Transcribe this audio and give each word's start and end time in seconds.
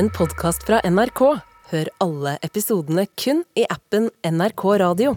en 0.00 0.08
podkast 0.10 0.62
fra 0.64 0.78
NRK. 0.88 1.20
Hør 1.70 1.88
alle 2.00 2.30
episodene 2.46 3.02
kun 3.20 3.42
i 3.58 3.66
appen 3.68 4.06
NRK 4.24 4.62
Radio. 4.80 5.10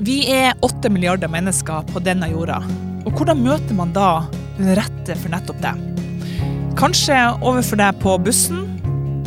Vi 0.00 0.22
er 0.32 0.56
åtte 0.64 0.88
milliarder 0.88 1.28
mennesker 1.28 1.84
på 1.90 2.00
denne 2.06 2.30
jorda. 2.30 2.62
Og 3.04 3.12
hvordan 3.12 3.42
møter 3.44 3.76
man 3.76 3.92
da 3.92 4.24
den 4.56 4.72
rette 4.78 5.18
for 5.20 5.34
nettopp 5.34 5.60
det? 5.60 5.74
Kanskje 6.80 7.18
overfor 7.44 7.82
deg 7.82 8.00
på 8.00 8.16
bussen, 8.24 8.64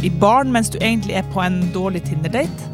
i 0.02 0.10
baren 0.10 0.50
mens 0.56 0.74
du 0.74 0.80
egentlig 0.80 1.20
er 1.22 1.30
på 1.36 1.46
en 1.46 1.62
dårlig 1.76 2.08
Tinder-date, 2.10 2.74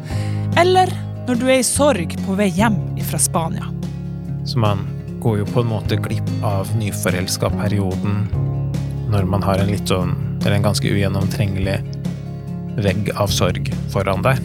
eller 0.56 0.88
når 1.28 1.42
du 1.42 1.48
er 1.50 1.60
i 1.60 1.68
sorg 1.68 2.16
på 2.24 2.40
vei 2.40 2.48
hjem 2.48 2.80
fra 3.10 3.20
Spania. 3.20 3.68
Så 4.48 4.56
man 4.56 4.86
går 5.20 5.42
jo 5.42 5.52
på 5.52 5.60
en 5.60 5.74
måte 5.76 6.00
glipp 6.00 6.32
av 6.40 6.72
nyforelska-perioden 6.80 8.22
når 9.12 9.28
man 9.28 9.44
har 9.44 9.60
en 9.60 9.68
litt 9.68 9.92
sånn, 9.92 10.16
eller 10.44 10.58
en 10.58 10.66
ganske 10.66 10.90
ugjennomtrengelig 10.90 11.78
vegg 12.84 13.10
av 13.16 13.32
sorg 13.32 13.70
foran 13.92 14.24
deg. 14.24 14.40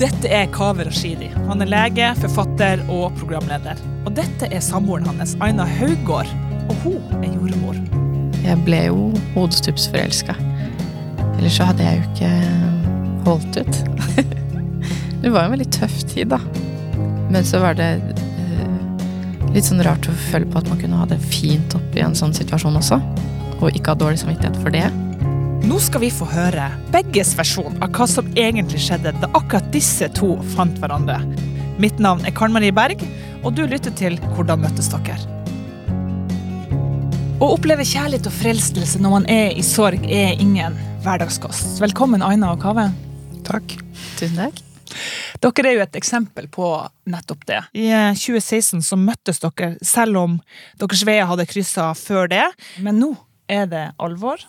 Dette 0.00 0.30
er 0.32 0.46
Kaveh 0.54 0.86
Rashidi. 0.88 1.28
Han 1.44 1.60
er 1.60 1.68
lege, 1.68 2.06
forfatter 2.22 2.80
og 2.88 3.12
programleder. 3.20 3.80
Og 4.08 4.14
dette 4.16 4.48
er 4.48 4.62
samboeren 4.64 5.04
hans, 5.10 5.34
Aina 5.44 5.66
Haugård. 5.76 6.30
Og 6.70 6.86
hun 6.86 7.18
er 7.20 7.34
jordmor. 7.34 7.76
Jeg 8.40 8.56
ble 8.64 8.78
jo 8.86 9.10
hodestupsforelska. 9.34 10.36
Ellers 11.36 11.58
så 11.58 11.68
hadde 11.68 11.84
jeg 11.84 12.00
jo 12.00 12.06
ikke 12.14 12.30
holdt 13.26 13.60
ut. 13.60 13.82
det 15.20 15.34
var 15.34 15.44
jo 15.44 15.50
en 15.50 15.54
veldig 15.58 15.68
tøff 15.76 16.00
tid, 16.08 16.32
da. 16.32 16.40
Men 17.30 17.44
så 17.44 17.60
var 17.60 17.76
det 17.76 17.90
eh, 18.00 19.52
litt 19.52 19.68
sånn 19.68 19.84
rart 19.84 20.08
å 20.08 20.16
føle 20.30 20.48
på 20.48 20.62
at 20.62 20.72
man 20.72 20.80
kunne 20.80 21.02
ha 21.02 21.10
det 21.10 21.20
fint 21.20 21.76
oppi 21.76 22.00
en 22.00 22.16
sånn 22.16 22.32
situasjon 22.36 22.80
også. 22.80 23.02
Og 23.60 23.68
ikke 23.74 23.92
ha 23.92 24.00
dårlig 24.00 24.24
samvittighet 24.24 24.56
for 24.64 24.72
det. 24.72 24.88
Nå 25.60 25.76
skal 25.82 26.00
vi 26.00 26.08
få 26.08 26.24
høre 26.24 26.70
begges 26.88 27.34
versjon 27.36 27.74
av 27.84 27.92
hva 27.92 28.06
som 28.08 28.28
egentlig 28.32 28.80
skjedde 28.80 29.12
da 29.20 29.28
akkurat 29.36 29.66
disse 29.74 30.06
to 30.16 30.32
fant 30.54 30.78
hverandre. 30.80 31.18
Mitt 31.80 32.00
navn 32.00 32.24
er 32.24 32.32
Karen 32.36 32.54
Marie 32.54 32.72
Berg, 32.72 33.02
og 33.44 33.52
du 33.58 33.66
lytter 33.68 33.92
til 33.96 34.16
Hvordan 34.32 34.62
møttes 34.64 34.88
dere? 34.92 35.18
Å 37.40 37.50
oppleve 37.54 37.84
kjærlighet 37.84 38.28
og 38.28 38.36
frelstelse 38.38 39.00
når 39.04 39.12
man 39.12 39.28
er 39.32 39.52
i 39.56 39.64
sorg, 39.64 40.04
er 40.08 40.40
ingen 40.40 40.76
hverdagskost. 41.04 41.76
Velkommen, 41.84 42.24
Aina 42.24 42.54
og 42.54 42.64
Kave. 42.64 42.88
Takk. 43.44 43.76
Tusen 44.16 44.40
takk. 44.40 44.62
Dere 45.44 45.70
er 45.70 45.76
jo 45.76 45.84
et 45.84 46.00
eksempel 46.00 46.48
på 46.52 46.70
nettopp 47.08 47.44
det. 47.48 47.60
I 47.76 47.90
eh, 47.92 48.16
2016 48.16 48.80
så 48.84 48.98
møttes 49.00 49.40
dere, 49.44 49.74
selv 49.84 50.22
om 50.24 50.40
deres 50.80 51.04
veier 51.08 51.28
hadde 51.28 51.48
kryssa 51.48 51.90
før 51.96 52.32
det. 52.32 52.46
Men 52.80 53.00
nå 53.00 53.12
er 53.50 53.68
det 53.70 53.84
alvor. 54.00 54.40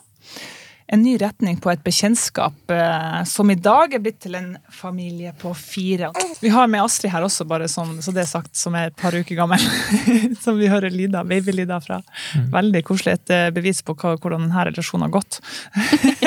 En 0.91 0.99
ny 0.99 1.13
retning 1.17 1.55
på 1.63 1.71
et 1.71 1.83
bekjentskap 1.85 2.71
eh, 2.75 3.21
som 3.29 3.47
i 3.51 3.55
dag 3.55 3.93
er 3.95 4.01
blitt 4.03 4.17
til 4.25 4.35
en 4.35 4.49
familie 4.75 5.31
på 5.39 5.53
fire. 5.55 6.09
Vi 6.41 6.51
har 6.51 6.67
med 6.67 6.83
Astrid 6.83 7.13
her 7.13 7.23
også, 7.23 7.47
bare 7.47 7.69
som, 7.71 7.93
så 8.03 8.11
det 8.11 8.25
er 8.25 8.27
sagt, 8.27 8.51
som 8.59 8.75
er 8.75 8.89
et 8.89 8.97
par 8.99 9.15
uker 9.15 9.39
gammel. 9.39 9.63
som 10.43 10.59
vi 10.59 10.67
hører 10.67 10.91
lyder, 10.91 11.23
babylyder 11.23 11.79
fra. 11.85 12.01
Veldig 12.51 12.83
koselig. 12.89 13.21
Et 13.21 13.35
eh, 13.37 13.47
bevis 13.55 13.79
på 13.87 13.95
hva, 13.95 14.17
hvordan 14.17 14.49
denne 14.49 14.67
relasjonen 14.67 15.07
har 15.07 15.15
gått. 15.15 15.39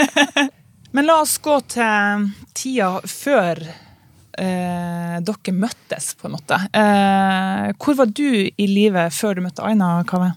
Men 0.97 1.11
la 1.11 1.21
oss 1.21 1.37
gå 1.45 1.61
til 1.75 2.29
tida 2.57 2.91
før 3.05 3.61
eh, 3.69 5.17
dere 5.29 5.57
møttes, 5.61 6.15
på 6.17 6.31
en 6.31 6.39
måte. 6.39 6.63
Eh, 6.73 7.73
hvor 7.77 8.01
var 8.01 8.09
du 8.17 8.31
i 8.49 8.71
livet 8.71 9.13
før 9.13 9.37
du 9.37 9.45
møtte 9.45 9.67
Aina 9.67 9.99
Kave? 10.09 10.33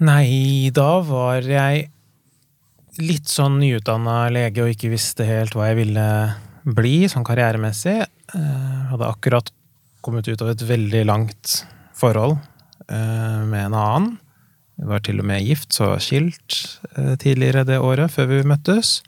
Nei, 0.00 0.70
da 0.74 1.02
var 1.04 1.44
jeg 1.46 1.90
litt 3.02 3.30
sånn 3.30 3.58
nyutdanna 3.60 4.28
lege 4.34 4.64
og 4.64 4.74
ikke 4.74 4.92
visste 4.92 5.26
helt 5.26 5.56
hva 5.56 5.70
jeg 5.70 5.80
ville 5.82 6.08
bli 6.64 6.96
sånn 7.10 7.26
karrieremessig. 7.26 8.00
Eh, 8.04 8.82
hadde 8.90 9.08
akkurat 9.08 9.50
kommet 10.04 10.28
ut 10.28 10.42
av 10.44 10.52
et 10.52 10.66
veldig 10.68 11.04
langt 11.08 11.64
forhold 11.96 12.36
eh, 12.88 13.40
med 13.44 13.68
en 13.68 13.78
annen. 13.78 14.12
Vi 14.74 14.88
var 14.90 15.04
til 15.06 15.20
og 15.22 15.28
med 15.28 15.44
gift, 15.46 15.72
så 15.76 15.92
skilt 16.02 16.58
eh, 16.96 17.14
tidligere 17.20 17.66
det 17.68 17.78
året, 17.82 18.12
før 18.14 18.30
vi 18.32 18.42
møttes. 18.48 19.00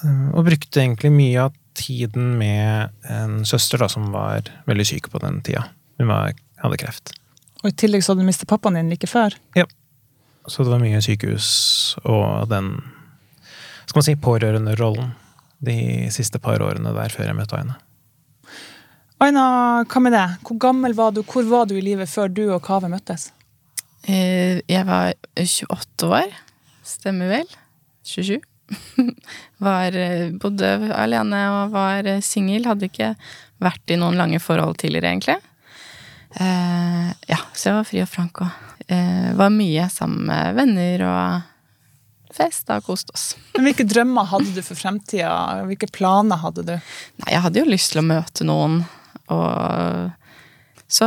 Og 0.00 0.46
brukte 0.46 0.80
egentlig 0.80 1.10
mye 1.12 1.42
av 1.44 1.56
tiden 1.76 2.32
med 2.40 2.94
en 3.12 3.42
søster 3.44 3.82
da, 3.82 3.88
som 3.92 4.08
var 4.14 4.48
veldig 4.68 4.86
syk 4.88 5.10
på 5.12 5.20
den 5.22 5.42
tida. 5.44 5.66
Hun 6.00 6.08
var, 6.08 6.32
hadde 6.62 6.78
kreft. 6.80 7.12
Og 7.60 7.68
i 7.68 7.76
tillegg 7.76 8.02
så 8.02 8.14
hadde 8.14 8.24
du 8.24 8.30
mistet 8.30 8.48
pappaen 8.48 8.78
din 8.78 8.88
like 8.92 9.08
før. 9.10 9.36
Ja. 9.58 9.66
Så 10.48 10.64
det 10.64 10.72
var 10.72 10.80
mye 10.80 11.02
sykehus 11.04 11.50
og 12.08 12.48
den 12.50 12.72
skal 13.90 14.00
man 14.00 14.06
si, 14.06 14.16
pårørenderollen 14.22 15.12
de 15.60 16.08
siste 16.14 16.40
par 16.40 16.62
årene 16.64 16.92
der 16.96 17.12
før 17.12 17.28
jeg 17.28 17.36
møtte 17.36 17.58
Aina. 17.58 17.76
Aina, 19.20 19.42
hva 19.84 20.00
med 20.00 20.14
det? 20.16 20.26
Hvor 20.46 20.56
gammel 20.62 20.94
var 20.96 21.12
du? 21.12 21.20
Hvor 21.28 21.44
var 21.50 21.66
du 21.68 21.74
i 21.76 21.82
livet 21.84 22.08
før 22.08 22.30
du 22.32 22.46
og 22.54 22.62
Kave 22.64 22.88
møttes? 22.88 23.28
Eh, 24.08 24.62
Jeg 24.64 24.86
var 24.88 25.12
28 25.36 26.08
år. 26.08 26.32
Stemmer 26.86 27.28
vel? 27.28 27.50
27. 28.08 28.40
Var, 29.66 29.96
eh, 29.98 30.30
bodde 30.40 30.70
alene 30.94 31.40
og 31.52 31.72
var 31.74 32.06
eh, 32.08 32.22
singel. 32.24 32.64
Hadde 32.64 32.86
ikke 32.88 33.10
vært 33.60 33.92
i 33.92 33.98
noen 34.00 34.16
lange 34.16 34.38
forhold 34.40 34.78
tidligere, 34.80 35.10
egentlig. 35.10 35.36
Eh, 36.40 37.10
ja, 37.28 37.40
så 37.52 37.68
jeg 37.68 37.76
var 37.76 37.88
fri 37.90 38.00
og 38.04 38.08
frank 38.08 38.40
og 38.46 38.86
eh, 38.86 39.32
var 39.36 39.50
mye 39.52 39.88
sammen 39.92 40.28
med 40.30 40.54
venner 40.56 41.04
og 41.10 41.49
festa 42.34 42.78
og 42.80 42.88
kost 42.88 43.12
oss. 43.14 43.26
Men 43.56 43.70
Hvilke 43.70 43.86
drømmer 43.88 44.28
hadde 44.30 44.54
du 44.54 44.62
for 44.66 44.78
fremtida? 44.78 45.34
Hvilke 45.68 45.90
planer 45.92 46.40
hadde 46.44 46.66
du? 46.66 46.74
Nei, 47.22 47.34
jeg 47.34 47.44
hadde 47.46 47.62
jo 47.62 47.68
lyst 47.68 47.94
til 47.94 48.02
å 48.02 48.06
møte 48.06 48.46
noen, 48.48 48.82
og 49.30 50.16
så 50.90 51.06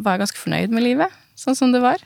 var 0.00 0.16
jeg 0.16 0.24
ganske 0.24 0.40
fornøyd 0.40 0.72
med 0.72 0.86
livet, 0.86 1.20
sånn 1.38 1.58
som 1.58 1.74
det 1.74 1.82
var. 1.84 2.00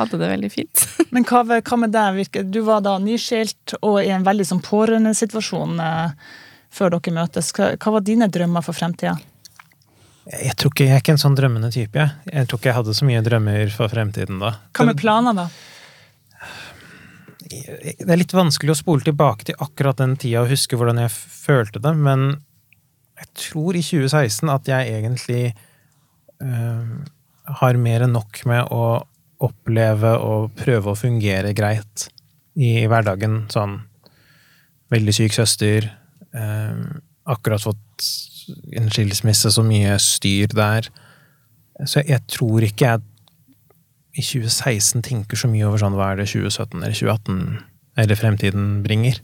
Hadde 0.00 0.20
det 0.20 0.28
veldig 0.30 0.50
fint. 0.52 0.84
Men 1.14 1.24
hva, 1.28 1.42
hva 1.44 1.80
med 1.80 1.94
deg? 1.96 2.38
Du 2.52 2.60
var 2.66 2.84
da 2.84 2.98
nyskilt 3.00 3.76
og 3.80 4.02
i 4.02 4.12
en 4.12 4.26
veldig 4.26 4.46
sånn 4.52 4.62
pårørendesituasjon 4.64 5.80
eh, 5.84 6.36
før 6.72 6.94
dere 6.96 7.16
møtes. 7.16 7.50
Hva, 7.56 7.72
hva 7.80 7.96
var 7.96 8.06
dine 8.06 8.28
drømmer 8.32 8.64
for 8.64 8.76
fremtida? 8.76 9.16
Jeg 10.30 10.54
tror 10.60 10.70
ikke 10.70 10.86
jeg 10.86 10.94
er 10.94 11.02
ikke 11.02 11.14
en 11.16 11.22
sånn 11.24 11.36
drømmende 11.36 11.72
type. 11.74 11.98
Jeg, 11.98 12.32
jeg 12.32 12.48
tror 12.48 12.60
ikke 12.60 12.70
jeg 12.70 12.78
hadde 12.78 12.94
så 12.96 13.08
mye 13.08 13.24
drømmer 13.26 13.72
for 13.74 13.92
fremtiden 13.92 14.40
da. 14.42 14.54
Hva 14.76 14.86
med 14.92 15.00
planer, 15.00 15.36
da? 15.36 15.48
Det 17.50 18.06
er 18.06 18.20
litt 18.20 18.34
vanskelig 18.36 18.74
å 18.74 18.78
spole 18.78 19.06
tilbake 19.06 19.48
til 19.48 19.58
akkurat 19.62 19.98
den 19.98 20.14
tida 20.20 20.44
og 20.44 20.52
huske 20.52 20.78
hvordan 20.78 21.02
jeg 21.02 21.12
følte 21.14 21.82
det, 21.82 21.92
men 21.98 22.28
jeg 23.20 23.30
tror 23.36 23.76
i 23.76 23.82
2016 23.84 24.52
at 24.52 24.70
jeg 24.70 24.94
egentlig 24.96 25.42
øh, 26.40 26.92
har 27.60 27.80
mer 27.82 28.06
enn 28.06 28.14
nok 28.16 28.40
med 28.48 28.70
å 28.72 28.84
oppleve 29.40 30.14
og 30.20 30.54
prøve 30.56 30.92
å 30.92 30.98
fungere 30.98 31.52
greit 31.56 32.06
i 32.60 32.86
hverdagen. 32.88 33.44
Sånn 33.52 33.78
veldig 34.92 35.14
syk 35.16 35.36
søster, 35.36 35.90
øh, 36.36 36.80
akkurat 37.30 37.62
fått 37.62 38.08
en 38.76 38.90
skilsmisse, 38.92 39.52
så 39.52 39.64
mye 39.66 39.96
styr 40.02 40.50
der. 40.54 40.88
Så 41.88 42.02
jeg 42.04 42.24
tror 42.30 42.64
ikke 42.66 42.88
jeg 42.88 43.09
i 44.12 44.22
2016 44.22 45.04
tenker 45.06 45.38
så 45.38 45.50
mye 45.50 45.66
over 45.68 45.82
sånn 45.82 45.96
hva 45.98 46.12
er 46.12 46.22
det 46.22 46.30
2017 46.32 46.80
eller 46.80 46.96
2018 46.96 47.60
eller 48.00 48.18
fremtiden 48.18 48.70
bringer. 48.84 49.20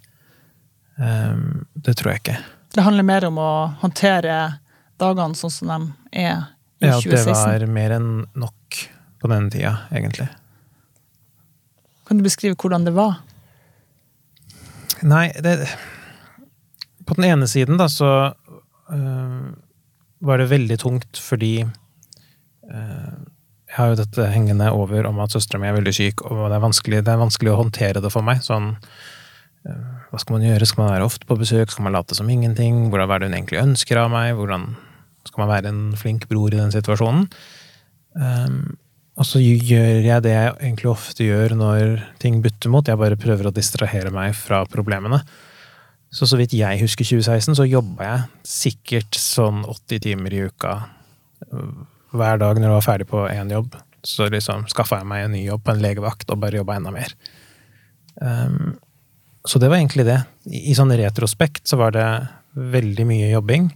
Um, 0.97 1.67
det 1.75 1.97
tror 1.99 2.15
jeg 2.15 2.23
ikke. 2.23 2.37
Det 2.77 2.85
handler 2.85 3.07
mer 3.09 3.27
om 3.29 3.39
å 3.41 3.51
håndtere 3.83 4.37
dagene 5.01 5.39
sånn 5.39 5.53
som 5.53 5.73
de 5.73 5.79
er 6.13 6.45
i 6.81 6.91
Ja, 6.91 6.99
det 7.01 7.23
var 7.29 7.67
mer 7.73 7.97
enn 7.97 8.11
nok 8.37 8.83
på 9.21 9.31
denne 9.33 9.53
tida, 9.53 9.73
egentlig. 9.91 10.29
Kan 12.07 12.21
du 12.21 12.27
beskrive 12.27 12.59
hvordan 12.61 12.85
det 12.87 12.95
var? 12.97 13.19
Nei, 15.07 15.29
det 15.43 15.69
På 17.07 17.15
den 17.15 17.29
ene 17.29 17.47
siden, 17.49 17.79
da, 17.79 17.89
så 17.89 18.35
øh, 18.91 19.51
var 20.27 20.39
det 20.41 20.51
veldig 20.51 20.79
tungt 20.83 21.21
fordi 21.23 21.63
øh, 21.63 23.06
jeg 23.77 23.83
har 23.85 23.91
jo 23.93 23.99
dette 23.99 24.25
hengende 24.33 24.71
over 24.73 25.05
om 25.05 25.19
at 25.21 25.35
søstera 25.35 25.61
mi 25.61 25.67
er 25.69 25.75
veldig 25.77 25.93
syk, 25.93 26.23
og 26.25 26.47
det 26.49 26.57
er, 26.57 26.63
vanskelig, 26.65 27.03
det 27.05 27.13
er 27.13 27.21
vanskelig 27.21 27.51
å 27.53 27.59
håndtere 27.59 28.01
det 28.01 28.09
for 28.09 28.25
meg. 28.25 28.39
Sånn 28.41 28.71
øh, 28.73 29.83
Hva 30.09 30.21
skal 30.23 30.39
man 30.39 30.47
gjøre? 30.47 30.69
Skal 30.71 30.81
man 30.81 30.95
være 30.95 31.09
ofte 31.11 31.29
på 31.29 31.37
besøk? 31.37 31.75
Skal 31.75 31.85
man 31.85 31.93
late 31.93 32.17
som 32.17 32.31
ingenting? 32.33 32.87
Hvordan 32.89 33.11
er 33.13 33.21
det 33.21 33.29
hun 33.29 33.37
egentlig 33.37 33.61
ønsker 33.61 34.01
av 34.01 34.09
meg? 34.15 34.31
Hvordan 34.39 34.65
skal 35.29 35.43
man 35.43 35.51
være 35.51 35.73
en 35.75 35.83
flink 36.01 36.25
bror 36.31 36.57
i 36.57 36.61
den 36.63 36.73
situasjonen? 36.73 37.27
Um, 38.17 38.79
og 39.21 39.29
så 39.29 39.43
gjør 39.45 40.07
jeg 40.07 40.25
det 40.25 40.33
jeg 40.33 40.55
egentlig 40.55 40.89
ofte 40.95 41.27
gjør 41.27 41.57
når 41.61 42.01
ting 42.23 42.39
butter 42.45 42.73
mot. 42.73 42.89
Jeg 42.89 43.01
bare 43.03 43.19
prøver 43.21 43.51
å 43.51 43.53
distrahere 43.53 44.15
meg 44.15 44.33
fra 44.41 44.63
problemene. 44.73 45.21
Så 46.17 46.25
så 46.31 46.41
vidt 46.41 46.57
jeg 46.57 46.81
husker 46.81 47.05
2016, 47.05 47.59
så 47.61 47.69
jobba 47.69 48.09
jeg 48.09 48.49
sikkert 48.49 49.21
sånn 49.21 49.67
80 49.69 50.03
timer 50.09 50.33
i 50.33 50.47
uka 50.49 50.79
hver 52.19 52.41
dag 52.43 52.59
når 52.59 52.69
jeg 52.69 52.77
var 52.77 52.87
ferdig 52.87 53.09
på 53.11 53.27
én 53.31 53.53
jobb. 53.53 53.77
Så 54.07 54.29
liksom 54.31 54.67
skaffa 54.71 55.01
jeg 55.01 55.11
meg 55.11 55.25
en 55.27 55.35
ny 55.35 55.45
jobb 55.47 55.65
på 55.67 55.75
en 55.75 55.83
legevakt 55.83 56.31
og 56.31 56.41
bare 56.43 56.61
jobba 56.61 56.77
enda 56.79 56.93
mer. 56.95 57.15
Um, 58.21 58.77
så 59.47 59.61
det 59.63 59.71
var 59.71 59.81
egentlig 59.81 60.07
det. 60.07 60.21
I, 60.51 60.71
I 60.71 60.77
sånn 60.79 60.95
retrospekt 60.95 61.67
så 61.69 61.79
var 61.81 61.95
det 61.97 62.07
veldig 62.57 63.07
mye 63.09 63.31
jobbing. 63.31 63.71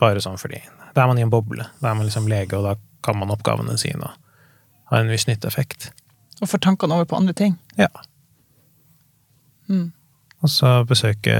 Bare 0.00 0.22
sånn 0.22 0.38
fordi 0.40 0.60
Da 0.94 1.04
er 1.04 1.10
man 1.10 1.18
i 1.20 1.24
en 1.24 1.32
boble. 1.32 1.66
Da 1.80 1.90
er 1.90 1.98
man 1.98 2.08
liksom 2.08 2.28
lege, 2.30 2.56
og 2.56 2.64
da 2.64 2.76
kan 3.04 3.18
man 3.20 3.32
oppgavene 3.32 3.76
sine 3.80 4.08
og 4.08 4.22
har 4.92 5.02
en 5.02 5.10
viss 5.10 5.26
nytteeffekt. 5.28 5.90
Og 6.40 6.50
får 6.50 6.62
tankene 6.62 6.94
over 6.94 7.08
på 7.08 7.18
andre 7.18 7.34
ting. 7.36 7.56
Ja. 7.76 7.90
Mm. 9.68 9.90
Og 10.44 10.52
så 10.52 10.78
besøke 10.88 11.34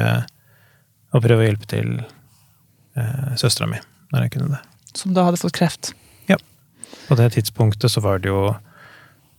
og 1.14 1.22
prøve 1.22 1.44
å 1.44 1.46
hjelpe 1.46 1.68
til 1.70 1.92
eh, 2.00 3.36
søstera 3.38 3.68
mi 3.70 3.78
når 4.12 4.26
jeg 4.26 4.34
kunne 4.36 4.56
det. 4.56 4.62
Som 4.96 5.14
da 5.16 5.26
hadde 5.26 5.40
fått 5.40 5.56
kreft. 5.56 5.92
På 7.08 7.14
det 7.18 7.30
tidspunktet 7.36 7.90
så 7.92 8.00
var 8.02 8.18
det 8.18 8.28
jo 8.32 8.54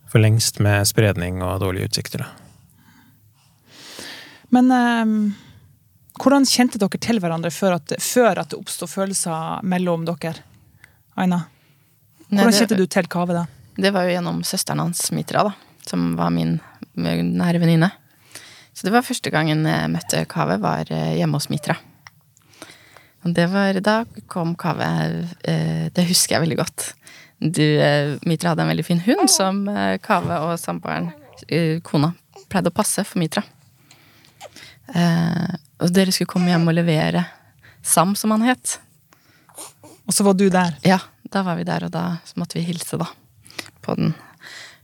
for 0.08 0.22
lengst 0.22 0.60
med 0.64 0.86
spredning 0.88 1.42
og 1.44 1.60
dårlige 1.60 1.90
utsikter. 1.90 2.24
da. 2.24 2.28
Men 4.54 4.70
eh, 4.72 5.12
hvordan 6.18 6.46
kjente 6.48 6.80
dere 6.80 7.00
til 7.04 7.20
hverandre 7.20 7.50
før 7.52 7.76
at, 7.76 7.92
før 8.00 8.40
at 8.42 8.50
det 8.52 8.58
oppsto 8.58 8.88
følelser 8.88 9.60
mellom 9.68 10.06
dere? 10.08 10.34
Aina, 11.18 11.42
Nei, 12.30 12.40
hvordan 12.42 12.52
det- 12.54 12.60
kjente 12.62 12.78
du 12.80 12.86
til 12.86 13.08
Kave 13.10 13.36
da? 13.36 13.44
Det 13.78 13.92
var 13.94 14.08
jo 14.08 14.14
gjennom 14.16 14.40
søsteren 14.42 14.80
hans, 14.82 15.04
Mitra, 15.14 15.44
da, 15.46 15.52
som 15.86 16.16
var 16.18 16.30
min 16.34 16.56
nære 16.98 17.60
venninne. 17.62 17.92
Så 18.74 18.86
det 18.86 18.92
var 18.94 19.04
første 19.06 19.30
gangen 19.30 19.62
jeg 19.66 19.90
møtte 19.92 20.24
Kave, 20.30 20.56
var 20.62 20.88
eh, 20.90 21.14
hjemme 21.20 21.38
hos 21.38 21.48
Mitra. 21.52 21.76
Og 23.26 23.34
det 23.34 23.48
var, 23.50 23.78
da 23.82 24.00
kom 24.30 24.54
Kave 24.58 24.86
eh, 25.44 25.88
Det 25.94 26.04
husker 26.08 26.36
jeg 26.36 26.44
veldig 26.46 26.58
godt. 26.60 26.92
Du, 27.38 27.80
eh, 27.80 28.16
Mitra 28.22 28.50
hadde 28.50 28.62
en 28.62 28.72
veldig 28.72 28.84
fin 28.86 29.00
hund 29.00 29.30
som 29.30 29.62
eh, 29.70 29.94
Kave 30.02 30.40
og 30.42 30.56
samboeren, 30.58 31.12
eh, 31.46 31.78
kona, 31.86 32.10
pleide 32.50 32.72
å 32.72 32.74
passe 32.74 33.04
for 33.06 33.22
Mitra. 33.22 33.44
Eh, 34.94 35.54
og 35.78 35.92
dere 35.94 36.14
skulle 36.14 36.32
komme 36.32 36.50
hjem 36.50 36.66
og 36.66 36.74
levere 36.74 37.22
Sam, 37.84 38.16
som 38.18 38.34
han 38.34 38.42
het. 38.48 38.80
Og 40.08 40.16
så 40.16 40.26
var 40.26 40.34
du 40.34 40.48
der. 40.50 40.74
Ja, 40.82 40.98
da 41.30 41.44
var 41.46 41.60
vi 41.60 41.66
der, 41.68 41.86
og 41.86 41.94
da 41.94 42.18
så 42.26 42.40
måtte 42.40 42.58
vi 42.58 42.66
hilse, 42.66 42.98
da. 42.98 43.06
På 43.86 43.94
den. 43.94 44.16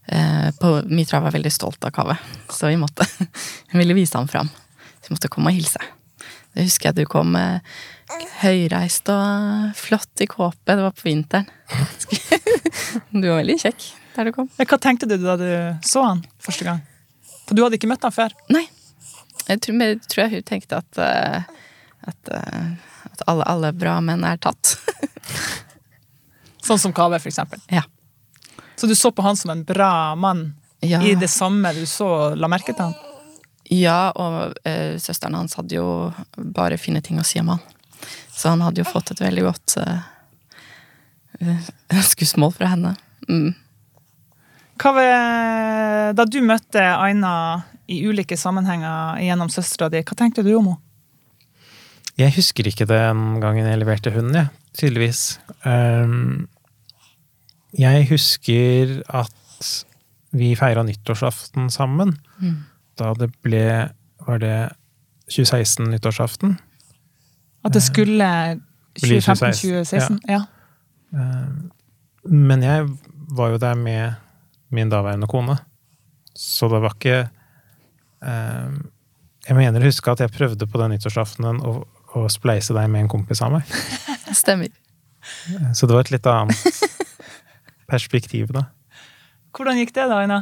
Eh, 0.06 0.50
på, 0.60 0.76
Mitra 0.86 1.24
var 1.24 1.34
veldig 1.34 1.52
stolt 1.52 1.84
av 1.84 1.90
Kave, 1.96 2.16
så 2.52 2.68
vi 2.70 2.78
måtte 2.78 3.06
Hun 3.72 3.80
ville 3.80 3.96
vise 3.98 4.14
ham 4.18 4.30
fram. 4.30 4.52
Så 5.00 5.10
vi 5.10 5.16
måtte 5.16 5.32
komme 5.32 5.50
og 5.50 5.58
hilse. 5.58 5.82
Det 6.54 6.68
husker 6.68 6.92
jeg 6.92 7.02
du 7.02 7.10
kom 7.10 7.34
høyreist 8.44 9.10
og 9.10 9.72
flott 9.74 10.22
i 10.22 10.28
kåpe. 10.30 10.70
Det 10.70 10.84
var 10.84 10.94
på 10.94 11.08
vinteren. 11.08 11.50
Du 13.12 13.26
var 13.29 13.41
veldig 13.43 13.58
kjekk 13.62 13.87
der 14.14 14.29
du 14.29 14.32
kom. 14.37 14.49
Hva 14.61 14.79
tenkte 14.79 15.08
du 15.11 15.17
da 15.19 15.35
du 15.41 15.46
så 15.87 16.05
han 16.06 16.20
første 16.43 16.67
gang? 16.67 16.82
For 17.49 17.56
du 17.58 17.64
hadde 17.64 17.76
ikke 17.81 17.91
møtt 17.91 18.05
han 18.06 18.14
før. 18.14 18.35
Nei. 18.55 18.64
Jeg 19.49 19.61
tror, 19.64 19.81
jeg 19.82 19.99
tror 20.08 20.23
jeg 20.25 20.32
hun 20.38 20.44
tenkte 20.49 20.79
at, 20.81 21.00
eh, 21.02 21.49
at, 22.08 22.31
eh, 22.32 22.69
at 23.11 23.25
alle, 23.29 23.44
alle 23.50 23.73
bra 23.76 23.99
menn 24.00 24.23
er 24.25 24.38
tatt. 24.41 24.76
Sånn 26.64 26.81
som 26.81 26.94
Kave, 26.96 27.19
for 27.20 27.29
eksempel. 27.29 27.61
Ja. 27.69 27.82
Så 28.76 28.88
du 28.88 28.94
så 28.96 29.11
på 29.12 29.23
han 29.26 29.37
som 29.37 29.50
en 29.52 29.64
bra 29.69 30.14
mann 30.17 30.55
Ja. 30.81 31.02
i 31.02 31.14
det 31.14 31.29
samme 31.29 31.73
du 31.76 31.85
så 31.87 32.35
la 32.37 32.49
merke 32.49 32.73
til 32.73 32.87
han? 32.87 32.94
Ja, 33.73 34.12
og 34.17 34.56
eh, 34.69 34.96
søsteren 35.00 35.35
hans 35.38 35.55
hadde 35.56 35.76
jo 35.76 35.87
bare 36.37 36.76
fine 36.81 37.00
ting 37.05 37.20
å 37.20 37.25
si 37.25 37.41
om 37.41 37.49
han. 37.55 37.62
Så 38.32 38.50
han 38.52 38.61
hadde 38.64 38.82
jo 38.82 38.88
fått 38.88 39.12
et 39.14 39.20
veldig 39.25 39.44
godt 39.46 39.76
eh, 39.81 40.02
skussmål 42.12 42.54
fra 42.56 42.72
henne. 42.75 42.94
Mm. 43.28 43.52
Ved, 44.84 46.16
da 46.19 46.25
du 46.26 46.40
møtte 46.44 46.82
Aina 46.82 47.34
i 47.90 48.00
ulike 48.08 48.36
sammenhenger 48.38 49.20
gjennom 49.22 49.52
søstera 49.52 49.90
di, 49.92 50.02
hva 50.02 50.19
tenkte 50.19 50.44
du 50.44 50.54
om 50.58 50.72
henne? 50.72 50.81
Jeg 52.14 52.31
husker 52.36 52.69
ikke 52.70 52.86
den 52.86 53.40
gangen 53.42 53.66
jeg 53.66 53.81
leverte 53.81 54.12
hunden, 54.14 54.36
jeg. 54.38 54.50
Tydeligvis. 54.78 55.40
Um, 55.66 56.46
jeg 57.75 58.06
husker 58.06 59.00
at 59.10 59.70
vi 60.34 60.52
feira 60.58 60.84
nyttårsaften 60.86 61.70
sammen. 61.75 62.14
Mm. 62.38 62.62
Da 62.98 63.10
det 63.19 63.32
ble 63.42 63.90
Var 64.25 64.38
det 64.40 64.58
2016 65.28 65.90
nyttårsaften? 65.90 66.54
At 67.66 67.75
det 67.75 67.82
skulle 67.82 68.28
2015-2016? 69.02 70.22
Ja. 70.31 70.38
Um, 70.38 70.53
men 72.25 72.62
jeg 72.64 72.88
var 73.34 73.52
jo 73.52 73.61
der 73.62 73.78
med 73.78 74.14
min 74.75 74.90
daværende 74.90 75.28
kone, 75.31 75.56
så 76.34 76.69
det 76.72 76.81
var 76.82 76.96
ikke 76.96 77.19
um, 78.25 78.81
Jeg 79.44 79.56
mener 79.58 79.82
å 79.82 79.87
huske 79.87 80.11
at 80.11 80.22
jeg 80.25 80.32
prøvde 80.34 80.66
på 80.66 80.81
den 80.81 80.94
nyttårsaftenen 80.94 81.61
å, 81.62 81.75
å 82.16 82.25
spleise 82.32 82.75
deg 82.75 82.88
med 82.90 83.05
en 83.05 83.11
kompis 83.12 83.43
av 83.44 83.52
meg. 83.52 83.69
Stemmer. 84.43 84.72
Så 85.76 85.87
det 85.87 85.94
var 85.94 86.06
et 86.06 86.14
litt 86.14 86.26
annet 86.26 86.64
perspektiv, 87.93 88.49
da. 88.56 88.67
Hvordan 89.55 89.78
gikk 89.78 89.93
det, 89.94 90.08
da, 90.10 90.22
Aina? 90.25 90.38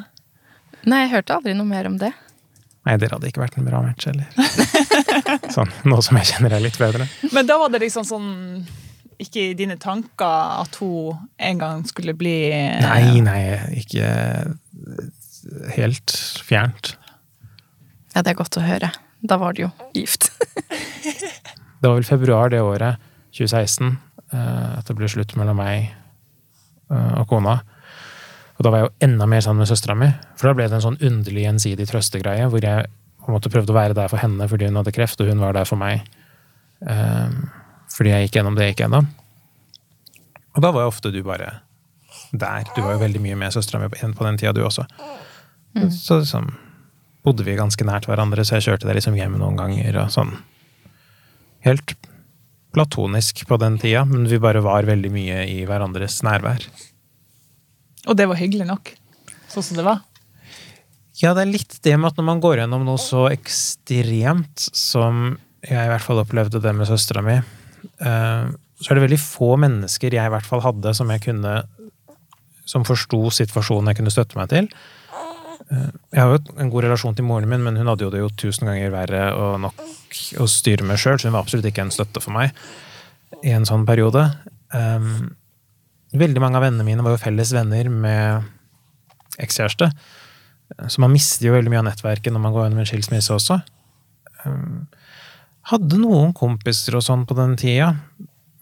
Nei, 0.86 1.04
jeg 1.04 1.12
hørte 1.16 1.34
aldri 1.36 1.56
noe 1.58 1.68
mer 1.68 1.90
om 1.90 1.98
det. 1.98 2.12
Nei, 2.86 2.94
dere 2.98 3.18
hadde 3.18 3.28
ikke 3.30 3.42
vært 3.42 3.58
en 3.58 3.66
bra 3.66 3.82
match 3.84 4.08
heller. 4.08 4.30
Sånn, 5.54 5.70
nå 5.86 5.98
som 6.02 6.18
jeg 6.18 6.32
kjenner 6.32 6.56
deg 6.56 6.64
litt 6.64 6.78
bedre. 6.80 7.06
Men 7.34 7.46
da 7.50 7.58
var 7.60 7.70
det 7.74 7.82
liksom 7.84 8.06
sånn 8.06 8.30
Ikke 9.22 9.50
i 9.50 9.54
dine 9.58 9.78
tanker 9.80 10.58
at 10.62 10.76
hun 10.82 11.28
en 11.38 11.60
gang 11.60 11.84
skulle 11.86 12.14
bli 12.18 12.34
Nei, 12.82 13.20
nei, 13.24 13.40
ikke 13.78 14.08
helt 15.76 16.14
fjernt. 16.42 16.94
Ja, 18.12 18.22
det 18.22 18.34
er 18.34 18.38
godt 18.38 18.58
å 18.60 18.64
høre. 18.64 18.92
Da 19.22 19.38
var 19.40 19.54
det 19.56 19.66
jo 19.66 19.72
gift. 19.96 20.30
Det 21.82 21.90
var 21.90 21.96
vel 21.98 22.06
februar 22.06 22.50
det 22.52 22.60
året, 22.62 23.00
2016, 23.34 23.88
eh, 24.30 24.66
at 24.78 24.86
det 24.86 24.94
ble 24.94 25.08
slutt 25.10 25.32
mellom 25.34 25.56
meg 25.58 25.88
eh, 25.90 27.14
og 27.18 27.24
kona. 27.26 27.56
Og 28.54 28.62
da 28.62 28.70
var 28.70 28.78
jeg 28.78 28.86
jo 28.86 29.08
enda 29.08 29.26
mer 29.26 29.42
sammen 29.42 29.64
med 29.64 29.70
søstera 29.72 29.96
mi, 29.98 30.06
for 30.38 30.46
da 30.46 30.52
ble 30.54 30.68
det 30.70 30.76
en 30.78 30.84
sånn 30.84 31.00
underlig 31.02 31.42
gjensidig 31.42 31.88
trøstegreie, 31.90 32.46
hvor 32.52 32.62
jeg 32.62 32.86
på 33.18 33.26
en 33.26 33.34
måte 33.34 33.50
prøvde 33.50 33.74
å 33.74 33.78
være 33.80 33.96
der 33.98 34.12
for 34.12 34.22
henne 34.22 34.46
fordi 34.46 34.68
hun 34.70 34.78
hadde 34.78 34.94
kreft, 34.94 35.18
og 35.24 35.32
hun 35.32 35.42
var 35.42 35.58
der 35.58 35.66
for 35.66 35.82
meg 35.82 36.06
eh, 36.86 37.34
fordi 37.96 38.14
jeg 38.14 38.26
gikk 38.26 38.38
gjennom 38.40 38.56
det 38.56 38.66
jeg 38.66 38.74
gikk 38.74 38.84
gjennom. 38.86 39.10
Og 40.52 40.64
da 40.64 40.72
var 40.72 40.84
jo 40.84 40.92
ofte 40.92 41.12
du 41.12 41.22
bare 41.24 41.60
der. 42.32 42.68
Du 42.76 42.82
var 42.82 42.96
jo 42.96 43.02
veldig 43.02 43.22
mye 43.24 43.38
med 43.40 43.54
søstera 43.54 43.80
mi 43.82 43.90
på 43.92 44.12
på 44.16 44.26
den 44.26 44.38
tida, 44.40 44.52
du 44.52 44.64
også. 44.64 44.86
Så 45.92 46.20
liksom 46.20 46.52
bodde 47.24 47.44
vi 47.46 47.56
ganske 47.56 47.84
nært 47.86 48.08
hverandre, 48.10 48.44
så 48.44 48.58
jeg 48.58 48.66
kjørte 48.66 48.88
deg 48.88 48.98
liksom 48.98 49.16
hjem 49.16 49.38
noen 49.40 49.56
ganger 49.56 50.00
og 50.02 50.10
sånn 50.12 50.34
helt 51.62 51.94
platonisk 52.74 53.44
på 53.46 53.58
den 53.62 53.76
tida, 53.78 54.04
men 54.08 54.26
vi 54.28 54.40
bare 54.42 54.62
var 54.64 54.88
veldig 54.88 55.12
mye 55.12 55.44
i 55.46 55.60
hverandres 55.68 56.22
nærvær. 56.26 56.64
Og 58.08 58.18
det 58.18 58.26
var 58.26 58.40
hyggelig 58.40 58.66
nok, 58.66 58.94
sånn 59.52 59.66
som 59.68 59.78
det 59.78 59.86
var. 59.86 60.00
Ja, 61.20 61.34
det 61.36 61.44
er 61.44 61.52
litt 61.52 61.76
det 61.84 61.94
med 62.00 62.10
at 62.10 62.18
når 62.18 62.26
man 62.26 62.40
går 62.42 62.62
gjennom 62.62 62.86
noe 62.88 62.98
så 62.98 63.26
ekstremt 63.30 64.64
som 64.74 65.36
jeg 65.62 65.78
i 65.78 65.90
hvert 65.92 66.02
fall 66.02 66.22
opplevde 66.24 66.62
det 66.64 66.72
med 66.74 66.88
søstera 66.88 67.22
mi, 67.22 67.36
så 68.02 68.90
er 68.90 68.98
det 68.98 69.04
veldig 69.04 69.20
få 69.22 69.54
mennesker 69.62 70.14
jeg 70.16 70.30
i 70.30 70.32
hvert 70.32 70.46
fall 70.48 70.62
hadde 70.64 70.94
som 70.96 71.10
jeg 71.12 71.22
kunne 71.26 71.60
som 72.68 72.84
forsto 72.86 73.26
situasjonen 73.34 73.90
jeg 73.90 74.00
kunne 74.00 74.12
støtte 74.14 74.38
meg 74.38 74.50
til. 74.52 74.68
Eh, 75.70 75.90
Jeg 76.12 76.20
har 76.20 76.32
jo 76.32 76.40
en 76.60 76.70
god 76.72 76.86
relasjon 76.86 77.16
til 77.18 77.26
moren 77.26 77.48
min, 77.50 77.62
men 77.64 77.76
hun 77.76 77.90
hadde 77.90 78.06
jo 78.06 78.12
det 78.12 78.22
jo 78.22 78.30
tusen 78.44 78.70
ganger 78.70 78.94
verre 78.94 79.22
og 79.34 79.60
nok 79.66 79.84
å 80.42 80.48
styre 80.50 80.86
med 80.86 81.00
sjøl, 81.00 81.18
så 81.18 81.28
hun 81.28 81.36
var 81.36 81.44
absolutt 81.44 81.68
ikke 81.68 81.86
en 81.86 81.94
støtte 81.94 82.22
for 82.22 82.34
meg 82.36 82.52
i 83.42 83.54
en 83.54 83.66
sånn 83.66 83.86
periode. 83.88 84.26
Um, 84.72 85.32
veldig 86.14 86.42
mange 86.42 86.58
av 86.60 86.66
vennene 86.66 86.86
mine 86.86 87.04
var 87.04 87.16
jo 87.16 87.22
felles 87.22 87.52
venner 87.56 87.88
med 87.90 88.44
ekskjæreste. 89.42 89.88
Så 90.88 91.00
man 91.02 91.12
mister 91.12 91.48
jo 91.48 91.54
veldig 91.56 91.72
mye 91.72 91.80
av 91.82 91.88
nettverket 91.88 92.32
når 92.32 92.44
man 92.44 92.54
går 92.54 92.66
gjennom 92.66 92.82
en 92.84 92.88
skilsmisse 92.88 93.34
også. 93.34 93.58
Hadde 95.70 95.98
noen 96.00 96.32
kompiser 96.34 96.96
og 96.98 97.04
sånn 97.06 97.26
på 97.28 97.36
den 97.38 97.54
tida, 97.60 97.92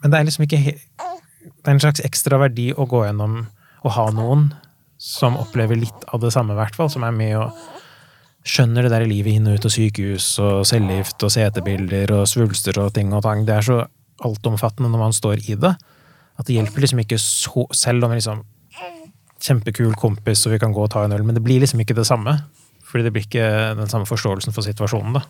men 0.00 0.12
det 0.12 0.18
er 0.18 0.26
liksom 0.28 0.46
ikke 0.46 0.60
Det 0.60 1.68
er 1.68 1.72
en 1.72 1.80
slags 1.80 2.02
ekstra 2.04 2.38
verdi 2.40 2.70
å 2.72 2.86
gå 2.88 3.04
gjennom 3.06 3.46
og 3.80 3.94
ha 3.96 4.06
noen 4.12 4.50
som 5.00 5.38
opplever 5.40 5.78
litt 5.80 6.04
av 6.12 6.20
det 6.20 6.30
samme, 6.34 6.52
i 6.52 6.58
hvert 6.58 6.76
fall. 6.76 6.90
Som 6.92 7.04
er 7.08 7.14
med 7.16 7.32
og 7.40 7.56
skjønner 8.44 8.84
det 8.84 8.92
der 8.92 9.06
livet 9.08 9.36
inn 9.36 9.48
og 9.48 9.56
ut 9.56 9.68
og 9.68 9.72
sykehus 9.72 10.26
og 10.44 10.66
cellegift 10.68 11.24
og 11.24 11.32
CT-bilder 11.32 12.12
og 12.16 12.28
svulster 12.28 12.76
og 12.82 12.92
ting 12.96 13.12
og 13.16 13.24
tang. 13.24 13.46
Det 13.48 13.56
er 13.56 13.66
så 13.66 13.78
altomfattende 14.24 14.92
når 14.92 15.04
man 15.06 15.16
står 15.16 15.40
i 15.48 15.56
det, 15.60 15.72
at 16.36 16.48
det 16.48 16.56
hjelper 16.56 16.84
liksom 16.84 17.02
ikke 17.04 17.20
så 17.20 17.66
Selv 17.76 18.04
om 18.04 18.16
liksom 18.16 18.44
Kjempekul 19.40 19.94
kompis, 19.96 20.42
og 20.44 20.52
vi 20.52 20.58
kan 20.60 20.72
gå 20.76 20.82
og 20.84 20.90
ta 20.92 21.06
en 21.06 21.14
øl, 21.16 21.22
men 21.24 21.32
det 21.32 21.40
blir 21.40 21.62
liksom 21.62 21.80
ikke 21.80 21.94
det 21.96 22.04
samme. 22.04 22.34
Fordi 22.84 23.06
det 23.06 23.12
blir 23.14 23.24
ikke 23.24 23.46
den 23.78 23.88
samme 23.88 24.04
forståelsen 24.04 24.52
for 24.52 24.60
situasjonen, 24.66 25.16
da. 25.16 25.22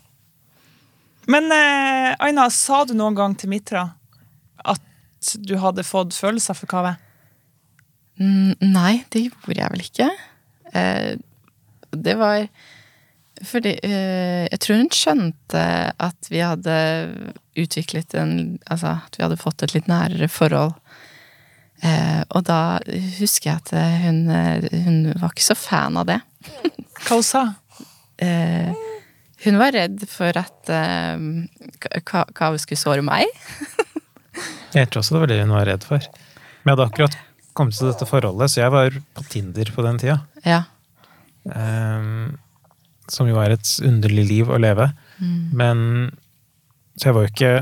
Men 1.30 1.52
eh, 1.54 2.10
Aina, 2.18 2.49
sa 2.50 2.84
du 2.88 2.94
noen 2.99 3.16
gang 3.18 3.37
til 3.38 3.52
Mitra 3.52 3.87
at 4.66 5.34
du 5.46 5.54
hadde 5.60 5.87
fått 5.87 6.16
følelser 6.16 6.56
for 6.58 6.70
Kave? 6.70 6.96
Mm, 8.20 8.56
nei, 8.60 9.00
det 9.12 9.28
gjorde 9.28 9.58
jeg 9.60 9.75
vel 9.75 9.84
ikke. 9.87 10.08
Eh, 10.76 11.12
det 11.90 12.14
var 12.20 12.44
Fordi 13.42 13.72
eh, 13.82 14.44
jeg 14.46 14.60
tror 14.62 14.78
hun 14.78 14.90
skjønte 14.94 15.62
at 15.90 16.28
vi 16.30 16.42
hadde 16.44 16.75
utviklet 17.58 18.14
en 18.14 18.34
Altså 18.70 18.92
at 19.00 19.16
vi 19.16 19.25
hadde 19.25 19.40
fått 19.40 19.64
et 19.64 19.75
litt 19.75 19.88
nærere 19.90 20.28
forhold. 20.30 20.76
Eh, 21.80 22.20
og 22.28 22.44
da 22.44 22.78
husker 23.18 23.54
jeg 23.54 23.62
at 23.62 23.72
hun, 24.04 24.20
eh, 24.28 24.68
hun 24.84 25.00
var 25.16 25.32
ikke 25.32 25.49
så 25.49 25.56
fan 25.56 25.96
av 25.96 26.10
det. 26.10 26.20
Hva 27.06 27.16
hun 27.16 27.26
sa 27.26 27.49
Eh, 28.20 28.68
hun 29.44 29.59
var 29.61 29.73
redd 29.76 30.04
for 30.11 30.37
at 30.37 30.70
hva, 30.70 32.25
hva 32.28 32.50
hun 32.52 32.61
skulle 32.61 32.80
såre 32.80 33.04
meg. 33.06 33.26
Jeg 34.76 34.90
tror 34.90 35.00
også 35.00 35.16
det 35.16 35.23
var 35.25 35.30
det 35.32 35.40
hun 35.42 35.54
var 35.56 35.66
redd 35.66 35.87
for. 35.87 36.04
Men 36.62 36.70
jeg 36.70 36.76
hadde 36.76 36.87
akkurat 36.90 37.16
kommet 37.56 37.75
til 37.75 37.88
dette 37.90 38.06
forholdet, 38.06 38.52
så 38.52 38.61
jeg 38.62 38.73
var 38.73 38.99
på 39.16 39.25
Tinder 39.32 39.73
på 39.75 39.82
den 39.82 39.99
tida. 39.99 40.18
Ja. 40.44 40.61
Um, 41.42 42.37
som 43.11 43.28
jo 43.28 43.40
er 43.42 43.56
et 43.56 43.73
underlig 43.87 44.26
liv 44.28 44.52
å 44.52 44.61
leve. 44.61 44.90
Men 45.56 46.12
Så 46.97 47.09
jeg 47.09 47.16
var 47.16 47.25
jo 47.25 47.32
ikke 47.32 47.54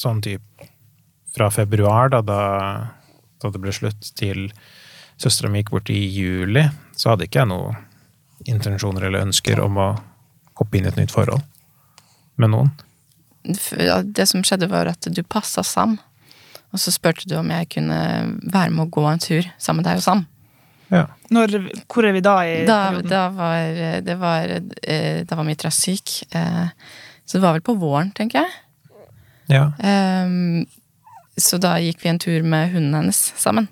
sånn 0.00 0.20
typ 0.24 0.64
fra 1.30 1.50
februar, 1.54 2.10
da, 2.10 2.20
da, 2.24 2.40
da 3.38 3.50
det 3.52 3.60
ble 3.62 3.72
slutt, 3.72 4.12
til 4.18 4.48
søstera 5.20 5.50
mi 5.52 5.60
gikk 5.60 5.70
bort 5.76 5.92
i 5.92 6.00
juli, 6.10 6.64
så 6.96 7.12
hadde 7.12 7.28
ikke 7.28 7.44
jeg 7.44 7.50
noen 7.52 7.78
intensjoner 8.48 9.06
eller 9.06 9.28
ønsker 9.28 9.60
om 9.62 9.78
å 9.78 9.88
hoppe 10.60 10.78
inn 10.78 10.86
i 10.86 10.92
et 10.92 10.96
nytt 11.00 11.12
forhold 11.14 11.42
med 12.40 12.52
noen. 12.52 12.70
Det 14.14 14.26
som 14.28 14.42
skjedde, 14.44 14.68
var 14.70 14.90
at 14.92 15.08
du 15.10 15.22
passa 15.24 15.64
Sam. 15.64 15.98
Og 16.70 16.78
så 16.78 16.92
spurte 16.94 17.26
du 17.26 17.34
om 17.40 17.48
jeg 17.50 17.68
kunne 17.72 17.96
være 18.52 18.70
med 18.70 18.84
å 18.86 18.90
gå 18.94 19.04
en 19.10 19.18
tur 19.22 19.48
sammen 19.58 19.80
med 19.82 19.88
deg 19.90 19.98
og 20.02 20.04
Sam. 20.06 20.26
Ja. 20.90 21.04
Når, 21.30 21.56
Hvor 21.90 22.06
er 22.06 22.12
vi 22.16 22.20
da 22.22 22.34
i 22.46 22.64
Da, 22.66 22.76
perioden? 22.90 23.10
da 23.10 23.22
var, 23.34 24.00
det 24.06 24.16
var, 24.18 24.54
eh, 24.82 25.22
da 25.24 25.36
var 25.38 25.44
Mitra 25.46 25.70
syk. 25.70 26.24
eh, 26.34 26.68
Så 27.24 27.38
det 27.38 27.42
var 27.44 27.52
vel 27.54 27.62
på 27.62 27.76
våren, 27.78 28.10
tenker 28.14 28.40
jeg. 28.42 28.50
ja. 29.48 29.72
Ehm, 29.78 30.66
Så 31.38 31.58
da 31.58 31.76
gikk 31.78 32.02
vi 32.02 32.08
en 32.10 32.18
tur 32.18 32.42
med 32.42 32.72
hunden 32.72 32.94
hennes 32.94 33.32
sammen. 33.36 33.68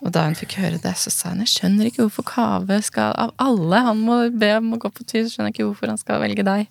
Og 0.00 0.12
da 0.14 0.24
hun 0.24 0.36
fikk 0.38 0.56
høre 0.60 0.80
det, 0.80 0.94
så 0.96 1.12
sa 1.12 1.34
hun 1.34 1.42
jeg 1.44 1.52
skjønner 1.52 1.90
ikke 1.90 2.06
hvorfor 2.06 2.24
Kave 2.30 2.80
skal 2.84 3.12
Av 3.20 3.34
alle 3.42 3.82
han 3.84 4.00
må 4.00 4.22
be 4.32 4.54
om 4.56 4.72
å 4.74 4.80
gå 4.80 4.88
på 4.96 5.04
tur, 5.04 5.26
skjønner 5.28 5.50
jeg 5.50 5.58
ikke 5.58 5.68
hvorfor 5.68 5.92
han 5.92 6.00
skal 6.00 6.22
velge 6.22 6.46
deg. 6.46 6.70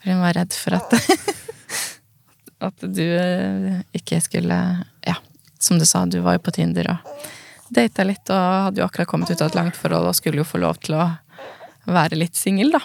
For 0.00 0.12
hun 0.14 0.24
var 0.24 0.38
redd 0.40 0.56
for 0.56 0.78
at 0.78 0.96
At 2.68 2.84
du 2.86 3.04
eh, 3.04 3.82
ikke 3.98 4.20
skulle 4.22 4.58
Ja, 5.04 5.16
som 5.60 5.80
du 5.80 5.86
sa, 5.88 6.06
du 6.06 6.20
var 6.24 6.38
jo 6.38 6.44
på 6.46 6.54
Tinder 6.56 6.94
og 6.94 7.28
data 7.72 8.04
litt 8.04 8.28
og 8.28 8.36
hadde 8.68 8.82
jo 8.82 8.86
akkurat 8.86 9.08
kommet 9.08 9.30
ut 9.32 9.40
av 9.40 9.48
et 9.48 9.56
langt 9.56 9.78
forhold 9.80 10.10
og 10.10 10.16
skulle 10.18 10.42
jo 10.42 10.44
få 10.44 10.60
lov 10.60 10.80
til 10.84 10.98
å 10.98 11.06
være 11.88 12.18
litt 12.20 12.36
singel, 12.36 12.74
da. 12.74 12.82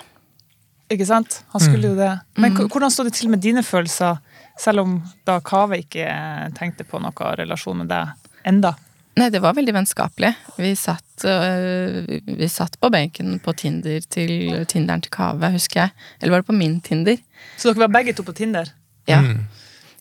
Ikke 0.88 1.06
sant? 1.10 1.42
Han 1.51 1.63
skulle 1.63 1.92
jo 1.92 1.98
det. 1.98 2.13
Men 2.39 2.56
hvordan 2.56 2.94
sto 2.94 3.04
det 3.04 3.12
til 3.18 3.27
med 3.27 3.44
dine 3.44 3.63
følelser, 3.68 4.22
selv 4.58 4.86
om 4.86 4.94
da 5.27 5.42
Kave 5.44 5.82
ikke 5.84 6.08
tenkte 6.56 6.88
på 6.88 7.01
noe 7.04 7.34
relasjon 7.36 7.84
med 7.84 7.92
deg 7.92 8.32
enda? 8.48 8.77
Nei, 9.17 9.31
det 9.33 9.41
var 9.41 9.55
veldig 9.57 9.74
vennskapelig. 9.74 10.29
Vi 10.62 10.71
satt, 10.77 11.25
øh, 11.25 12.19
vi 12.25 12.50
satt 12.51 12.75
på 12.79 12.89
benken 12.93 13.39
på 13.41 13.53
Tinder 13.57 14.03
til 14.13 14.65
Tinderen 14.69 15.01
til 15.01 15.13
Kave, 15.13 15.50
husker 15.55 15.88
jeg. 15.88 15.95
Eller 16.19 16.36
var 16.36 16.43
det 16.43 16.50
på 16.51 16.57
min 16.57 16.77
Tinder? 16.86 17.17
Så 17.57 17.71
dere 17.71 17.88
var 17.88 17.95
begge 17.95 18.13
to 18.13 18.25
på 18.27 18.36
Tinder? 18.38 18.69
Ja. 19.09 19.24
Mm. 19.24 19.47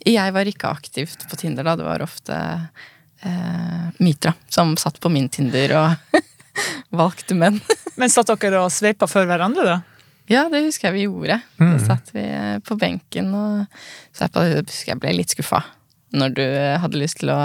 Jeg 0.06 0.34
var 0.36 0.46
ikke 0.46 0.68
aktivt 0.68 1.24
på 1.30 1.38
Tinder 1.40 1.64
da. 1.64 1.74
Det 1.80 1.86
var 1.86 2.04
ofte 2.04 2.36
eh, 3.24 3.86
Mitra 4.04 4.34
som 4.52 4.76
satt 4.76 5.00
på 5.00 5.10
min 5.12 5.30
Tinder 5.32 5.72
og 5.80 6.22
valgte 7.00 7.38
menn. 7.38 7.56
Men 7.96 8.12
satt 8.12 8.34
dere 8.36 8.60
og 8.66 8.74
sveipa 8.74 9.08
for 9.08 9.24
hverandre, 9.28 9.64
da? 9.64 9.78
Ja, 10.28 10.44
det 10.50 10.64
husker 10.66 10.90
jeg 10.90 10.96
vi 10.98 11.06
gjorde. 11.06 11.40
Mm. 11.56 11.72
Da 11.72 11.80
satt 11.86 12.12
vi 12.12 12.26
eh, 12.26 12.58
på 12.60 12.76
benken 12.76 13.32
og 13.32 13.80
så 14.12 14.26
jeg, 14.26 14.34
på, 14.36 14.44
jeg 14.44 14.68
husker 14.68 14.92
jeg 14.92 15.02
ble 15.02 15.16
litt 15.16 15.32
skuffa 15.32 15.64
når 16.16 16.36
du 16.36 16.44
hadde 16.82 17.00
lyst 17.00 17.20
til 17.20 17.32
å 17.34 17.40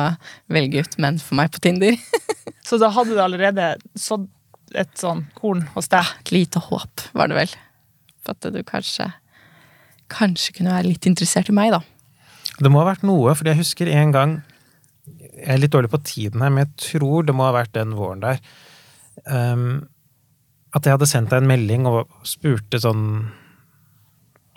velge 0.52 0.84
ut 0.86 1.00
menn 1.02 1.20
for 1.22 1.38
meg 1.40 1.52
på 1.54 1.62
Tinder. 1.64 1.98
Så 2.68 2.80
da 2.82 2.92
hadde 2.94 3.18
du 3.18 3.22
allerede 3.24 3.74
sådd 4.00 4.30
et 4.78 4.92
sånn 5.00 5.26
korn 5.36 5.66
hos 5.74 5.90
deg? 5.92 6.08
Et 6.24 6.34
lite 6.38 6.62
håp, 6.70 7.04
var 7.18 7.32
det 7.32 7.38
vel. 7.42 7.56
For 8.24 8.36
at 8.36 8.54
du 8.54 8.62
kanskje 8.68 9.12
Kanskje 10.12 10.58
kunne 10.58 10.74
være 10.74 10.90
litt 10.90 11.06
interessert 11.08 11.48
i 11.48 11.54
meg, 11.56 11.72
da. 11.72 11.78
Det 12.60 12.68
må 12.68 12.82
ha 12.82 12.90
vært 12.90 13.06
noe, 13.08 13.32
for 13.32 13.48
jeg 13.48 13.62
husker 13.62 13.88
en 13.96 14.12
gang 14.12 14.34
Jeg 15.38 15.54
er 15.54 15.62
litt 15.62 15.72
dårlig 15.72 15.92
på 15.94 16.02
tiden 16.04 16.44
her, 16.44 16.52
men 16.52 16.66
jeg 16.66 16.90
tror 16.92 17.24
det 17.24 17.36
må 17.36 17.46
ha 17.48 17.54
vært 17.56 17.72
den 17.78 17.96
våren 17.96 18.20
der. 18.22 18.42
Um, 19.24 19.88
at 20.76 20.86
jeg 20.86 20.98
hadde 20.98 21.08
sendt 21.10 21.32
deg 21.32 21.42
en 21.42 21.50
melding 21.50 21.88
og 21.90 22.12
spurte 22.28 22.80
sånn 22.84 23.06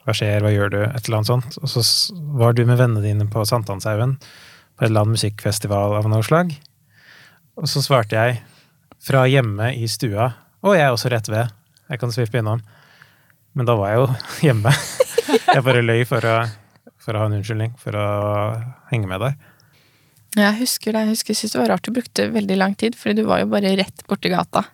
Hva 0.05 0.13
skjer, 0.17 0.45
hva 0.45 0.53
gjør 0.53 0.73
du? 0.73 0.81
Et 0.85 1.07
eller 1.07 1.21
annet 1.21 1.31
sånt. 1.31 1.59
Og 1.63 1.71
så 1.73 1.83
var 2.37 2.57
du 2.57 2.65
med 2.69 2.77
vennene 2.81 3.05
dine 3.05 3.27
på 3.33 3.45
Sankthanshaugen 3.49 4.19
på 4.21 4.83
et 4.85 4.91
eller 4.91 5.05
annet 5.05 5.17
musikkfestival 5.17 5.97
av 5.97 6.09
noe 6.13 6.25
slag. 6.27 6.53
Og 7.57 7.71
så 7.71 7.81
svarte 7.85 8.19
jeg 8.19 8.41
fra 9.05 9.25
hjemme 9.31 9.71
i 9.77 9.87
stua 9.91 10.33
Å, 10.65 10.73
jeg 10.73 10.85
er 10.87 10.95
også 10.95 11.11
rett 11.13 11.29
ved. 11.29 11.51
Jeg 11.93 12.01
kan 12.01 12.13
svippe 12.13 12.41
innom. 12.41 12.63
Men 13.55 13.69
da 13.69 13.75
var 13.77 13.93
jeg 13.93 14.01
jo 14.01 14.07
hjemme. 14.49 14.73
Jeg 15.29 15.65
bare 15.67 15.85
løy 15.85 16.05
for 16.09 16.25
å, 16.25 16.39
for 17.01 17.15
å 17.17 17.21
ha 17.21 17.29
en 17.29 17.37
unnskyldning 17.39 17.75
for 17.81 17.97
å 18.01 18.07
henge 18.91 19.11
med 19.11 19.21
deg. 19.25 19.51
Jeg 20.35 20.59
husker 20.59 20.97
det. 20.97 21.05
Jeg 21.05 21.13
husker, 21.13 21.37
synes 21.39 21.55
det 21.55 21.61
var 21.61 21.71
rart 21.75 21.87
du 21.87 21.93
brukte 21.95 22.27
veldig 22.35 22.57
lang 22.59 22.75
tid, 22.81 22.97
fordi 22.99 23.21
du 23.21 23.29
var 23.29 23.45
jo 23.45 23.51
bare 23.53 23.77
rett 23.79 24.05
borti 24.09 24.33
gata. 24.33 24.65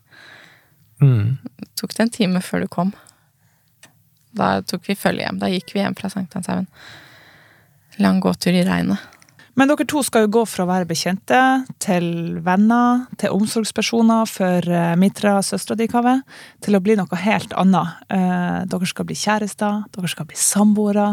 Mm. 1.03 1.37
Det 1.43 1.69
tok 1.81 1.97
det 1.97 2.07
en 2.07 2.15
time 2.15 2.43
før 2.45 2.65
du 2.65 2.71
kom. 2.73 2.95
Da 4.37 4.61
tok 4.63 4.89
vi 4.89 4.99
følge 4.99 5.27
hjem. 5.27 5.41
Da 5.43 5.51
gikk 5.51 5.75
vi 5.75 5.83
hjem 5.83 5.97
fra 5.99 6.11
Sankthanshaugen. 6.13 6.69
Lang 8.01 8.21
gåtur 8.23 8.55
i 8.55 8.65
regnet. 8.67 9.01
Men 9.59 9.69
dere 9.69 9.85
to 9.89 10.01
skal 10.07 10.25
jo 10.25 10.31
gå 10.39 10.43
fra 10.49 10.65
å 10.65 10.69
være 10.71 10.87
bekjente 10.89 11.39
til 11.83 12.07
venner, 12.47 13.03
til 13.21 13.35
omsorgspersoner 13.35 14.29
for 14.31 14.65
eh, 14.71 14.95
Mitra, 14.97 15.35
søstera 15.45 15.77
di, 15.77 15.89
Kaveh, 15.91 16.23
til 16.65 16.79
å 16.79 16.81
bli 16.81 16.95
noe 16.97 17.19
helt 17.21 17.53
annet. 17.59 17.99
Eh, 18.15 18.61
Dere 18.71 18.89
skal 18.89 19.09
bli 19.11 19.19
kjærester, 19.19 19.83
dere 19.93 20.13
skal 20.13 20.29
bli 20.31 20.39
samboere, 20.39 21.11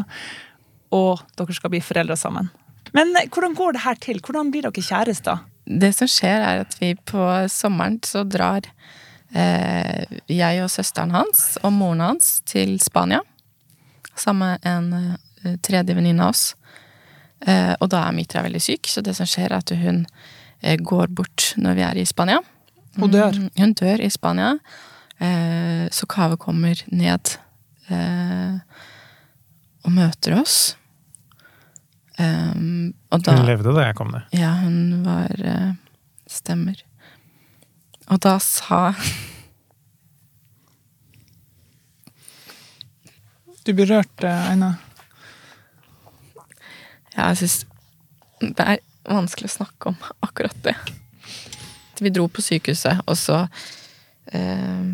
og 0.96 1.26
dere 1.36 1.58
skal 1.58 1.74
bli 1.74 1.82
foreldre 1.84 2.16
sammen. 2.20 2.52
Men 2.96 3.12
eh, 3.18 3.28
hvordan 3.34 3.58
går 3.58 3.76
det 3.76 3.84
her 3.84 4.00
til? 4.06 4.22
Hvordan 4.24 4.54
blir 4.54 4.70
dere 4.70 4.86
kjærester? 4.86 5.44
Det 5.68 5.92
som 5.98 6.08
skjer, 6.08 6.40
er 6.40 6.64
at 6.64 6.78
vi 6.80 6.94
på 7.10 7.28
sommeren 7.52 8.00
så 8.06 8.24
drar 8.24 8.70
jeg 9.34 10.62
og 10.64 10.70
søsteren 10.72 11.12
hans 11.12 11.58
og 11.64 11.74
moren 11.76 12.00
hans 12.00 12.40
til 12.48 12.78
Spania. 12.80 13.20
Sammen 14.18 14.56
med 14.56 14.66
en 14.66 15.18
eh, 15.44 15.58
tredje 15.62 15.94
venninne 15.94 16.24
av 16.24 16.32
oss. 16.34 16.56
Eh, 17.46 17.74
og 17.80 17.90
da 17.92 18.06
er 18.08 18.16
Mitra 18.18 18.42
veldig 18.46 18.62
syk, 18.64 18.88
så 18.90 19.04
det 19.06 19.14
som 19.18 19.28
skjer, 19.30 19.52
er 19.52 19.60
at 19.60 19.74
hun 19.78 20.06
eh, 20.62 20.78
går 20.80 21.12
bort 21.14 21.52
når 21.60 21.78
vi 21.78 21.86
er 21.86 22.00
i 22.02 22.06
Spania. 22.08 22.40
Hun 22.98 23.12
dør. 23.14 23.36
Mm, 23.38 23.50
hun 23.60 23.74
dør 23.78 24.02
i 24.02 24.10
Spania. 24.10 24.56
Eh, 25.20 25.86
så 25.94 26.08
Kave 26.10 26.38
kommer 26.42 26.82
ned 26.90 27.36
eh, 27.94 28.58
og 29.86 29.94
møter 29.94 30.40
oss. 30.40 30.76
Og 32.18 33.22
da 33.22 33.36
Hun 33.38 33.46
levde 33.46 33.76
da 33.76 33.84
jeg 33.86 33.96
kom 34.00 34.10
ned. 34.10 34.24
ja, 34.34 34.56
hun 34.64 35.04
var 35.06 35.30
eh, 35.38 35.76
Stemmer. 36.28 36.80
Og 38.08 38.20
da 38.24 38.38
sa 38.40 38.94
Du 43.66 43.74
blir 43.76 43.90
rørt, 43.92 44.24
Aina. 44.24 44.78
Ja, 47.18 47.26
jeg 47.34 47.40
syns 47.42 47.58
det 48.40 48.64
er 48.64 48.80
vanskelig 49.10 49.50
å 49.50 49.56
snakke 49.58 49.90
om 49.92 49.98
akkurat 50.24 50.56
det. 50.64 50.76
Vi 52.00 52.12
dro 52.14 52.28
på 52.30 52.44
sykehuset, 52.46 53.02
og 53.10 53.18
så 53.18 53.40
eh, 54.32 54.86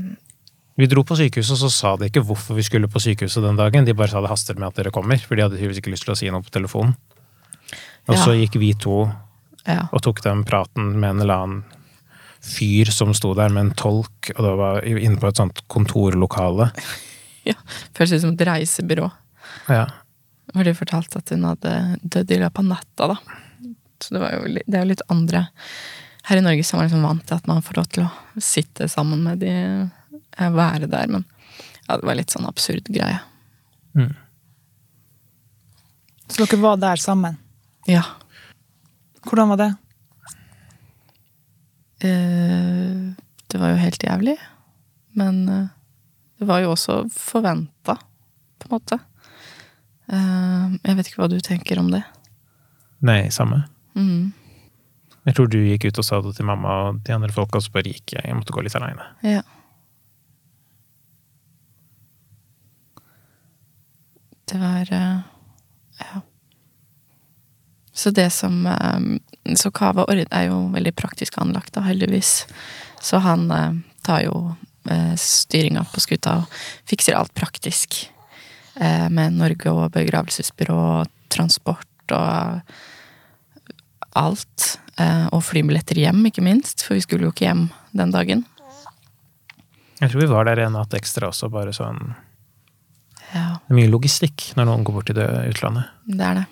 Vi 0.79 0.87
dro 0.89 1.03
på 1.05 1.17
sykehuset, 1.19 1.53
og 1.53 1.59
så 1.65 1.69
sa 1.75 1.91
de 1.99 2.07
ikke 2.09 2.23
hvorfor 2.25 2.57
vi 2.57 2.63
skulle 2.65 2.89
på 2.89 3.01
sykehuset 3.03 3.43
den 3.45 3.59
dagen. 3.59 3.85
De 3.85 3.93
bare 3.93 4.09
sa 4.09 4.23
det 4.23 4.31
haster 4.31 4.57
med 4.57 4.71
at 4.71 4.79
dere 4.79 4.93
kommer, 4.95 5.19
for 5.21 5.35
de 5.37 5.43
hadde 5.45 5.59
tydeligvis 5.59 5.83
ikke 5.83 5.93
lyst 5.93 6.07
til 6.07 6.15
å 6.15 6.17
si 6.17 6.31
noe 6.33 6.41
på 6.47 6.55
telefonen. 6.55 6.95
Og 8.07 8.15
Ja. 8.15 8.23
så 8.23 8.33
gikk 8.39 8.57
vi 8.59 8.73
to 8.73 9.11
Ja. 9.67 9.87
og 9.91 10.01
tok 10.01 10.23
den 10.23 10.43
praten 10.43 10.95
med 10.99 11.09
en 11.11 11.21
eller 11.21 11.43
annen 11.43 11.63
fyr 12.43 12.91
som 12.91 13.13
sto 13.15 13.33
der 13.37 13.53
med 13.53 13.67
en 13.67 13.75
tolk, 13.79 14.31
og 14.35 14.41
det 14.45 14.53
var 14.59 14.87
inne 14.87 15.19
på 15.19 15.29
et 15.29 15.39
sånt 15.39 15.63
kontorlokale. 15.71 16.69
ja. 17.49 17.55
Føles 17.95 18.17
ut 18.17 18.25
som 18.25 18.33
et 18.35 18.45
reisebyrå. 18.49 19.09
Ja. 19.71 19.85
Hvor 20.53 20.67
de 20.67 20.75
fortalte 20.77 21.21
at 21.21 21.31
hun 21.33 21.47
hadde 21.47 21.73
dødd 22.03 22.33
i 22.35 22.39
løpet 22.41 22.63
av 22.63 22.69
natta, 22.69 23.09
da. 23.13 23.17
Så 24.03 24.15
det, 24.15 24.23
var 24.23 24.33
jo, 24.35 24.47
det 24.59 24.75
er 24.75 24.81
jo 24.83 24.89
litt 24.89 25.03
andre 25.13 25.45
Her 26.27 26.39
i 26.41 26.43
Norge 26.43 26.65
så 26.67 26.75
er 26.75 26.81
man 26.81 26.87
liksom 26.89 27.05
vant 27.05 27.23
til 27.27 27.37
at 27.37 27.45
man 27.47 27.61
får 27.63 27.77
lov 27.77 27.85
til 27.95 28.03
å 28.03 28.41
sitte 28.43 28.87
sammen 28.91 29.21
med 29.23 29.39
de, 29.43 29.53
eh, 30.35 30.51
være 30.51 30.89
der, 30.91 31.07
men 31.11 31.23
ja, 31.87 31.97
det 31.97 32.07
var 32.07 32.15
litt 32.15 32.31
sånn 32.31 32.47
absurd 32.47 32.87
greie. 32.91 33.19
Mm. 33.95 34.13
Så 36.31 36.45
dere 36.45 36.59
var 36.63 36.79
der 36.79 37.01
sammen. 37.01 37.35
Ja. 37.87 38.05
Hvordan 39.27 39.51
var 39.51 39.59
det? 39.59 39.69
Eh, 42.03 43.13
det 43.47 43.59
var 43.61 43.73
jo 43.73 43.79
helt 43.79 44.03
jævlig. 44.03 44.35
Men 45.15 45.49
eh, 45.49 45.67
Det 46.39 46.47
var 46.49 46.59
jo 46.59 46.71
også 46.73 47.03
forventa, 47.13 47.95
på 48.59 48.67
en 48.67 48.73
måte. 48.73 48.97
Eh, 50.11 50.73
jeg 50.83 50.97
vet 50.97 51.07
ikke 51.09 51.21
hva 51.21 51.29
du 51.31 51.37
tenker 51.39 51.79
om 51.79 51.91
det. 51.93 52.01
Nei, 53.05 53.29
samme. 53.31 53.61
Mm. 53.95 54.33
Jeg 55.23 55.37
tror 55.37 55.47
du 55.47 55.59
gikk 55.61 55.85
ut 55.87 56.01
og 56.01 56.07
sa 56.07 56.19
det 56.21 56.33
til 56.35 56.47
mamma, 56.49 56.73
og 56.89 57.03
de 57.07 57.13
andre 57.15 57.31
folka, 57.31 57.59
og 57.59 57.63
så 57.63 57.71
bare 57.71 57.93
gikk 57.93 58.17
jeg. 58.17 58.25
Jeg 58.27 58.35
måtte 58.35 58.55
gå 58.55 58.63
litt 58.65 58.75
aleine. 58.75 59.07
Ja. 59.23 59.43
Det 64.51 64.59
var 64.59 64.91
Ja. 64.91 66.21
Så 68.03 68.11
det 68.11 68.29
som 68.29 68.65
eh, 68.67 69.55
Så 69.55 69.71
Kava 69.71 70.03
Ord 70.03 70.25
er 70.27 70.47
jo 70.49 70.57
veldig 70.73 70.91
praktisk 70.99 71.37
anlagt, 71.39 71.71
da, 71.77 71.85
heldigvis. 71.87 72.41
Så 72.99 73.21
han 73.23 73.45
eh, 73.51 73.77
tar 74.03 74.25
jo 74.25 74.33
eh, 74.91 75.13
styringa 75.15 75.85
på 75.87 76.03
skuta 76.03 76.41
og 76.41 76.57
fikser 76.89 77.15
alt 77.15 77.31
praktisk. 77.37 78.09
Med 78.73 79.35
Norge 79.37 79.69
og 79.69 79.91
begravelsesbyrå, 79.93 81.05
transport 81.29 82.13
og 82.15 82.71
alt. 84.17 84.65
Og 85.29 85.43
flybilletter 85.45 85.99
hjem, 86.01 86.23
ikke 86.25 86.41
minst, 86.41 86.81
for 86.81 86.97
vi 86.97 87.03
skulle 87.05 87.27
jo 87.27 87.35
ikke 87.35 87.45
hjem 87.45 87.67
den 87.93 88.15
dagen. 88.15 88.41
Jeg 90.01 90.09
tror 90.09 90.23
vi 90.23 90.31
var 90.31 90.49
der 90.49 90.63
en 90.65 90.73
natt 90.73 90.97
ekstra 90.97 91.29
også, 91.29 91.51
bare 91.53 91.69
sånn 91.77 92.01
Ja, 93.29 93.61
Det 93.61 93.75
er 93.75 93.77
mye 93.77 93.93
logistikk 93.93 94.49
når 94.57 94.71
noen 94.71 94.89
går 94.89 94.97
bort 94.97 95.11
til 95.11 95.21
det 95.21 95.29
utlandet. 95.53 95.93
det 96.09 96.25
er 96.31 96.41
det. 96.41 96.47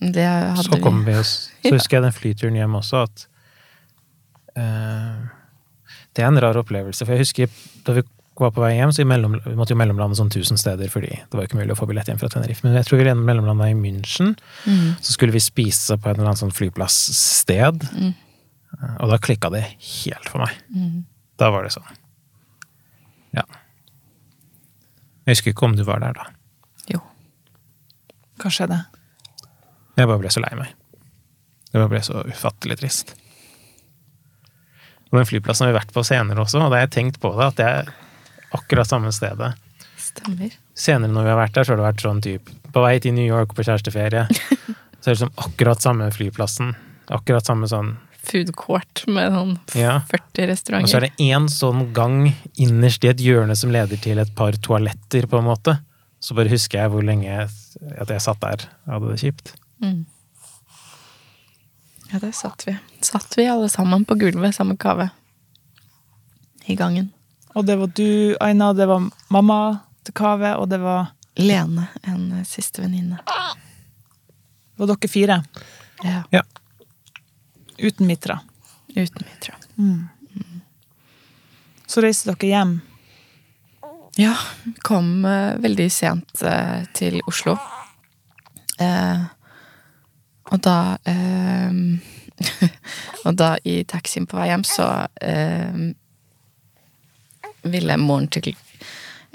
Det 0.00 0.26
Så 0.62 0.78
kom 0.82 1.00
vi. 1.04 1.16
oss 1.18 1.50
Så 1.64 1.74
husker 1.74 1.98
jeg 1.98 2.04
den 2.06 2.14
flyturen 2.14 2.54
hjem 2.58 2.76
også, 2.78 3.02
at 3.08 3.24
uh, 4.56 5.26
Det 6.14 6.22
er 6.22 6.28
en 6.30 6.40
rar 6.42 6.58
opplevelse. 6.60 7.04
For 7.04 7.14
jeg 7.16 7.26
husker 7.26 7.50
da 7.86 7.96
vi 7.98 8.04
var 8.38 8.52
på 8.54 8.62
vei 8.62 8.76
hjem, 8.76 8.92
så 8.94 9.02
i 9.02 9.08
mellom, 9.08 9.34
vi 9.42 9.56
måtte 9.58 9.74
jo 9.74 9.78
mellomlande 9.80 10.14
sånn 10.18 10.30
tusen 10.30 10.58
steder, 10.60 10.90
fordi 10.92 11.10
det 11.10 11.34
var 11.34 11.48
ikke 11.48 11.58
mulig 11.58 11.74
å 11.74 11.78
få 11.80 11.88
billett 11.90 12.06
hjem 12.10 12.20
fra 12.20 12.30
Tenerife. 12.30 12.62
Men 12.62 12.76
jeg 12.78 12.86
tror 12.86 13.00
vi 13.02 13.14
mellomlanda 13.18 13.66
i 13.70 13.74
München. 13.74 14.36
Mm. 14.62 14.92
Så 15.02 15.16
skulle 15.16 15.34
vi 15.34 15.42
spise 15.42 15.96
på 15.98 16.10
et 16.10 16.14
eller 16.18 16.30
annet 16.30 16.42
sånn 16.42 16.54
flyplasssted. 16.54 17.88
Mm. 17.98 18.12
Eh, 18.78 18.94
Og 19.02 19.10
da 19.10 19.18
klikka 19.18 19.50
det 19.50 19.64
helt 19.64 20.28
for 20.30 20.44
meg. 20.44 20.54
Mm. 20.74 21.02
Da 21.40 21.50
var 21.54 21.66
det 21.66 21.74
sånn. 21.74 21.90
Ja. 23.36 23.44
Jeg 25.26 25.34
husker 25.36 25.52
ikke 25.52 25.66
om 25.68 25.76
du 25.76 25.84
var 25.84 26.00
der 26.02 26.14
da. 26.16 26.28
Jo. 26.88 27.02
Kanskje 28.38 28.62
skjedde? 28.64 28.78
Jeg 29.98 30.06
bare 30.06 30.20
ble 30.22 30.30
så 30.32 30.42
lei 30.44 30.52
meg. 30.58 30.74
Det 31.68 31.80
bare 31.80 31.90
ble 31.92 32.02
så 32.06 32.22
ufattelig 32.28 32.78
trist. 32.80 33.14
Og 35.08 35.18
den 35.18 35.28
flyplassen 35.28 35.66
har 35.66 35.72
vi 35.72 35.78
vært 35.78 35.94
på 35.96 36.04
senere 36.06 36.44
også, 36.44 36.60
og 36.60 36.70
da 36.70 36.78
har 36.78 36.86
jeg 36.86 36.94
tenkt 36.98 37.20
på 37.22 37.32
det, 37.36 37.46
at 37.48 37.58
det 37.58 37.68
er 37.68 37.92
akkurat 38.56 38.88
samme 38.88 39.12
stedet. 39.14 39.54
Stemmer. 39.98 40.52
Senere 40.78 41.12
når 41.12 41.26
vi 41.26 41.32
har 41.32 41.40
vært 41.40 41.56
der, 41.56 41.66
så 41.66 41.74
har 41.74 41.80
det 41.80 41.88
vært 41.88 42.04
sånn 42.04 42.20
typ 42.24 42.52
på 42.72 42.82
vei 42.84 42.98
til 43.02 43.16
New 43.16 43.26
York 43.26 43.54
på 43.56 43.64
kjæresteferie. 43.66 44.26
Så 44.98 45.12
er 45.12 45.14
det 45.14 45.20
som 45.20 45.30
akkurat 45.38 45.78
samme 45.82 46.08
flyplassen. 46.10 46.72
Akkurat 47.14 47.46
samme 47.46 47.68
sånn 47.70 47.92
Food 48.28 48.50
court 48.58 49.04
med 49.06 49.30
sånn 49.32 49.52
Ja. 49.78 50.00
40 50.10 50.74
Og 50.82 50.88
så 50.90 50.98
er 50.98 51.06
det 51.06 51.22
én 51.22 51.46
sånn 51.48 51.92
gang 51.96 52.32
innerst 52.60 53.06
i 53.06 53.12
et 53.12 53.22
hjørne 53.22 53.54
som 53.56 53.70
leder 53.72 54.00
til 54.02 54.18
et 54.20 54.32
par 54.36 54.58
toaletter, 54.58 55.28
på 55.30 55.38
en 55.38 55.46
måte. 55.46 55.76
Så 56.20 56.34
bare 56.36 56.50
husker 56.50 56.82
jeg 56.82 56.92
hvor 56.92 57.06
lenge 57.06 57.30
at 57.46 58.10
jeg 58.10 58.24
satt 58.26 58.42
der 58.42 58.66
og 58.88 58.92
hadde 58.96 59.14
det 59.14 59.22
kjipt. 59.22 59.54
Mm. 59.82 60.06
Ja, 62.12 62.18
der 62.18 62.32
satt 62.32 62.64
vi. 62.66 62.76
Satt 63.00 63.38
vi 63.38 63.46
alle 63.46 63.68
sammen 63.68 64.04
på 64.04 64.14
gulvet 64.14 64.54
sammen 64.54 64.74
med 64.74 64.80
Kave. 64.80 65.08
I 66.64 66.74
gangen. 66.74 67.12
Og 67.52 67.64
det 67.66 67.76
var 67.76 67.86
du, 67.86 68.36
Aina, 68.40 68.72
det 68.72 68.86
var 68.86 69.10
mamma 69.28 69.78
til 70.02 70.14
Kave, 70.14 70.54
og 70.56 70.68
det 70.68 70.78
var, 70.78 71.14
Lene, 71.38 71.86
en 72.02 72.32
eh, 72.32 72.44
siste 72.44 72.82
venninne. 72.82 73.20
det 73.24 74.80
var 74.80 74.90
dere 74.90 75.08
fire. 75.08 75.42
Ja. 76.02 76.22
Ja. 76.30 76.42
Uten 77.78 78.06
Mitra. 78.06 78.40
Uten 78.88 79.22
Mitra. 79.26 79.54
Så 81.86 82.02
reiste 82.02 82.34
dere 82.34 82.50
hjem. 82.50 82.72
Ja, 84.18 84.34
kom 84.82 85.24
uh, 85.24 85.54
veldig 85.62 85.86
sent 85.94 86.42
uh, 86.42 86.82
til 86.92 87.20
Oslo. 87.30 87.54
Eh, 88.78 89.22
og 90.52 90.62
da 90.64 90.78
eh, 91.08 91.74
Og 93.26 93.36
da 93.38 93.54
i 93.66 93.82
taxien 93.88 94.26
på 94.28 94.38
vei 94.38 94.48
hjem, 94.50 94.64
så 94.66 94.88
eh, 95.24 95.80
ville 97.68 97.98
moren 98.00 98.28
til 98.32 98.52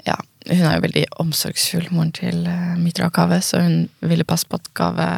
Ja, 0.04 0.16
hun 0.48 0.64
er 0.66 0.76
jo 0.76 0.84
veldig 0.84 1.04
omsorgsfull, 1.22 1.88
moren 1.94 2.12
til 2.16 2.46
eh, 2.50 2.74
Mitra 2.80 3.08
og 3.10 3.16
Kave, 3.16 3.40
så 3.44 3.62
hun 3.64 3.88
ville 4.04 4.26
passe 4.28 4.48
på 4.48 4.60
at 4.60 4.70
Kave 4.76 5.08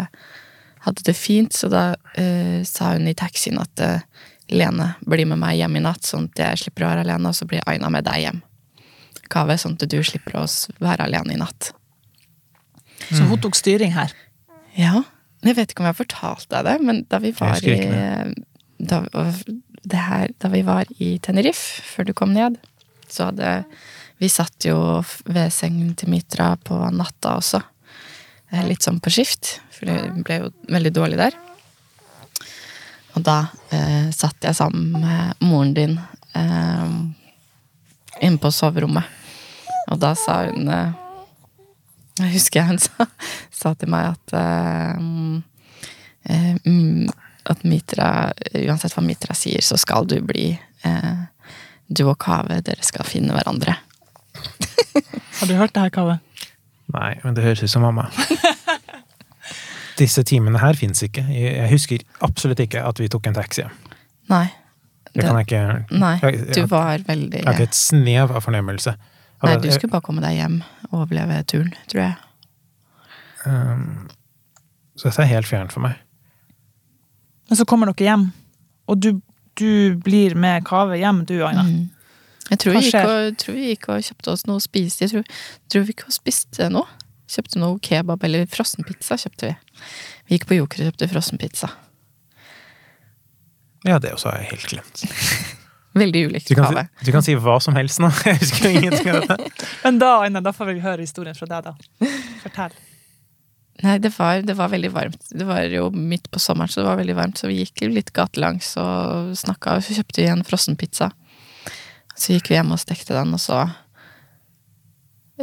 hadde 0.86 1.06
det 1.06 1.16
fint, 1.18 1.54
så 1.54 1.70
da 1.72 1.84
eh, 2.18 2.62
sa 2.66 2.92
hun 2.94 3.08
i 3.10 3.16
taxien 3.18 3.58
at 3.62 3.82
eh, 3.82 4.02
Lene 4.46 4.92
bli 5.02 5.24
med 5.26 5.40
meg 5.42 5.56
hjem 5.58 5.80
i 5.80 5.80
natt, 5.82 6.06
sånn 6.06 6.28
at 6.28 6.38
jeg 6.38 6.60
slipper 6.60 6.84
å 6.84 6.90
være 6.92 7.02
alene, 7.02 7.32
og 7.32 7.34
så 7.34 7.48
blir 7.50 7.64
Aina 7.66 7.88
med 7.90 8.04
deg 8.06 8.20
hjem. 8.22 8.36
Kave, 9.26 9.56
sånn 9.58 9.74
at 9.74 9.88
du 9.90 9.96
slipper 10.06 10.36
å 10.38 10.44
være 10.78 11.08
alene 11.08 11.34
i 11.34 11.40
natt. 11.40 11.72
Så 13.08 13.24
hun 13.26 13.40
tok 13.42 13.58
styring 13.58 13.90
her. 13.96 14.14
Ja, 14.78 15.00
jeg 15.50 15.56
vet 15.58 15.72
ikke 15.72 15.82
om 15.82 15.88
jeg 15.88 15.94
har 15.94 16.02
fortalt 16.04 16.48
deg 16.52 16.66
det, 16.68 16.76
men 16.86 17.04
da 17.10 17.20
vi 17.22 17.32
var 17.36 17.60
i 17.62 17.74
ikke 17.74 18.34
da, 18.78 19.02
det 19.86 20.02
her, 20.08 20.32
da 20.42 20.50
vi 20.52 20.62
var 20.66 20.88
i 20.98 21.16
Tenerife, 21.22 21.82
før 21.86 22.08
du 22.08 22.12
kom 22.16 22.34
ned, 22.36 22.58
så 23.08 23.30
hadde 23.30 23.64
Vi 24.18 24.28
satt 24.32 24.64
jo 24.64 25.02
ved 25.28 25.52
sengen 25.52 25.90
til 25.94 26.08
Mitra 26.08 26.54
på 26.56 26.72
natta 26.96 27.34
også. 27.36 27.60
Eh, 28.48 28.62
Litt 28.64 28.80
sånn 28.86 28.96
på 28.96 29.12
skift, 29.12 29.58
for 29.68 29.90
det 29.90 30.24
ble 30.24 30.38
jo 30.40 30.46
veldig 30.72 30.92
dårlig 30.96 31.18
der. 31.20 31.36
Og 33.12 33.20
da 33.24 33.34
eh, 33.76 34.08
satt 34.16 34.40
jeg 34.40 34.56
sammen 34.56 35.04
med 35.04 35.44
moren 35.44 35.74
din 35.76 35.98
eh, 36.32 36.96
inne 38.24 38.40
på 38.40 38.48
soverommet. 38.48 39.04
Og 39.92 40.00
da 40.00 40.14
sa 40.16 40.46
hun 40.48 40.72
eh, 40.72 40.96
Jeg 42.16 42.32
husker 42.32 42.66
hun 42.68 42.80
sa, 42.80 43.06
sa 43.60 43.74
til 43.78 43.90
meg 43.92 44.12
at 44.14 44.36
uh, 44.36 45.40
eh, 46.24 46.54
mm, 46.64 47.08
At 47.46 47.64
Mitra, 47.68 48.10
uansett 48.64 48.96
hva 48.96 49.04
Mitra 49.04 49.36
sier, 49.38 49.62
så 49.62 49.78
skal 49.80 50.08
du 50.08 50.16
bli 50.24 50.50
uh, 50.86 51.26
Du 51.86 52.06
og 52.08 52.16
Kave, 52.22 52.60
dere 52.66 52.82
skal 52.82 53.06
finne 53.06 53.36
hverandre. 53.36 53.76
Har 55.38 55.46
du 55.46 55.54
hørt 55.54 55.74
det 55.76 55.84
her, 55.84 55.92
Kave? 55.94 56.18
Nei, 56.94 57.12
men 57.22 57.36
det 57.36 57.44
høres 57.44 57.62
ut 57.62 57.70
som 57.70 57.84
mamma. 57.84 58.08
Disse 60.00 60.22
timene 60.28 60.60
her 60.60 60.76
fins 60.76 61.02
ikke. 61.06 61.24
Jeg 61.32 61.68
husker 61.70 62.02
absolutt 62.24 62.60
ikke 62.62 62.82
at 62.84 63.00
vi 63.00 63.08
tok 63.12 63.30
en 63.30 63.36
taxi. 63.36 63.64
Nei. 64.32 64.46
Det 65.16 65.24
kan 65.24 65.38
jeg 65.38 65.46
ikke 65.46 65.96
Nei, 65.96 66.16
du 66.52 66.66
var 66.68 67.00
veldig 67.06 67.38
jeg 67.38 67.46
har 67.46 67.56
ikke 67.56 67.70
et 67.70 67.78
snev 67.78 68.34
av 68.36 68.42
fornemmelse. 68.44 68.92
Nei, 69.46 69.56
du 69.62 69.68
skulle 69.72 69.92
bare 69.92 70.04
komme 70.06 70.24
deg 70.24 70.36
hjem 70.38 70.60
og 70.90 71.02
overleve 71.04 71.42
turen, 71.48 71.72
tror 71.90 72.02
jeg. 72.02 72.16
Um, 73.46 74.06
så 74.98 75.08
dette 75.08 75.24
er 75.24 75.32
helt 75.36 75.48
fjernt 75.48 75.74
for 75.74 75.84
meg. 75.84 75.98
Men 77.46 77.60
så 77.60 77.66
kommer 77.68 77.90
dere 77.92 78.08
hjem, 78.08 78.30
og 78.90 79.02
du, 79.02 79.12
du 79.58 79.96
blir 80.02 80.34
med 80.38 80.66
Kave 80.66 80.98
hjem, 80.98 81.22
du, 81.28 81.38
Aina. 81.46 81.66
Mm. 81.66 81.84
Jeg 82.46 82.60
tror 82.62 82.76
vi, 82.76 82.82
gikk 82.86 83.08
og, 83.10 83.38
tror 83.42 83.56
vi 83.56 83.70
gikk 83.72 83.88
og 83.90 84.04
kjøpte 84.06 84.32
oss 84.32 84.44
noe 84.46 84.60
å 84.60 84.62
spise. 84.62 85.00
Jeg 85.02 85.12
tror, 85.12 85.40
tror 85.72 85.86
vi 85.86 85.94
ikke 85.96 86.14
spiste 86.14 86.68
noe. 86.70 86.86
Kjøpte 87.30 87.58
noe 87.58 87.80
kebab 87.82 88.22
eller 88.26 88.46
frossenpizza. 88.50 89.18
kjøpte 89.18 89.50
Vi 89.50 89.56
Vi 90.28 90.38
gikk 90.38 90.46
på 90.46 90.58
Joker 90.60 90.84
og 90.84 90.92
kjøpte 90.92 91.10
frossenpizza. 91.10 91.72
Ja, 93.86 93.98
det 94.02 94.14
også 94.14 94.30
har 94.30 94.42
jeg 94.42 94.50
helt 94.54 94.68
glemt. 94.70 95.02
Veldig 95.96 96.22
ulikt 96.28 96.48
Du 96.50 96.54
kan, 96.58 96.74
si, 96.74 97.04
du 97.06 97.12
kan 97.14 97.22
si 97.24 97.34
hva 97.40 97.56
som 97.64 97.76
helst 97.78 98.00
nå. 98.02 98.10
Jeg 98.28 98.40
husker 98.42 98.68
jo 98.68 98.80
ingenting 98.82 99.08
av 99.14 99.22
dette. 99.30 99.66
Men 99.84 100.00
da, 100.02 100.10
Aina, 100.26 100.42
da 100.44 100.52
får 100.52 100.68
vi 100.74 100.82
høre 100.84 101.00
historien 101.06 101.36
fra 101.38 101.48
deg, 101.48 101.70
da. 101.70 102.10
Fortell. 102.42 102.74
Nei, 103.84 103.98
det 104.00 104.10
var, 104.16 104.40
det 104.44 104.54
var 104.56 104.70
veldig 104.72 104.90
varmt. 104.92 105.24
Det 105.36 105.44
var 105.48 105.64
jo 105.68 105.90
midt 105.92 106.30
på 106.32 106.40
sommeren, 106.40 106.68
så 106.72 106.80
det 106.80 106.88
var 106.88 107.00
veldig 107.00 107.16
varmt. 107.16 107.40
Så 107.40 107.48
vi 107.50 107.58
gikk 107.62 107.82
litt 107.92 108.12
gatelangs 108.16 108.70
og 108.80 109.32
snakka, 109.36 109.76
og 109.80 109.84
så 109.84 109.96
kjøpte 109.98 110.22
vi 110.22 110.28
en 110.32 110.44
frossenpizza. 110.48 111.10
Så 112.16 112.32
gikk 112.36 112.48
vi 112.52 112.56
hjem 112.56 112.72
og 112.72 112.80
stekte 112.80 113.16
den, 113.16 113.34
og 113.36 113.42
så 113.42 113.64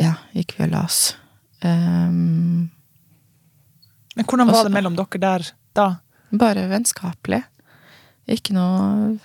Ja, 0.01 0.15
gikk 0.33 0.55
vi 0.57 0.63
og 0.65 0.71
la 0.73 0.79
oss. 0.87 1.01
Um, 1.61 2.71
Men 4.15 4.25
hvordan 4.25 4.49
Også- 4.49 4.57
var 4.63 4.69
det 4.69 4.73
mellom 4.73 4.95
dere 4.97 5.19
der 5.21 5.45
da? 5.77 5.85
bare 6.33 6.65
vennskapelig. 6.69 7.43
Ikke 8.27 8.53
noe 8.57 9.19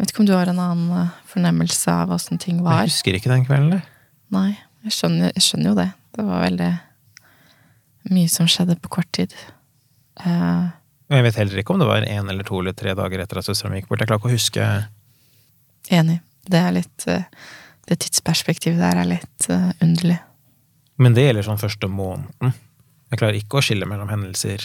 Jeg 0.00 0.06
vet 0.06 0.12
ikke 0.14 0.22
om 0.22 0.28
du 0.30 0.32
har 0.32 0.48
en 0.48 0.60
annen 0.64 0.92
eh, 0.96 1.08
fornemmelse 1.28 1.92
av 1.92 2.12
åssen 2.14 2.38
ting 2.40 2.62
var? 2.64 2.78
Jeg 2.80 2.94
husker 2.94 3.16
ikke 3.18 3.28
den 3.28 3.42
kvelden. 3.44 3.74
det. 3.74 3.80
Nei, 4.32 4.54
jeg 4.86 4.94
skjønner, 4.96 5.32
jeg 5.36 5.44
skjønner 5.44 5.68
jo 5.68 5.74
det. 5.76 5.88
Det 6.16 6.24
var 6.24 6.44
veldig 6.46 6.68
mye 8.16 8.30
som 8.32 8.48
skjedde 8.48 8.78
på 8.80 8.88
kort 8.96 9.10
tid. 9.12 9.34
Uh, 10.24 10.72
Jeg 11.12 11.26
vet 11.26 11.36
heller 11.36 11.60
ikke 11.60 11.74
om 11.74 11.82
det 11.82 11.88
var 11.90 12.06
én 12.08 12.32
eller 12.32 12.48
to 12.48 12.62
eller 12.62 12.72
tre 12.72 12.94
dager 12.96 13.20
etter 13.20 13.42
at 13.42 13.44
søstera 13.44 13.68
mi 13.74 13.82
gikk 13.82 13.90
bort. 13.90 14.00
Jeg 14.00 14.08
klarer 14.08 14.22
ikke 14.22 14.30
å 14.30 14.38
huske 14.38 14.70
Enig. 15.92 16.16
Det 16.48 16.60
er 16.60 16.72
litt 16.72 17.06
eh, 17.08 17.28
Det 17.88 17.98
tidsperspektivet 18.00 18.80
der 18.80 19.00
er 19.02 19.08
litt 19.08 19.46
underlig. 19.82 20.16
Men 20.96 21.12
det 21.16 21.26
gjelder 21.26 21.44
sånn 21.44 21.60
første 21.60 21.88
måneden. 21.92 22.56
Jeg 23.10 23.20
klarer 23.20 23.36
ikke 23.36 23.60
å 23.60 23.64
skille 23.64 23.88
mellom 23.88 24.08
hendelser 24.12 24.64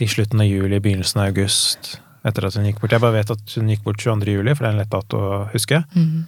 i 0.00 0.08
slutten 0.08 0.40
av 0.40 0.46
juli, 0.48 0.78
begynnelsen 0.80 1.20
av 1.20 1.32
august, 1.32 1.96
etter 2.24 2.46
at 2.48 2.56
hun 2.56 2.66
gikk 2.68 2.80
bort. 2.80 2.94
Jeg 2.94 3.02
bare 3.04 3.18
vet 3.18 3.32
at 3.34 3.56
hun 3.58 3.70
gikk 3.72 3.84
bort 3.84 4.00
22. 4.00 4.36
juli, 4.38 4.54
for 4.54 4.64
det 4.64 4.70
er 4.70 4.76
en 4.76 4.82
lett 4.82 4.92
dato 4.92 5.20
å 5.20 5.40
huske. 5.52 5.82
Mm. 5.94 6.24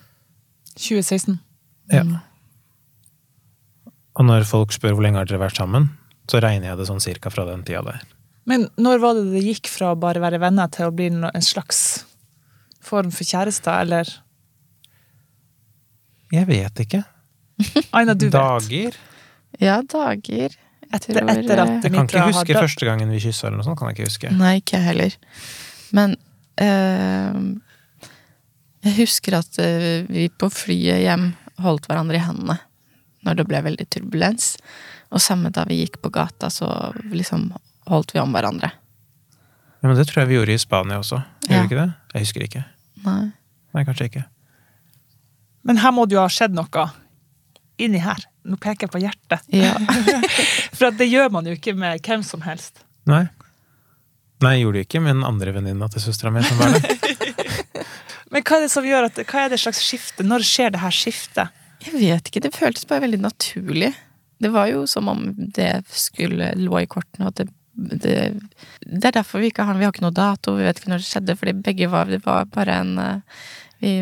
2016. 0.76 1.38
Ja. 1.94 2.02
Og 4.16 4.26
når 4.28 4.44
folk 4.48 4.74
spør 4.76 4.96
hvor 4.96 5.04
lenge 5.06 5.20
har 5.20 5.28
dere 5.28 5.40
vært 5.44 5.60
sammen, 5.60 5.90
så 6.30 6.40
regner 6.42 6.70
jeg 6.72 6.80
det 6.80 6.88
sånn 6.88 7.02
cirka 7.04 7.32
fra 7.32 7.46
den 7.48 7.64
tida 7.66 7.84
der. 7.86 8.04
Men 8.46 8.68
når 8.78 9.00
var 9.02 9.18
det 9.18 9.26
det 9.34 9.42
gikk 9.42 9.70
fra 9.72 9.92
å 9.92 9.98
bare 9.98 10.22
være 10.22 10.40
venner 10.42 10.70
til 10.72 10.88
å 10.88 10.94
bli 10.94 11.08
en 11.10 11.26
slags 11.42 12.04
form 12.86 13.10
for 13.14 13.26
kjærester, 13.26 13.82
eller 13.82 14.12
Jeg 16.32 16.46
vet 16.48 16.80
ikke. 16.82 17.02
Aina, 17.96 18.14
du 18.14 18.26
vet. 18.26 18.34
Dager? 18.34 18.96
Ja, 19.62 19.80
dager. 19.82 20.54
Jeg 20.56 20.62
Etter, 20.86 21.18
etter 21.18 21.60
at 21.62 21.70
eh, 21.70 21.86
Jeg 21.86 21.92
kan 21.94 22.06
ikke 22.06 22.26
huske 22.30 22.54
første 22.54 22.86
gangen 22.86 23.10
vi 23.10 23.18
kyssa 23.24 23.48
eller 23.48 23.58
noe 23.58 23.66
sånt. 23.66 23.78
kan 23.78 23.90
jeg 23.90 23.96
ikke 23.96 24.06
huske. 24.10 24.30
Nei, 24.38 24.52
ikke 24.60 24.78
jeg 24.78 24.86
heller. 24.86 25.16
Men 25.94 26.16
øh, 26.60 27.40
jeg 28.86 28.96
husker 29.00 29.38
at 29.40 29.58
eh, 29.62 30.06
vi 30.08 30.28
på 30.30 30.48
flyet 30.52 31.02
hjem 31.04 31.30
holdt 31.62 31.86
hverandre 31.90 32.18
i 32.18 32.24
hendene 32.24 32.58
når 33.26 33.38
det 33.40 33.46
ble 33.50 33.60
veldig 33.66 33.86
turbulens. 33.90 34.52
Og 35.10 35.22
samme 35.22 35.50
da 35.54 35.64
vi 35.66 35.80
gikk 35.80 35.96
på 36.02 36.10
gata, 36.14 36.50
så 36.50 36.68
liksom 37.10 37.48
holdt 37.90 38.12
vi 38.14 38.20
om 38.22 38.30
hverandre. 38.34 38.70
Ja, 39.82 39.88
men 39.90 39.96
det 39.98 40.06
tror 40.08 40.22
jeg 40.22 40.30
vi 40.30 40.36
gjorde 40.38 40.54
i 40.54 40.62
Spania 40.62 40.98
også. 41.02 41.18
Gjorde 41.46 41.54
Ja. 41.54 41.60
vi 41.62 41.66
ikke 41.70 41.80
det? 41.82 41.88
Jeg 42.14 42.22
husker 42.26 42.44
ikke. 42.46 42.62
Nei. 43.04 43.24
Nei, 43.74 43.84
kanskje 43.84 44.06
ikke. 44.08 44.24
Men 45.66 45.76
her 45.82 45.90
må 45.94 46.06
det 46.06 46.14
jo 46.16 46.22
ha 46.22 46.30
skjedd 46.30 46.54
noe 46.54 46.86
inni 47.82 47.98
her. 48.00 48.22
Nå 48.46 48.56
peker 48.62 48.86
jeg 48.86 48.92
på 48.94 49.02
hjertet. 49.02 49.42
Ja. 49.52 49.74
For 50.76 50.88
at 50.92 50.98
det 50.98 51.10
gjør 51.10 51.32
man 51.34 51.46
jo 51.50 51.56
ikke 51.58 51.74
med 51.76 52.00
hvem 52.06 52.22
som 52.26 52.40
helst. 52.46 52.84
Nei. 53.10 53.24
Nei, 54.44 54.56
jeg 54.56 54.66
gjorde 54.66 54.78
det 54.78 54.86
ikke 54.86 55.00
med 55.00 55.14
den 55.16 55.26
andre 55.26 55.52
venninna 55.56 55.88
til 55.92 56.02
søstera 56.04 56.32
mi 56.34 56.42
som 56.44 56.58
var 56.60 56.74
der. 56.76 56.96
Men 58.32 58.42
hva 58.42 58.58
er 58.58 58.66
det 58.66 58.72
som 58.72 58.86
gjør 58.86 59.06
at, 59.08 59.20
hva 59.30 59.44
er 59.44 59.52
det 59.52 59.60
slags 59.62 59.80
skifte? 59.80 60.26
Når 60.26 60.44
skjer 60.44 60.74
det 60.74 60.82
her 60.82 60.94
skiftet? 60.94 61.62
Jeg 61.86 61.94
vet 61.94 62.28
ikke, 62.28 62.42
det 62.44 62.56
føltes 62.56 62.88
bare 62.88 63.04
veldig 63.04 63.20
naturlig. 63.22 63.92
Det 64.42 64.50
var 64.52 64.68
jo 64.68 64.82
som 64.90 65.08
om 65.08 65.28
det 65.56 65.70
skulle 65.88 66.50
lå 66.58 66.82
i 66.82 66.88
kortene, 66.90 67.30
og 67.30 67.38
det, 67.38 67.46
det 67.72 68.16
Det 68.80 69.08
er 69.08 69.16
derfor 69.16 69.40
vi 69.40 69.48
ikke 69.52 69.64
har 69.64 69.78
Vi 69.78 69.84
har 69.84 69.94
ikke 69.94 70.04
noe 70.04 70.16
dato, 70.16 70.56
vi 70.56 70.66
vet 70.66 70.80
ikke 70.80 70.92
når 70.92 71.00
det 71.00 71.08
skjedde, 71.08 71.36
fordi 71.36 71.54
begge 71.64 71.88
var 71.92 72.10
Det 72.10 72.20
var 72.24 72.44
bare 72.52 72.76
en 72.82 72.98
eh, 72.98 73.40
Vi 73.80 73.94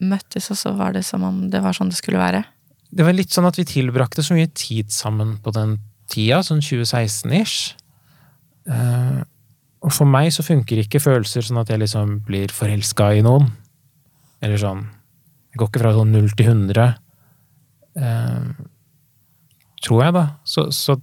møttes, 0.00 0.50
og 0.52 0.60
så 0.60 0.72
var 0.76 0.96
det 0.96 1.04
som 1.04 1.24
om 1.24 1.48
det 1.50 1.60
var 1.64 1.76
sånn 1.76 1.92
det 1.92 1.96
skulle 2.00 2.20
være. 2.20 2.44
Det 2.92 3.04
var 3.04 3.16
litt 3.16 3.32
sånn 3.32 3.48
at 3.48 3.56
vi 3.56 3.64
tilbrakte 3.68 4.24
så 4.24 4.36
mye 4.36 4.50
tid 4.52 4.92
sammen 4.92 5.38
på 5.40 5.52
den 5.56 5.78
tida, 6.12 6.42
sånn 6.44 6.60
2016-ish. 6.60 7.72
Eh, 8.68 9.22
og 9.82 9.90
for 9.90 10.08
meg 10.08 10.30
så 10.34 10.44
funker 10.46 10.82
ikke 10.82 11.02
følelser 11.02 11.44
sånn 11.46 11.60
at 11.62 11.72
jeg 11.72 11.82
liksom 11.82 12.20
blir 12.26 12.52
forelska 12.54 13.10
i 13.18 13.24
noen. 13.26 13.48
Eller 14.42 14.58
sånn 14.58 14.84
Jeg 15.52 15.60
går 15.60 15.68
ikke 15.68 15.82
fra 15.82 15.94
sånn 15.96 16.14
null 16.14 16.30
til 16.32 16.48
hundre. 16.48 16.84
Eh, 17.98 18.44
tror 19.84 20.04
jeg, 20.04 20.14
da. 20.16 20.22
Så, 20.48 20.70
så 20.72 20.96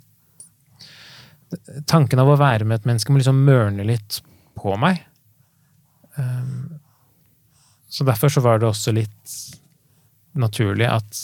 tanken 1.89 2.21
av 2.23 2.31
å 2.31 2.39
være 2.39 2.65
med 2.65 2.79
et 2.79 2.87
menneske 2.89 3.13
må 3.13 3.21
liksom 3.21 3.43
mørne 3.45 3.85
litt 3.85 4.21
på 4.57 4.73
meg. 4.81 5.03
Eh, 6.17 6.49
så 7.89 8.07
derfor 8.07 8.33
så 8.33 8.41
var 8.45 8.57
det 8.61 8.71
også 8.71 8.95
litt 8.95 9.35
naturlig 10.39 10.87
at 10.89 11.21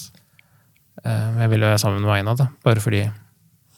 eh, 1.02 1.42
jeg 1.42 1.52
ville 1.56 1.72
være 1.72 1.82
sammen 1.82 2.06
med 2.06 2.14
Aina, 2.20 2.38
da. 2.38 2.52
Bare 2.66 2.84
fordi 2.84 3.08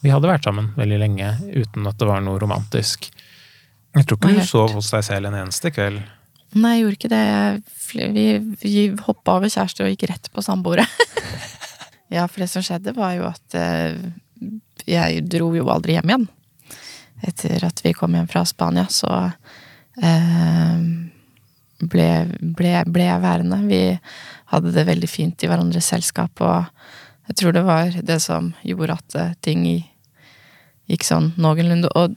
vi 0.03 0.11
hadde 0.13 0.29
vært 0.29 0.45
sammen 0.47 0.73
veldig 0.77 0.99
lenge 1.01 1.31
uten 1.55 1.87
at 1.89 1.97
det 1.99 2.09
var 2.09 2.19
noe 2.25 2.39
romantisk. 2.41 3.09
Jeg 3.95 4.05
tror 4.05 4.19
ikke 4.19 4.33
du 4.33 4.39
helt. 4.39 4.49
sov 4.49 4.75
hos 4.75 4.91
deg 4.93 5.05
selv 5.07 5.29
en 5.29 5.39
eneste 5.43 5.71
kveld. 5.73 6.01
Nei, 6.57 6.77
jeg 6.77 6.83
gjorde 6.83 6.97
ikke 6.97 7.11
det. 7.11 7.25
Vi, 8.15 8.25
vi 8.61 8.85
hoppa 9.03 9.37
over 9.37 9.51
kjæreste 9.51 9.83
og 9.83 9.91
gikk 9.91 10.07
rett 10.11 10.29
på 10.33 10.43
samboere. 10.45 10.85
ja, 12.15 12.25
for 12.25 12.43
det 12.43 12.49
som 12.51 12.63
skjedde, 12.65 12.95
var 12.97 13.17
jo 13.17 13.27
at 13.29 13.57
eh, 13.57 13.97
jeg 14.87 15.25
dro 15.27 15.51
jo 15.57 15.67
aldri 15.73 15.97
hjem 15.97 16.13
igjen. 16.13 16.27
Etter 17.27 17.65
at 17.67 17.81
vi 17.83 17.95
kom 17.97 18.15
hjem 18.15 18.29
fra 18.31 18.45
Spania, 18.47 18.85
så 18.93 19.11
eh, 19.99 20.87
ble, 21.83 22.07
ble, 22.39 22.73
ble 22.85 23.09
jeg 23.09 23.23
værende. 23.25 23.59
Vi 23.67 23.81
hadde 24.53 24.73
det 24.75 24.87
veldig 24.87 25.09
fint 25.11 25.43
i 25.43 25.51
hverandres 25.51 25.89
selskap, 25.91 26.39
og 26.41 26.69
jeg 27.27 27.41
tror 27.41 27.55
det 27.57 27.65
var 27.67 27.91
det 28.07 28.21
som 28.23 28.53
gjorde 28.63 28.97
at 29.01 29.19
eh, 29.19 29.35
ting 29.43 29.65
gikk 30.87 31.03
sånn 31.03 31.33
noenlunde. 31.35 31.91
Og 31.99 32.15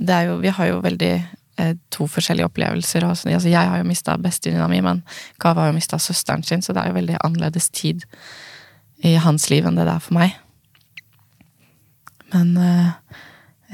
jo, 0.00 0.36
vi 0.40 0.52
har 0.56 0.70
jo 0.70 0.80
veldig 0.84 1.12
eh, 1.60 1.74
to 1.92 2.06
forskjellige 2.10 2.48
opplevelser. 2.48 3.04
Altså, 3.04 3.30
jeg 3.48 3.56
har 3.56 3.80
jo 3.80 3.88
mista 3.88 4.16
bestevenninna 4.20 4.68
mi, 4.72 4.80
men 4.84 5.02
Kava 5.42 5.66
har 5.66 5.72
jo 5.72 5.78
mista 5.78 6.00
søsteren 6.00 6.44
sin, 6.46 6.62
så 6.62 6.76
det 6.76 6.84
er 6.84 6.92
jo 6.92 6.98
veldig 7.00 7.18
annerledes 7.24 7.70
tid 7.70 8.06
i 9.04 9.16
hans 9.20 9.48
liv 9.52 9.66
enn 9.66 9.78
det 9.78 9.88
det 9.88 9.96
er 9.96 10.04
for 10.04 10.16
meg. 10.18 10.36
Men 12.34 12.52
eh, 12.60 12.90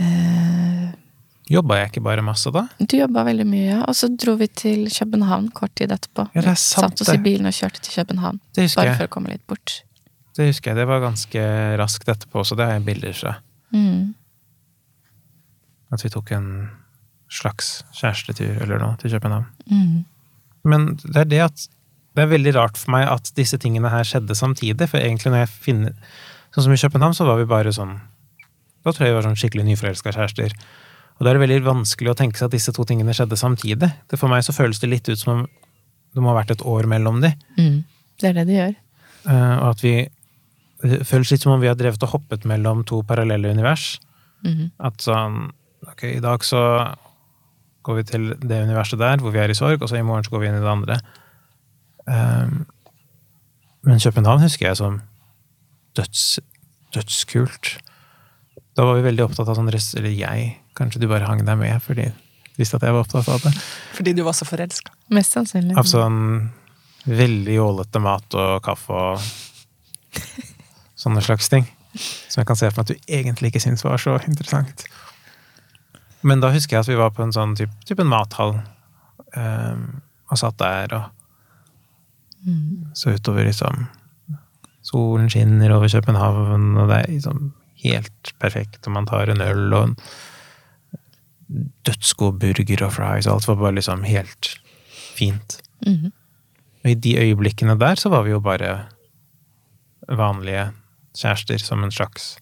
eh, 0.02 0.86
Jobba 1.46 1.76
jeg 1.78 1.92
ikke 1.92 2.02
bare 2.02 2.24
masse 2.26 2.50
da? 2.50 2.64
du 2.74 2.96
jobba 2.98 3.22
veldig 3.28 3.44
mye, 3.46 3.66
ja. 3.68 3.80
og 3.86 3.94
så 3.94 4.08
dro 4.10 4.34
vi 4.40 4.48
til 4.50 4.88
København 4.90 5.52
kort 5.54 5.76
tid 5.78 5.92
etterpå. 5.94 6.24
Ja, 6.34 6.42
det 6.42 6.56
er 6.56 6.58
sant, 6.58 6.98
Satt 6.98 7.04
oss 7.04 7.12
i 7.14 7.20
bilen 7.22 7.46
og 7.46 7.54
kjørte 7.54 7.82
til 7.84 8.00
København, 8.00 8.40
bare 8.56 8.88
jeg. 8.88 8.96
for 8.98 9.06
å 9.06 9.12
komme 9.14 9.30
litt 9.30 9.44
bort. 9.46 9.76
Det 10.36 10.48
husker 10.50 10.72
jeg. 10.72 10.80
Det 10.82 10.88
var 10.90 11.04
ganske 11.04 11.42
raskt 11.80 12.10
etterpå, 12.10 12.42
så 12.44 12.58
det 12.58 12.66
har 12.66 12.74
jeg 12.76 12.84
bilder 12.88 13.14
fra. 13.16 13.36
Mm. 13.70 14.16
At 15.94 16.02
vi 16.02 16.10
tok 16.12 16.32
en 16.34 16.50
slags 17.32 17.80
kjærestetur 17.96 18.62
eller 18.62 18.80
noe 18.82 18.98
til 19.00 19.14
København. 19.16 19.46
Mm. 19.70 20.04
Men 20.66 20.86
det 21.02 21.22
er 21.22 21.30
det 21.30 21.42
at 21.46 21.66
det 22.16 22.24
er 22.24 22.32
veldig 22.32 22.54
rart 22.56 22.78
for 22.80 22.94
meg 22.94 23.04
at 23.10 23.28
disse 23.36 23.58
tingene 23.60 23.90
her 23.92 24.06
skjedde 24.08 24.34
samtidig, 24.38 24.88
for 24.88 25.02
egentlig 25.02 25.32
når 25.34 25.44
jeg 25.44 25.54
finner 25.68 25.94
Sånn 26.54 26.64
som 26.64 26.72
i 26.72 26.78
København, 26.80 27.12
så 27.12 27.26
var 27.28 27.36
vi 27.36 27.44
bare 27.50 27.72
sånn 27.74 27.98
Da 28.86 28.92
tror 28.94 29.04
jeg 29.04 29.12
vi 29.12 29.16
var 29.18 29.26
sånn 29.26 29.36
skikkelig 29.36 29.64
nyforelska 29.66 30.14
kjærester. 30.14 30.54
Og 31.18 31.24
da 31.24 31.28
er 31.28 31.36
det 31.36 31.42
veldig 31.42 31.66
vanskelig 31.66 32.12
å 32.12 32.16
tenke 32.16 32.38
seg 32.38 32.48
at 32.48 32.54
disse 32.54 32.72
to 32.72 32.84
tingene 32.88 33.12
skjedde 33.16 33.36
samtidig. 33.36 33.90
Det 34.08 34.18
For 34.20 34.30
meg 34.32 34.44
så 34.46 34.54
føles 34.56 34.80
det 34.80 34.88
litt 34.88 35.10
ut 35.10 35.20
som 35.20 35.32
om 35.34 35.42
det 36.16 36.22
må 36.24 36.30
ha 36.30 36.38
vært 36.38 36.54
et 36.54 36.64
år 36.64 36.88
mellom 36.88 37.18
de. 37.20 37.34
Mm. 37.58 37.82
Det 38.16 38.30
er 38.30 38.36
det 38.38 38.46
det 38.48 38.56
gjør. 38.56 38.76
Eh, 39.28 39.56
og 39.58 39.68
at 39.74 39.84
vi 39.84 39.94
Det 40.86 41.06
føles 41.08 41.32
litt 41.32 41.42
som 41.42 41.54
om 41.54 41.60
vi 41.60 41.68
har 41.68 41.76
drevet 41.76 42.02
og 42.04 42.12
hoppet 42.12 42.44
mellom 42.48 42.84
to 42.84 43.02
parallelle 43.02 43.50
univers. 43.50 43.98
Mm. 44.44 44.70
At 44.78 45.00
sånn 45.02 45.50
Ok, 45.96 46.02
i 46.12 46.20
dag 46.20 46.42
så 46.44 46.60
går 47.88 47.94
vi 47.96 48.02
til 48.04 48.24
det 48.36 48.58
universet 48.66 49.00
der 49.00 49.22
hvor 49.22 49.32
vi 49.32 49.40
er 49.40 49.48
i 49.48 49.56
sorg, 49.56 49.80
og 49.80 49.88
så 49.88 49.96
i 49.96 50.04
morgen 50.04 50.26
så 50.26 50.34
går 50.34 50.42
vi 50.42 50.48
inn 50.50 50.58
i 50.58 50.60
det 50.60 50.68
andre. 50.68 50.98
Um, 52.04 52.66
men 53.88 54.02
København 54.02 54.44
husker 54.44 54.68
jeg 54.68 54.76
som 54.76 54.98
døds, 55.96 56.24
dødskult. 56.92 57.78
Da 58.76 58.84
var 58.84 58.98
vi 58.98 59.06
veldig 59.06 59.24
opptatt 59.24 59.48
av 59.48 59.56
sånn 59.56 59.72
rest 59.72 59.96
Eller 59.96 60.12
jeg, 60.12 60.50
kanskje 60.76 61.00
du 61.00 61.08
bare 61.08 61.24
hang 61.24 61.40
deg 61.46 61.56
med 61.56 61.80
fordi 61.80 62.10
du 62.10 62.60
visste 62.60 62.76
at 62.76 62.84
jeg 62.84 62.92
var 62.92 63.06
opptatt 63.06 63.32
av 63.32 63.40
det. 63.46 63.54
Fordi 63.96 64.12
du 64.18 64.20
var 64.26 64.36
så 64.36 64.44
forelska. 64.48 64.92
Mest 65.16 65.38
sannsynlig. 65.38 65.78
Av 65.80 65.88
sånn 65.88 66.20
veldig 67.08 67.56
jålete 67.56 68.04
mat 68.04 68.36
og 68.36 68.60
kaffe 68.68 69.00
og 69.00 70.20
sånne 71.06 71.24
slags 71.24 71.48
ting. 71.52 71.64
Som 71.96 72.42
jeg 72.42 72.52
kan 72.52 72.60
se 72.60 72.68
for 72.68 72.82
meg 72.82 72.84
at 72.84 72.92
du 72.92 73.12
egentlig 73.22 73.54
ikke 73.54 73.64
syns 73.64 73.88
var 73.88 73.96
så 74.02 74.18
interessant. 74.28 74.84
Men 76.26 76.42
da 76.42 76.50
husker 76.54 76.76
jeg 76.76 76.86
at 76.86 76.90
vi 76.90 76.98
var 76.98 77.12
på 77.14 77.22
en 77.22 77.34
sånn 77.34 77.54
type, 77.58 77.74
type 77.86 78.02
en 78.02 78.10
mathall, 78.10 78.56
um, 79.36 79.84
og 80.26 80.40
satt 80.40 80.58
der 80.58 80.94
og 80.96 81.12
så 82.94 83.14
utover 83.16 83.46
liksom 83.48 83.88
Solen 84.86 85.26
skinner 85.26 85.72
over 85.74 85.90
København, 85.90 86.76
og 86.78 86.90
det 86.92 86.96
er 86.96 87.08
liksom 87.10 87.48
helt 87.82 88.28
perfekt, 88.38 88.84
og 88.86 88.92
man 88.94 89.08
tar 89.10 89.32
en 89.32 89.42
øl 89.42 89.74
og 89.74 89.88
en 89.88 89.96
dødsgod 91.82 92.38
burger 92.38 92.84
og 92.86 92.92
fries, 92.94 93.26
og 93.26 93.32
alt 93.34 93.48
var 93.50 93.58
bare 93.64 93.74
liksom 93.80 94.04
helt 94.06 94.52
fint. 95.18 95.58
Mm. 95.82 96.12
Og 96.84 96.92
i 96.92 96.94
de 96.94 97.16
øyeblikkene 97.18 97.74
der 97.80 97.98
så 97.98 98.12
var 98.14 98.22
vi 98.22 98.30
jo 98.30 98.38
bare 98.38 98.86
vanlige 100.06 100.68
kjærester 101.18 101.58
som 101.58 101.82
en 101.82 101.90
slags 101.90 102.36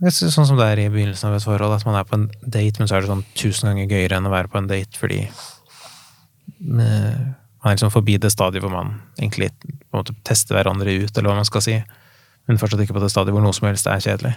Sånn 0.00 0.46
som 0.48 0.56
det 0.56 0.64
er 0.64 0.80
i 0.80 0.88
begynnelsen 0.88 1.28
av 1.28 1.36
et 1.36 1.44
forhold, 1.44 1.74
at 1.76 1.84
man 1.84 1.98
er 1.98 2.06
på 2.08 2.16
en 2.16 2.30
date, 2.40 2.80
men 2.80 2.88
så 2.88 2.96
er 2.96 3.04
det 3.04 3.10
sånn 3.10 3.26
tusen 3.36 3.68
ganger 3.68 3.90
gøyere 3.90 4.16
enn 4.16 4.28
å 4.30 4.32
være 4.32 4.48
på 4.48 4.56
en 4.60 4.70
date 4.70 4.96
fordi 4.96 5.18
eh, 5.26 7.18
man 7.60 7.68
er 7.68 7.74
liksom 7.74 7.92
forbi 7.92 8.16
det 8.16 8.30
stadiet 8.32 8.64
hvor 8.64 8.72
man 8.72 8.94
egentlig 9.18 9.50
på 9.60 9.98
måte 9.98 10.16
tester 10.24 10.56
hverandre 10.56 10.94
ut, 11.02 11.12
eller 11.12 11.28
hva 11.28 11.36
man 11.42 11.48
skal 11.48 11.64
si. 11.66 11.76
Men 12.48 12.60
fortsatt 12.60 12.80
ikke 12.86 12.96
på 12.96 13.02
det 13.04 13.12
stadiet 13.12 13.36
hvor 13.36 13.44
noe 13.44 13.56
som 13.56 13.68
helst 13.68 13.90
er 13.92 14.00
kjedelig. 14.00 14.32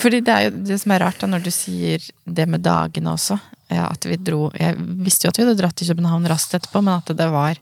Fordi 0.00 0.22
det 0.24 0.32
er 0.32 0.46
jo 0.46 0.52
det 0.70 0.78
som 0.80 0.94
er 0.94 1.02
rart 1.04 1.20
da, 1.20 1.28
når 1.28 1.44
du 1.44 1.50
sier 1.52 2.00
det 2.24 2.46
med 2.48 2.64
dagene 2.64 3.12
også. 3.12 3.36
at 3.68 4.04
vi 4.04 4.16
dro 4.16 4.50
Jeg 4.56 4.76
visste 5.04 5.26
jo 5.26 5.30
at 5.30 5.38
vi 5.38 5.44
hadde 5.44 5.58
dratt 5.60 5.76
til 5.76 5.88
København 5.92 6.28
raskt 6.32 6.54
etterpå, 6.54 6.80
men 6.80 6.96
at 6.96 7.12
det 7.16 7.28
var 7.28 7.60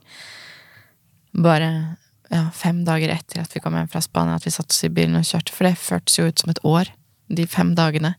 bare 1.31 1.97
ja, 2.31 2.47
fem 2.55 2.83
dager 2.87 3.11
etter 3.11 3.43
at 3.43 3.53
vi 3.55 3.61
kom 3.63 3.75
hjem 3.75 3.89
fra 3.91 4.01
Spania, 4.03 4.37
at 4.39 4.47
vi 4.47 4.53
satte 4.53 4.71
oss 4.71 4.85
i 4.87 4.91
bilen 4.93 5.19
og 5.19 5.27
kjørte. 5.27 5.53
For 5.55 5.67
det 5.67 5.77
føltes 5.79 6.19
jo 6.19 6.27
ut 6.29 6.43
som 6.43 6.53
et 6.53 6.61
år. 6.67 6.91
De 7.31 7.47
fem 7.47 7.73
dagene 7.75 8.13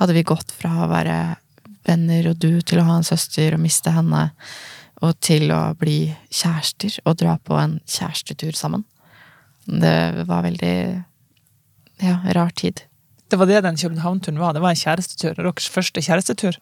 hadde 0.00 0.16
vi 0.16 0.26
gått 0.26 0.52
fra 0.54 0.84
å 0.84 0.90
være 0.90 1.16
venner 1.86 2.30
og 2.30 2.38
du 2.42 2.60
til 2.62 2.82
å 2.82 2.86
ha 2.86 2.98
en 3.00 3.06
søster 3.06 3.56
og 3.56 3.62
miste 3.62 3.92
henne, 3.94 4.28
og 5.00 5.16
til 5.24 5.48
å 5.54 5.62
bli 5.80 6.12
kjærester 6.28 6.98
og 7.08 7.16
dra 7.22 7.38
på 7.40 7.56
en 7.56 7.78
kjærestetur 7.88 8.56
sammen. 8.58 8.84
Det 9.64 10.26
var 10.28 10.44
veldig 10.44 10.76
ja, 12.04 12.18
rar 12.36 12.52
tid. 12.56 12.84
Det 13.30 13.38
var 13.38 13.48
det 13.48 13.62
den 13.64 13.78
København-turen 13.80 14.40
var. 14.42 14.52
Det 14.52 14.62
var 14.62 14.74
en 14.74 14.82
kjærestetur. 14.82 15.38
Deres 15.38 15.68
første 15.70 16.02
kjærestetur. 16.04 16.58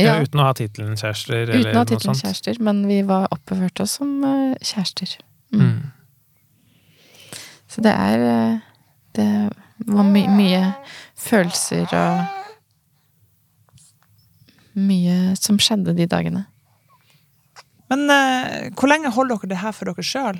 Ja, 0.00 0.16
uten 0.22 0.40
å 0.40 0.46
ha 0.48 0.54
tittelen 0.56 0.96
kjærester, 0.96 1.42
eller 1.44 1.60
uten 1.60 1.76
å 1.76 1.82
ha 1.82 1.88
tittelen 1.88 2.20
kjærester, 2.20 2.60
men 2.64 2.84
vi 2.88 3.02
var 3.06 3.28
oppført 3.34 3.82
oss 3.84 3.98
som 4.00 4.22
eh, 4.24 4.54
kjærester. 4.64 5.18
Mm. 5.52 5.60
Mm. 5.60 7.40
Så 7.70 7.82
det 7.82 7.90
er 7.94 8.26
eh, 8.26 8.58
Det 9.16 9.26
var 9.90 10.06
my 10.06 10.22
mye 10.30 10.60
følelser 11.18 11.88
og 11.90 12.36
Mye 14.78 15.34
som 15.34 15.58
skjedde 15.58 15.96
de 15.98 16.06
dagene. 16.06 16.44
Men 17.90 18.06
eh, 18.14 18.68
hvor 18.78 18.86
lenge 18.86 19.10
holder 19.10 19.40
dere 19.40 19.50
det 19.50 19.62
her 19.64 19.74
for 19.74 19.90
dere 19.90 20.04
sjøl? 20.06 20.38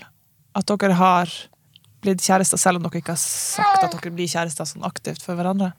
At 0.54 0.70
dere 0.70 0.94
har 0.94 1.32
blitt 2.00 2.22
kjærester, 2.22 2.60
selv 2.60 2.78
om 2.78 2.86
dere 2.86 3.02
ikke 3.02 3.16
har 3.16 3.20
sagt 3.20 3.82
at 3.82 3.96
dere 3.96 4.14
blir 4.14 4.30
kjærester 4.30 4.68
sånn 4.70 4.86
aktivt 4.86 5.24
for 5.26 5.34
hverandre? 5.34 5.72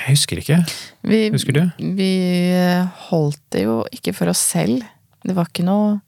Jeg 0.00 0.16
husker 0.16 0.40
ikke. 0.40 0.58
Vi, 1.06 1.20
Husker 1.34 1.56
du? 1.56 1.62
Vi 1.98 2.10
eh, 2.56 2.88
holdt 3.10 3.42
det 3.54 3.66
jo 3.66 3.82
ikke 3.94 4.16
for 4.16 4.32
oss 4.32 4.42
selv. 4.54 4.84
Det 5.26 5.36
var 5.36 5.50
ikke 5.50 5.66
noe 5.66 5.98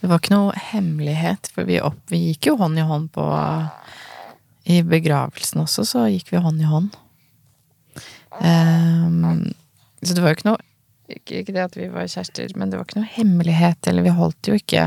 Det 0.00 0.08
var 0.08 0.20
ikke 0.20 0.32
noe 0.32 0.56
hemmelighet, 0.70 1.50
for 1.52 1.68
vi, 1.68 1.80
opp, 1.84 1.98
vi 2.08 2.30
gikk 2.30 2.50
jo 2.52 2.56
hånd 2.60 2.78
i 2.80 2.86
hånd 2.86 3.10
på 3.12 3.24
I 4.70 4.80
begravelsen 4.86 5.64
også, 5.64 5.84
så 5.84 6.06
gikk 6.08 6.32
vi 6.32 6.40
hånd 6.40 6.62
i 6.62 6.68
hånd. 6.70 6.94
Um, 8.40 9.50
så 10.00 10.14
det 10.14 10.22
var 10.22 10.32
jo 10.32 10.38
ikke 10.38 10.48
noe 10.48 10.62
ikke, 11.10 11.40
ikke 11.42 11.54
det 11.56 11.62
at 11.64 11.76
vi 11.76 11.88
var 11.90 12.08
kjærester, 12.08 12.52
men 12.58 12.70
det 12.70 12.78
var 12.78 12.86
ikke 12.86 13.00
noe 13.00 13.12
hemmelighet, 13.16 13.88
eller 13.90 14.06
vi 14.06 14.14
holdt 14.14 14.50
jo 14.50 14.54
ikke 14.56 14.84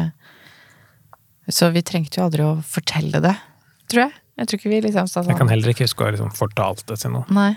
Så 1.52 1.68
vi 1.76 1.84
trengte 1.84 2.22
jo 2.22 2.26
aldri 2.26 2.46
å 2.48 2.54
fortelle 2.64 3.20
det, 3.20 3.34
tror 3.92 4.06
jeg. 4.06 4.14
Jeg 4.40 4.48
tror 4.48 4.60
ikke 4.62 4.72
vi 4.72 4.80
liksom 4.86 5.10
sa 5.12 5.20
Jeg 5.20 5.28
sånn 5.28 5.42
kan 5.42 5.52
heller 5.52 5.74
ikke 5.74 5.84
huske 5.84 6.02
å 6.02 6.08
ha 6.08 6.14
liksom 6.16 6.32
fortalt 6.34 6.86
det 6.88 7.02
til 7.02 7.12
noen. 7.14 7.28
Nei, 7.36 7.52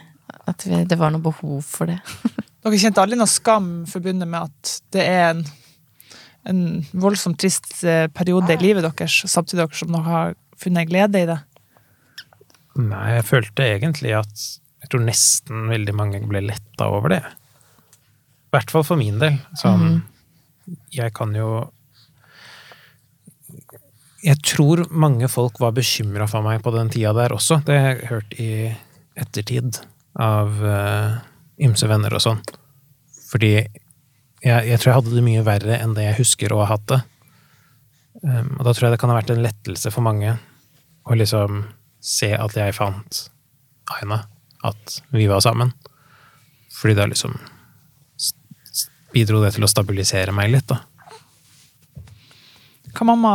at 0.50 0.66
vi, 0.66 0.82
det 0.90 0.98
var 0.98 1.14
noe 1.14 1.22
behov 1.22 1.62
for 1.64 1.92
det. 1.92 2.00
Dere 2.66 2.80
kjente 2.82 2.98
aldri 2.98 3.14
noe 3.14 3.30
skam 3.30 3.66
forbundet 3.86 4.26
med 4.26 4.48
at 4.48 4.70
det 4.90 5.02
er 5.06 5.28
en, 5.28 5.42
en 6.50 6.62
voldsomt 6.98 7.38
trist 7.38 7.68
eh, 7.86 8.08
periode 8.10 8.56
i 8.56 8.58
livet 8.58 8.82
deres, 8.82 9.20
samtidig 9.30 9.60
dere 9.60 9.78
som 9.78 9.94
dere 9.94 10.06
har 10.08 10.34
funnet 10.58 10.88
glede 10.90 11.20
i 11.22 11.28
det? 11.28 11.36
Nei, 12.80 13.04
jeg 13.14 13.26
følte 13.28 13.68
egentlig 13.70 14.16
at 14.18 14.46
Jeg 14.82 14.90
tror 14.92 15.02
nesten 15.06 15.70
veldig 15.70 15.94
mange 15.96 16.18
ble 16.28 16.42
letta 16.44 16.86
over 16.92 17.14
det. 17.14 17.22
I 17.22 18.54
hvert 18.54 18.74
fall 18.74 18.84
for 18.86 19.00
min 19.00 19.22
del. 19.22 19.38
Sånn 19.58 20.02
Jeg 20.94 21.14
kan 21.16 21.32
jo 21.38 21.70
Jeg 24.26 24.42
tror 24.42 24.84
mange 24.90 25.30
folk 25.30 25.62
var 25.62 25.74
bekymra 25.74 26.26
for 26.30 26.42
meg 26.42 26.66
på 26.66 26.74
den 26.74 26.90
tida 26.90 27.14
der 27.14 27.34
også. 27.34 27.62
Det 27.66 27.78
har 27.78 27.94
jeg 27.94 28.10
hørt 28.10 28.36
i 28.42 28.50
ettertid 29.16 29.80
av 30.18 30.60
uh, 30.66 31.22
ymse 31.62 31.88
venner 31.88 32.14
og 32.16 32.22
sånn. 32.22 32.42
Fordi 33.30 33.52
jeg, 33.56 33.68
jeg 34.44 34.78
tror 34.78 34.90
jeg 34.90 34.98
hadde 34.98 35.14
det 35.14 35.24
mye 35.26 35.44
verre 35.46 35.78
enn 35.80 35.94
det 35.96 36.06
jeg 36.06 36.20
husker 36.20 36.52
å 36.52 36.62
ha 36.62 36.70
hatt 36.74 36.86
det. 36.92 37.00
Um, 38.22 38.56
og 38.58 38.66
da 38.66 38.72
tror 38.72 38.86
jeg 38.86 38.94
det 38.94 39.00
kan 39.02 39.12
ha 39.12 39.18
vært 39.18 39.32
en 39.34 39.42
lettelse 39.44 39.92
for 39.92 40.04
mange 40.06 40.36
å 41.06 41.16
liksom 41.16 41.64
se 42.02 42.30
at 42.34 42.56
jeg 42.56 42.74
fant 42.76 43.26
Aina. 43.98 44.24
At 44.66 45.00
vi 45.14 45.28
var 45.30 45.42
sammen. 45.44 45.70
Fordi 46.74 46.96
da 46.98 47.06
liksom 47.06 47.36
bidro 49.14 49.40
det 49.44 49.54
til 49.56 49.64
å 49.64 49.70
stabilisere 49.70 50.34
meg 50.34 50.50
litt, 50.52 50.68
da. 50.68 50.80
Hva, 52.96 53.04
mamma, 53.04 53.32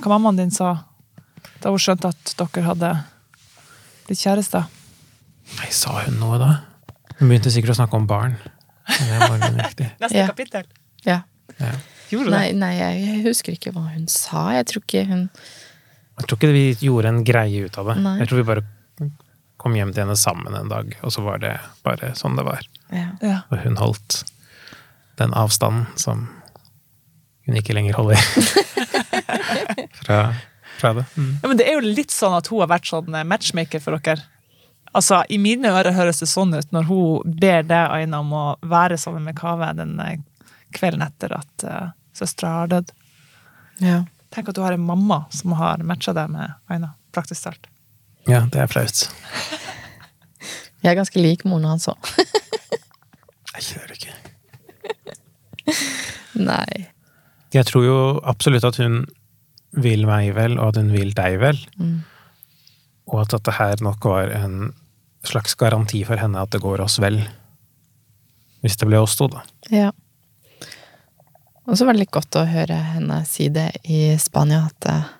hva 0.00 0.10
mammaen 0.16 0.40
din 0.40 0.52
sa 0.52 0.74
da 1.62 1.72
hun 1.72 1.80
skjønte 1.80 2.10
at 2.10 2.34
dere 2.40 2.64
hadde 2.66 2.90
blitt 4.08 4.20
kjærester? 4.20 4.66
Nei, 5.58 5.70
sa 5.72 5.98
hun 6.02 6.18
noe 6.20 6.40
da? 6.40 6.50
Hun 7.24 7.30
begynte 7.32 7.48
sikkert 7.48 7.72
å 7.72 7.78
snakke 7.78 7.96
om 7.96 8.04
barn. 8.04 8.34
Neste 8.92 10.10
Ja. 10.12 10.26
kapittel. 10.28 10.66
Ja. 11.08 11.22
Ja. 11.56 11.70
Nei, 12.28 12.50
nei, 12.52 12.74
jeg 12.76 13.22
husker 13.24 13.54
ikke 13.56 13.72
hva 13.72 13.86
hun 13.94 14.04
sa. 14.12 14.50
Jeg 14.58 14.66
tror 14.68 14.82
ikke 14.84 15.06
hun 15.08 15.22
Jeg 16.20 16.26
tror 16.28 16.36
ikke 16.36 16.50
vi 16.52 16.64
gjorde 16.84 17.08
en 17.08 17.22
greie 17.24 17.64
ut 17.64 17.78
av 17.80 17.88
det. 17.88 17.96
Nei. 18.04 18.18
Jeg 18.20 18.28
tror 18.28 18.42
vi 18.42 18.46
bare 18.50 18.64
kom 19.56 19.72
hjem 19.78 19.94
til 19.96 20.04
henne 20.04 20.18
sammen 20.20 20.52
en 20.58 20.68
dag, 20.68 20.92
og 21.00 21.10
så 21.14 21.24
var 21.24 21.40
det 21.40 21.54
bare 21.82 22.12
sånn 22.18 22.36
det 22.36 22.44
var. 22.44 22.60
ja. 22.92 23.08
Ja. 23.24 23.38
Og 23.50 23.64
hun 23.64 23.80
holdt 23.80 24.20
den 25.16 25.32
avstanden 25.32 25.86
som 25.96 26.26
hun 27.48 27.56
ikke 27.56 27.72
lenger 27.72 27.96
holder 27.96 28.20
fra, 30.04 30.20
fra 30.78 30.92
det. 31.00 31.04
Mm. 31.16 31.32
Ja, 31.42 31.48
men 31.48 31.56
det 31.58 31.66
er 31.70 31.78
jo 31.80 31.84
litt 31.96 32.12
sånn 32.12 32.36
at 32.36 32.52
hun 32.52 32.60
har 32.60 32.70
vært 32.76 32.90
sånn 32.92 33.08
matchmaker 33.32 33.80
for 33.80 33.96
dere. 33.96 34.22
Altså, 34.94 35.24
I 35.28 35.40
mine 35.42 35.72
ører 35.74 35.94
høres 35.96 36.22
det 36.22 36.28
sånn 36.30 36.54
ut 36.54 36.70
når 36.74 36.86
hun 36.86 37.36
ber 37.40 37.66
deg, 37.66 37.90
Aina, 37.90 38.20
om 38.22 38.32
å 38.34 38.44
være 38.62 38.98
sammen 39.00 39.26
med 39.26 39.36
Kaveh 39.38 39.72
den 39.74 39.96
eh, 40.02 40.20
kvelden 40.74 41.02
etter 41.02 41.34
at 41.34 41.64
uh, 41.66 41.88
søstera 42.14 42.60
har 42.60 42.74
dødd. 42.74 42.92
ja. 43.82 44.02
Tenk 44.34 44.48
at 44.50 44.56
du 44.58 44.64
har 44.64 44.74
en 44.74 44.82
mamma 44.82 45.20
som 45.30 45.52
har 45.54 45.82
matcha 45.86 46.10
deg 46.10 46.32
med 46.32 46.56
Aina. 46.66 46.88
Praktisk 47.14 47.44
talt. 47.44 47.68
Ja, 48.26 48.40
det 48.50 48.64
er 48.64 48.66
flaut. 48.66 49.04
Jeg 50.82 50.90
er 50.90 50.98
ganske 50.98 51.22
lik 51.22 51.44
moren 51.46 51.68
hans 51.70 51.86
òg. 51.86 52.08
Nei, 53.54 53.62
det 53.62 53.78
er 53.78 53.92
ikke. 53.94 54.16
Nei. 56.50 56.88
Jeg 57.54 57.68
tror 57.70 57.86
jo 57.86 57.98
absolutt 58.26 58.66
at 58.66 58.80
hun 58.82 59.04
vil 59.78 60.02
meg 60.10 60.34
vel, 60.34 60.58
og 60.58 60.72
at 60.72 60.82
hun 60.82 60.90
vil 60.90 61.14
deg 61.14 61.38
vel. 61.42 61.62
Mm. 61.78 62.02
Og 63.12 63.22
at 63.22 63.36
dette 63.36 63.54
her 63.54 63.78
nok 63.86 64.10
var 64.10 64.34
en 64.34 64.74
slags 65.30 65.56
garanti 65.58 66.02
for 66.06 66.20
henne 66.20 66.42
at 66.42 66.52
det 66.54 66.62
går 66.62 66.82
oss 66.84 66.98
vel. 67.02 67.20
Hvis 68.64 68.78
det 68.80 68.88
ble 68.88 69.00
oss 69.02 69.16
to, 69.18 69.28
da. 69.32 69.44
Ja. 69.72 69.90
Og 71.64 71.78
så 71.78 71.86
var 71.86 71.96
det 71.96 72.04
litt 72.04 72.14
godt 72.14 72.36
å 72.36 72.46
høre 72.48 72.76
henne 72.94 73.22
si 73.28 73.48
det 73.52 73.70
i 73.88 74.14
Spania, 74.20 74.66
at 74.68 74.88
eh, 74.90 75.12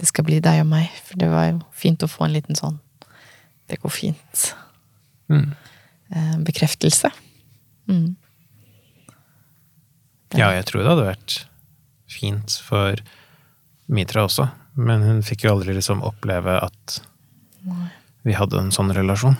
det 0.00 0.08
skal 0.10 0.26
bli 0.26 0.40
deg 0.42 0.64
og 0.64 0.70
meg. 0.72 0.90
For 1.06 1.20
det 1.20 1.30
var 1.30 1.50
jo 1.50 1.60
fint 1.76 2.02
å 2.02 2.10
få 2.10 2.26
en 2.26 2.34
liten 2.34 2.58
sånn 2.58 2.80
Det 3.70 3.78
går 3.78 3.92
fint. 3.94 4.46
Mm. 5.30 5.52
Eh, 6.10 6.38
bekreftelse. 6.46 7.12
Mm. 7.90 8.16
Ja, 10.34 10.50
jeg 10.54 10.66
tror 10.66 10.82
det 10.82 10.90
hadde 10.90 11.06
vært 11.06 11.36
fint 12.10 12.56
for 12.66 12.98
Mitra 13.90 14.26
også. 14.26 14.48
Men 14.78 15.02
hun 15.06 15.22
fikk 15.26 15.44
jo 15.46 15.54
aldri 15.54 15.74
liksom 15.76 16.02
oppleve 16.06 16.56
at 16.62 17.00
vi 18.26 18.34
hadde 18.36 18.58
en 18.60 18.72
sånn 18.74 18.92
relasjon. 18.94 19.36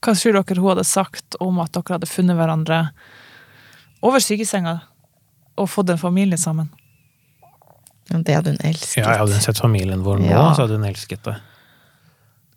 Hva 0.00 0.14
tror 0.16 0.38
dere 0.38 0.60
hun 0.60 0.70
hadde 0.72 0.86
sagt 0.88 1.36
om 1.44 1.58
at 1.62 1.72
dere 1.76 1.96
hadde 1.98 2.08
funnet 2.08 2.38
hverandre 2.38 2.78
over 4.02 4.22
sykesenga 4.24 4.78
og 5.60 5.68
fått 5.68 5.92
en 5.92 6.00
familie 6.00 6.38
sammen? 6.40 6.70
Det 8.10 8.34
hadde 8.34 8.54
hun 8.56 8.64
elsket. 8.66 9.04
Ja, 9.04 9.12
hadde 9.20 9.36
hun 9.36 9.44
sett 9.44 9.60
familien 9.60 10.02
vår 10.02 10.18
nå, 10.24 10.30
Ja. 10.32 10.48
så 10.54 10.64
hadde 10.64 10.78
hun 10.80 10.88
elsket 10.88 11.22
det. 11.28 11.36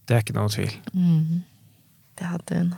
Det 0.07 0.15
er 0.15 0.23
ikke 0.23 0.33
noen 0.35 0.49
tvil. 0.49 0.71
Mm. 0.95 1.43
Det 2.17 2.25
hadde 2.25 2.57
hun. 2.57 2.73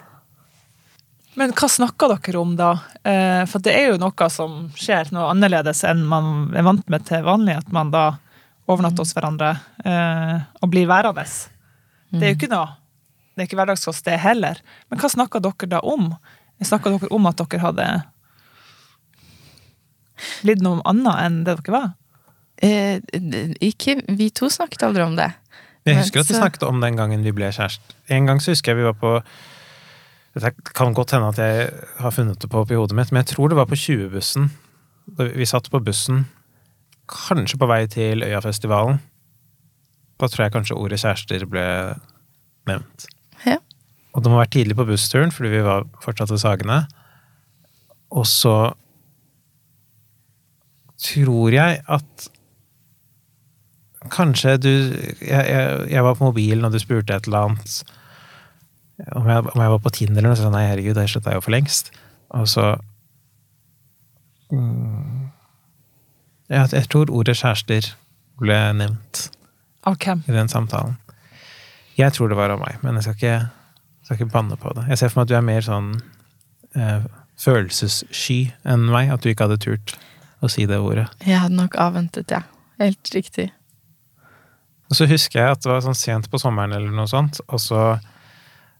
Men 1.35 1.51
hva 1.51 1.67
snakker 1.69 2.11
dere 2.15 2.39
om 2.39 2.55
da? 2.55 2.73
Eh, 3.03 3.45
For 3.45 3.59
det 3.59 3.73
er 3.75 3.89
jo 3.91 3.97
noe 4.01 4.29
som 4.31 4.69
skjer, 4.75 5.11
noe 5.11 5.29
annerledes 5.33 5.83
enn 5.87 6.03
man 6.07 6.51
er 6.55 6.63
vant 6.63 6.87
med 6.89 7.05
til 7.05 7.23
vanlig. 7.23 7.57
At 7.57 7.71
man 7.71 7.91
da 7.91 8.17
overnatter 8.67 9.03
hos 9.03 9.13
hverandre 9.13 9.53
eh, 9.85 10.39
og 10.61 10.69
blir 10.71 10.87
værende. 10.87 11.25
Det 12.13 12.23
er 12.23 12.33
jo 12.33 12.37
ikke 12.39 12.51
noe 12.51 12.73
Det 13.35 13.43
er 13.43 13.47
ikke 13.49 13.57
hverdagskost, 13.59 14.05
det 14.05 14.19
heller. 14.23 14.61
Men 14.89 15.01
hva 15.01 15.09
snakka 15.11 15.41
dere 15.43 15.67
da 15.73 15.81
om? 15.83 16.13
Snakka 16.63 16.93
dere 16.93 17.09
om 17.11 17.25
at 17.27 17.41
dere 17.41 17.59
hadde 17.59 17.87
blitt 20.45 20.61
noe 20.63 20.79
annet 20.87 21.17
enn 21.25 21.41
det 21.43 21.57
dere 21.59 21.73
var? 21.75 21.89
Eh, 22.63 23.01
ikke 23.59 23.97
Vi 24.15 24.29
to 24.31 24.47
snakket 24.47 24.85
aldri 24.87 25.03
om 25.03 25.17
det. 25.17 25.33
Jeg 25.85 25.99
husker 25.99 26.23
at 26.23 26.29
vi 26.31 26.37
snakket 26.37 26.63
om 26.65 26.79
den 26.81 26.95
gangen 26.97 27.25
vi 27.25 27.33
ble 27.35 27.51
kjærester. 27.53 27.97
En 28.09 28.25
gang 28.29 28.39
så 28.41 28.55
husker 28.55 28.73
jeg 28.73 28.81
vi 28.81 28.87
var 28.87 28.95
på 28.97 29.19
Dette 30.35 30.51
kan 30.75 30.91
godt 30.95 31.13
hende 31.15 31.29
at 31.31 31.37
jeg 31.39 31.67
har 32.01 32.11
funnet 32.11 32.41
det 32.41 32.49
på 32.51 32.59
oppi 32.59 32.75
hodet 32.75 32.95
mitt, 32.97 33.11
men 33.13 33.21
jeg 33.21 33.35
tror 33.35 33.51
det 33.51 33.55
var 33.55 33.69
på 33.69 33.77
20-bussen. 33.79 34.49
Vi 35.15 35.45
satt 35.47 35.69
på 35.71 35.79
bussen, 35.79 36.25
kanskje 37.07 37.59
på 37.61 37.69
vei 37.69 37.85
til 37.87 38.23
Øyafestivalen. 38.25 38.99
Da 40.19 40.29
tror 40.31 40.45
jeg 40.45 40.53
kanskje 40.55 40.77
ordet 40.79 41.01
kjærester 41.01 41.43
ble 41.49 41.65
nevnt. 42.69 43.07
Ja. 43.45 43.57
Og 44.15 44.23
det 44.23 44.31
må 44.31 44.39
være 44.39 44.53
tidlig 44.55 44.77
på 44.79 44.87
bussturen, 44.87 45.33
fordi 45.33 45.51
vi 45.57 45.65
var 45.65 45.87
fortsatt 46.03 46.31
ved 46.31 46.41
Sagene. 46.41 46.79
Og 48.15 48.27
så 48.29 48.55
tror 51.09 51.51
jeg 51.53 51.83
at 51.87 52.31
Kanskje 54.13 54.51
du 54.61 54.69
jeg, 54.69 55.45
jeg, 55.49 55.85
jeg 55.89 56.03
var 56.05 56.13
på 56.13 56.27
mobilen, 56.27 56.65
og 56.67 56.71
du 56.71 56.77
spurte 56.77 57.15
et 57.15 57.25
eller 57.25 57.47
annet 57.47 57.79
om 59.17 59.25
jeg, 59.27 59.47
om 59.49 59.61
jeg 59.61 59.71
var 59.71 59.79
på 59.81 59.91
Tinder 59.97 60.19
eller 60.19 60.29
noe, 60.29 60.37
så 60.37 60.45
sa 60.45 60.51
nei, 60.53 60.67
herregud, 60.69 60.93
det 60.95 61.07
slutta 61.09 61.33
jeg 61.33 61.39
jo 61.39 61.43
for 61.43 61.55
lengst. 61.55 61.89
Og 62.37 62.45
så 62.47 62.67
mm, 64.53 65.25
ja, 66.53 66.67
Jeg 66.71 66.87
tror 66.93 67.09
ordet 67.09 67.35
kjærester 67.41 67.89
ble 68.39 68.59
nevnt 68.77 69.25
Av 69.85 69.97
hvem? 70.01 70.23
i 70.27 70.33
den 70.33 70.49
samtalen. 70.49 70.97
Jeg 71.95 72.11
tror 72.15 72.31
det 72.31 72.37
var 72.39 72.51
av 72.51 72.59
meg, 72.59 72.79
men 72.83 72.97
jeg 72.97 73.05
skal 73.05 73.15
ikke, 73.15 73.35
skal 74.03 74.17
ikke 74.19 74.31
banne 74.33 74.57
på 74.59 74.73
det. 74.75 74.87
Jeg 74.91 74.99
ser 74.99 75.11
for 75.11 75.21
meg 75.21 75.27
at 75.27 75.31
du 75.31 75.35
er 75.37 75.45
mer 75.45 75.65
sånn 75.65 75.91
eh, 76.75 77.05
følelsessky 77.39 78.39
enn 78.67 78.89
meg, 78.91 79.13
at 79.13 79.23
du 79.23 79.29
ikke 79.31 79.47
hadde 79.47 79.61
turt 79.63 79.95
å 80.43 80.49
si 80.51 80.65
det 80.69 80.79
ordet. 80.81 81.07
Jeg 81.23 81.39
hadde 81.39 81.55
nok 81.55 81.77
avventet, 81.79 82.33
ja. 82.33 82.43
Helt 82.81 83.13
riktig. 83.15 83.51
Og 84.89 84.99
så 84.99 85.07
husker 85.09 85.39
jeg 85.41 85.55
at 85.55 85.63
det 85.63 85.71
var 85.71 85.85
sånn 85.85 85.97
sent 85.97 86.27
på 86.29 86.39
sommeren 86.41 86.75
eller 86.75 86.91
noe 86.93 87.09
sånt, 87.09 87.39
og 87.47 87.61
så 87.61 87.85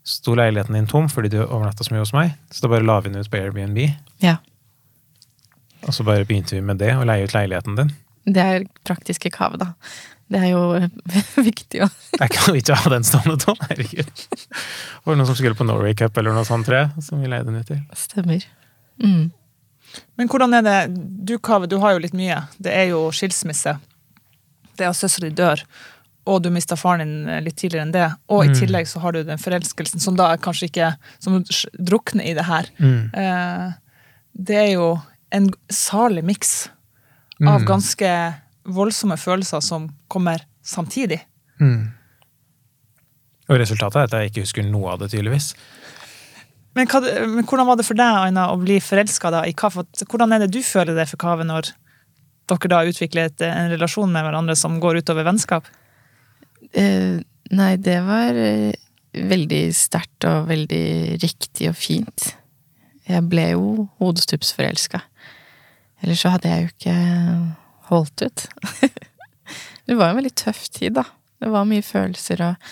sto 0.05 0.35
leiligheten 0.37 0.75
din 0.77 0.89
tom 0.89 1.07
fordi 1.09 1.31
du 1.33 1.39
overnatta 1.41 1.85
så 1.85 1.95
mye 1.95 2.03
hos 2.03 2.13
meg, 2.13 2.35
så 2.53 2.65
da 2.65 2.73
bare 2.75 2.85
la 2.85 2.99
vi 3.01 3.09
den 3.09 3.23
ut 3.23 3.31
på 3.31 3.39
Airbnb. 3.39 3.79
Ja. 4.21 4.37
Og 5.85 5.95
så 5.95 6.05
bare 6.05 6.27
begynte 6.27 6.57
vi 6.57 6.61
med 6.65 6.81
det, 6.81 6.91
å 6.97 7.07
leie 7.07 7.25
ut 7.25 7.33
leiligheten 7.33 7.79
din. 7.79 7.93
Det 8.25 8.41
er 8.41 8.65
praktiske 8.87 9.29
krav, 9.33 9.57
da. 9.61 9.73
Det 10.31 10.39
er 10.41 10.49
jo 10.55 10.61
viktig 11.49 11.83
å 11.85 11.89
kan 12.33 12.47
jo 12.49 12.57
ikke 12.57 12.73
i 12.73 12.81
ha 12.81 12.89
den 12.95 13.03
stående 13.05 13.37
tom, 13.43 13.57
herregud. 13.69 14.09
Var 15.05 15.13
det 15.13 15.17
noen 15.19 15.27
som 15.29 15.37
skulle 15.37 15.57
på 15.57 15.67
Norway 15.67 15.93
Cup 15.97 16.17
eller 16.17 16.33
noe 16.33 16.45
sånt, 16.47 16.65
tre, 16.65 16.87
som 17.05 17.21
vi 17.21 17.29
leide 17.29 17.45
den 17.51 17.59
ut 17.61 17.69
til? 17.69 17.81
Stemmer. 17.93 18.45
Mm. 19.03 19.27
Men 20.17 20.27
hvordan 20.31 20.55
er 20.57 20.63
det 20.65 20.77
Du, 21.29 21.37
Kave, 21.39 21.67
du 21.69 21.77
har 21.83 21.93
jo 21.95 22.01
litt 22.03 22.15
mye. 22.17 22.41
Det 22.57 22.73
er 22.73 22.89
jo 22.89 23.05
skilsmisse. 23.15 23.77
Det 24.75 24.83
er 24.87 24.89
at 24.91 24.97
søstera 24.99 25.29
di 25.29 25.35
dør, 25.37 25.61
og 26.25 26.41
du 26.43 26.49
mista 26.49 26.75
faren 26.79 27.03
din 27.05 27.43
litt 27.45 27.59
tidligere 27.61 27.85
enn 27.85 27.93
det. 27.93 28.07
Og 28.33 28.45
i 28.47 28.49
Mm. 28.49 28.55
tillegg 28.59 28.87
så 28.89 28.99
har 29.03 29.13
du 29.13 29.21
den 29.23 29.37
forelskelsen 29.37 30.01
som 30.01 30.15
da 30.17 30.31
kanskje 30.37 30.71
ikke 30.71 30.95
Som 31.19 31.43
drukner 31.77 32.25
i 32.25 32.33
det 32.33 32.45
her. 32.49 32.65
Mm. 32.79 33.13
Eh, 33.13 33.73
det 34.35 34.55
er 34.57 34.71
jo 34.73 35.01
en 35.31 35.51
salig 35.69 36.23
miks 36.25 36.69
av 37.43 37.61
Mm. 37.61 37.67
ganske 37.67 38.09
voldsomme 38.65 39.17
følelser 39.17 39.61
som 39.61 39.89
kommer 40.07 40.41
samtidig. 40.63 41.21
Mm. 41.59 41.91
Og 43.49 43.59
resultatet 43.59 43.95
er 43.99 44.07
at 44.07 44.11
jeg 44.11 44.31
ikke 44.31 44.45
husker 44.45 44.63
noe 44.63 44.93
av 44.93 44.99
det, 44.99 45.11
tydeligvis. 45.13 45.53
Men, 46.75 46.87
hva, 46.91 46.99
men 47.01 47.45
hvordan 47.47 47.67
var 47.69 47.77
det 47.79 47.85
for 47.87 47.95
deg, 47.95 48.21
Aina, 48.27 48.49
å 48.51 48.59
bli 48.59 48.79
forelska 48.83 49.31
i 49.47 49.53
Kave? 49.53 49.85
Hvordan 50.03 50.33
er 50.35 50.43
det 50.43 50.51
du 50.51 50.61
føler 50.65 50.97
det 50.97 51.07
for 51.11 51.21
Kave 51.21 51.45
når 51.47 51.71
dere 52.49 52.71
da 52.71 52.81
utvikler 52.85 53.29
et, 53.29 53.41
en 53.41 53.71
relasjon 53.71 54.11
med 54.11 54.25
hverandre 54.25 54.57
som 54.59 54.79
går 54.83 54.99
utover 55.01 55.27
vennskap? 55.27 55.69
Uh, 56.75 57.21
nei, 57.55 57.75
det 57.79 57.99
var 58.03 58.35
eh, 58.35 58.73
veldig 59.15 59.61
sterkt 59.77 60.27
og 60.27 60.49
veldig 60.49 60.85
riktig 61.23 61.69
og 61.71 61.77
fint. 61.79 62.33
Jeg 63.07 63.23
ble 63.29 63.51
jo 63.53 63.87
hodestupsforelska. 64.01 64.99
Ellers 66.05 66.21
så 66.21 66.35
hadde 66.35 66.51
jeg 66.51 66.61
jo 66.61 66.71
ikke 66.75 66.95
holdt 67.89 68.23
ut. 68.27 68.43
det 69.89 69.97
var 69.97 70.11
en 70.11 70.19
veldig 70.19 70.35
tøff 70.37 70.67
tid, 70.69 70.99
da. 70.99 71.05
Det 71.41 71.49
var 71.49 71.65
mye 71.65 71.81
følelser 71.85 72.43
og 72.45 72.67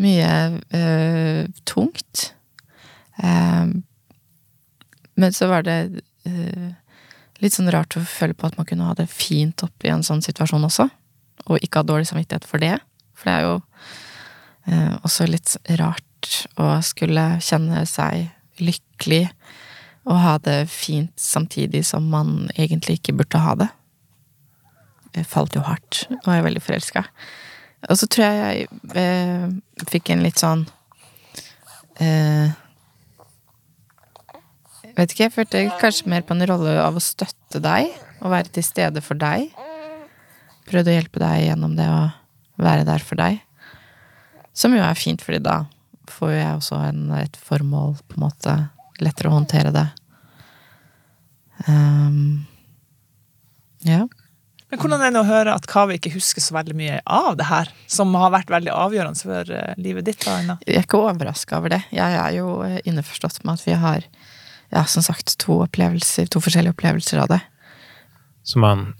mye 0.00 0.30
øh, 0.78 1.44
tungt. 1.68 2.30
Um, 3.20 3.82
men 5.18 5.36
så 5.36 5.50
var 5.50 5.66
det 5.66 6.00
øh, 6.30 6.70
litt 7.42 7.56
sånn 7.58 7.68
rart 7.74 7.98
å 7.98 8.04
føle 8.08 8.36
på 8.38 8.48
at 8.48 8.56
man 8.56 8.68
kunne 8.68 8.88
ha 8.88 8.96
det 8.96 9.08
fint 9.10 9.66
oppi 9.66 9.90
en 9.92 10.06
sånn 10.06 10.24
situasjon 10.24 10.64
også. 10.64 10.88
Og 11.48 11.60
ikke 11.60 11.82
ha 11.82 11.88
dårlig 11.88 12.08
samvittighet 12.08 12.48
for 12.48 12.62
det. 12.62 12.78
For 13.18 13.28
det 13.28 13.36
er 13.36 13.46
jo 13.50 13.54
øh, 14.72 14.94
også 15.04 15.28
litt 15.28 15.58
rart 15.76 16.04
å 16.56 16.72
skulle 16.86 17.34
kjenne 17.44 17.84
seg 17.90 18.30
lykkelig 18.64 19.26
og 20.08 20.22
ha 20.22 20.36
det 20.40 20.62
fint 20.72 21.12
samtidig 21.20 21.84
som 21.86 22.06
man 22.08 22.48
egentlig 22.56 22.98
ikke 22.98 23.16
burde 23.20 23.42
ha 23.44 23.54
det. 23.60 23.68
Jeg 25.16 25.28
falt 25.28 25.56
jo 25.56 25.64
hardt, 25.66 26.06
og 26.22 26.30
jeg 26.32 26.40
er 26.40 26.46
veldig 26.46 26.64
forelska. 26.64 27.04
Og 27.88 27.98
så 28.00 28.08
tror 28.10 28.24
jeg 28.26 28.38
jeg 28.38 28.80
eh, 28.98 29.84
fikk 29.88 30.10
en 30.10 30.24
litt 30.24 30.40
sånn 30.40 30.64
eh, 32.02 32.56
vet 34.98 35.14
ikke, 35.14 35.28
jeg 35.28 35.34
følte 35.34 35.64
kanskje 35.78 36.10
mer 36.10 36.24
på 36.26 36.34
en 36.34 36.46
rolle 36.50 36.74
av 36.82 36.96
å 36.98 37.02
støtte 37.02 37.60
deg, 37.62 37.92
og 38.18 38.32
være 38.34 38.50
til 38.56 38.66
stede 38.66 39.02
for 39.04 39.18
deg. 39.18 39.52
Prøvde 40.68 40.90
å 40.90 40.96
hjelpe 40.96 41.22
deg 41.22 41.44
gjennom 41.46 41.76
det 41.78 41.86
å 41.86 42.00
være 42.58 42.86
der 42.88 43.04
for 43.04 43.20
deg. 43.20 43.38
Som 44.58 44.74
jo 44.74 44.82
er 44.82 44.98
fint, 44.98 45.22
fordi 45.22 45.40
da 45.44 45.60
får 46.10 46.32
jo 46.32 46.40
jeg 46.40 46.58
også 46.58 46.80
en, 46.88 47.04
et 47.20 47.38
formål, 47.38 47.94
på 48.08 48.18
en 48.18 48.24
måte. 48.26 48.56
Lettere 48.98 49.30
å 49.30 49.36
håndtere 49.36 49.70
det. 49.74 49.86
Ehm, 51.66 52.46
ja. 53.86 54.06
Men 54.68 54.82
hvordan 54.82 55.00
er 55.00 55.12
det 55.14 55.20
å 55.22 55.28
høre 55.28 55.54
at 55.56 55.66
Kave 55.68 55.96
ikke 55.96 56.12
husker 56.12 56.44
så 56.44 56.52
veldig 56.58 56.74
mye 56.76 56.98
av 57.08 57.38
det 57.40 57.46
her, 57.48 57.70
som 57.88 58.12
har 58.20 58.34
vært 58.34 58.52
veldig 58.52 58.72
avgjørende 58.74 59.24
for 59.24 59.52
eh, 59.54 59.78
livet 59.80 60.10
ditt? 60.10 60.20
da, 60.26 60.36
Aina? 60.42 60.58
Jeg 60.66 60.82
er 60.82 60.84
ikke 60.84 61.00
overraska 61.08 61.60
over 61.60 61.72
det. 61.72 61.80
Jeg 61.94 62.18
er 62.20 62.34
jo 62.36 62.58
eh, 62.66 62.80
innforstått 62.84 63.40
med 63.48 63.56
at 63.56 63.64
vi 63.64 63.78
har, 63.80 64.04
ja, 64.74 64.84
som 64.84 65.04
sagt, 65.06 65.38
to 65.40 65.62
opplevelser, 65.64 66.28
to 66.28 66.42
forskjellige 66.44 66.76
opplevelser 66.76 67.24
av 67.24 67.32
det. 67.32 67.40
Så 68.44 68.60
man 68.60 68.90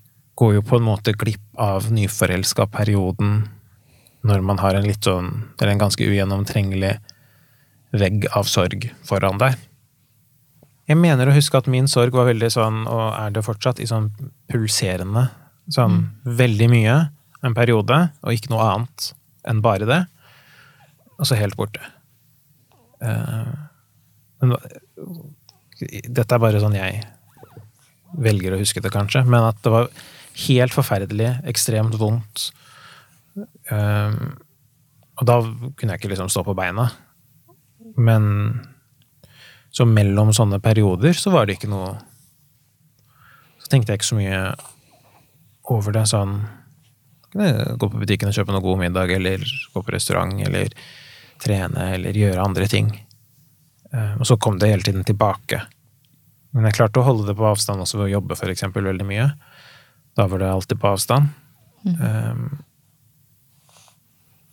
går 0.41 0.57
jo 0.57 0.65
på 0.65 0.79
en 0.79 0.89
måte 0.89 1.13
glipp 1.19 1.45
av 1.61 1.91
nyforelska-perioden 1.93 3.39
når 4.29 4.43
man 4.45 4.61
har 4.63 4.77
en 4.77 4.87
litt 4.89 5.05
sånn, 5.05 5.31
eller 5.59 5.75
en 5.75 5.85
ganske 5.85 6.05
ugjennomtrengelig 6.05 6.97
vegg 7.97 8.27
av 8.37 8.49
sorg 8.49 8.89
foran 9.07 9.41
deg. 9.41 9.57
Jeg 10.89 10.97
mener 10.97 11.29
å 11.29 11.37
huske 11.37 11.59
at 11.59 11.69
min 11.69 11.89
sorg 11.91 12.17
var 12.17 12.31
veldig 12.31 12.49
sånn, 12.53 12.85
og 12.89 13.05
er 13.13 13.35
det 13.35 13.45
fortsatt, 13.45 13.81
i 13.83 13.89
sånn 13.89 14.09
pulserende. 14.49 15.27
Sånn 15.75 16.01
veldig 16.25 16.69
mye 16.73 16.97
en 17.45 17.57
periode, 17.57 17.99
og 18.25 18.35
ikke 18.35 18.53
noe 18.55 18.65
annet 18.73 19.11
enn 19.49 19.61
bare 19.65 19.89
det. 19.89 20.01
Og 21.19 21.29
så 21.29 21.37
helt 21.39 21.59
borte. 21.59 21.83
Uh, 23.05 23.53
men 24.41 24.57
dette 26.09 26.35
er 26.35 26.43
bare 26.43 26.63
sånn 26.63 26.77
jeg 26.79 27.03
velger 28.19 28.55
å 28.55 28.61
huske 28.63 28.81
det, 28.83 28.93
kanskje. 28.95 29.27
Men 29.29 29.51
at 29.51 29.61
det 29.65 29.75
var 29.75 29.91
helt 30.49 30.75
forferdelig, 30.75 31.35
ekstremt 31.51 31.99
vondt. 32.01 32.49
Um, 33.69 34.39
og 35.19 35.29
da 35.29 35.39
kunne 35.43 35.93
jeg 35.93 36.01
ikke 36.01 36.13
liksom 36.15 36.31
stå 36.33 36.47
på 36.47 36.57
beina. 36.59 36.89
Men 37.99 38.25
så 39.71 39.85
mellom 39.87 40.33
sånne 40.35 40.61
perioder 40.65 41.17
så 41.17 41.33
var 41.35 41.47
det 41.47 41.59
ikke 41.59 41.71
noe 41.71 41.93
Så 43.61 43.69
tenkte 43.71 43.93
jeg 43.93 44.01
ikke 44.01 44.09
så 44.09 44.17
mye 44.17 44.39
over 45.69 45.93
det. 45.93 46.07
Sånn 46.09 46.39
kunne 47.29 47.77
Gå 47.77 47.91
på 47.91 48.01
butikken 48.01 48.31
og 48.31 48.37
kjøpe 48.37 48.55
noe 48.55 48.65
god 48.65 48.81
middag, 48.81 49.13
eller 49.13 49.43
gå 49.75 49.83
på 49.83 49.93
restaurant, 49.93 50.33
eller 50.41 50.73
trene, 51.43 51.91
eller 51.95 52.17
gjøre 52.17 52.45
andre 52.45 52.69
ting. 52.71 52.89
Um, 53.93 54.23
og 54.23 54.27
så 54.31 54.39
kom 54.41 54.57
det 54.59 54.71
hele 54.73 54.87
tiden 54.87 55.05
tilbake. 55.07 55.61
Men 56.57 56.69
jeg 56.69 56.79
klarte 56.79 57.03
å 57.03 57.07
holde 57.07 57.29
det 57.29 57.37
på 57.39 57.47
avstand 57.49 57.85
også 57.85 58.01
ved 58.01 58.09
å 58.09 58.15
jobbe, 58.17 58.39
for 58.41 58.53
eksempel, 58.53 58.89
veldig 58.89 59.07
mye. 59.07 59.29
Da 60.17 60.27
var 60.27 60.41
det 60.41 60.49
alltid 60.51 60.81
på 60.81 60.91
avstand. 60.95 61.29
Um, 61.85 62.59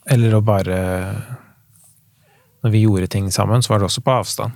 eller 0.06 0.36
å 0.36 0.40
bare 0.40 0.76
Når 2.62 2.70
vi 2.70 2.84
gjorde 2.84 3.08
ting 3.10 3.26
sammen, 3.34 3.62
så 3.62 3.72
var 3.72 3.80
det 3.82 3.88
også 3.88 4.04
på 4.04 4.14
avstand. 4.14 4.54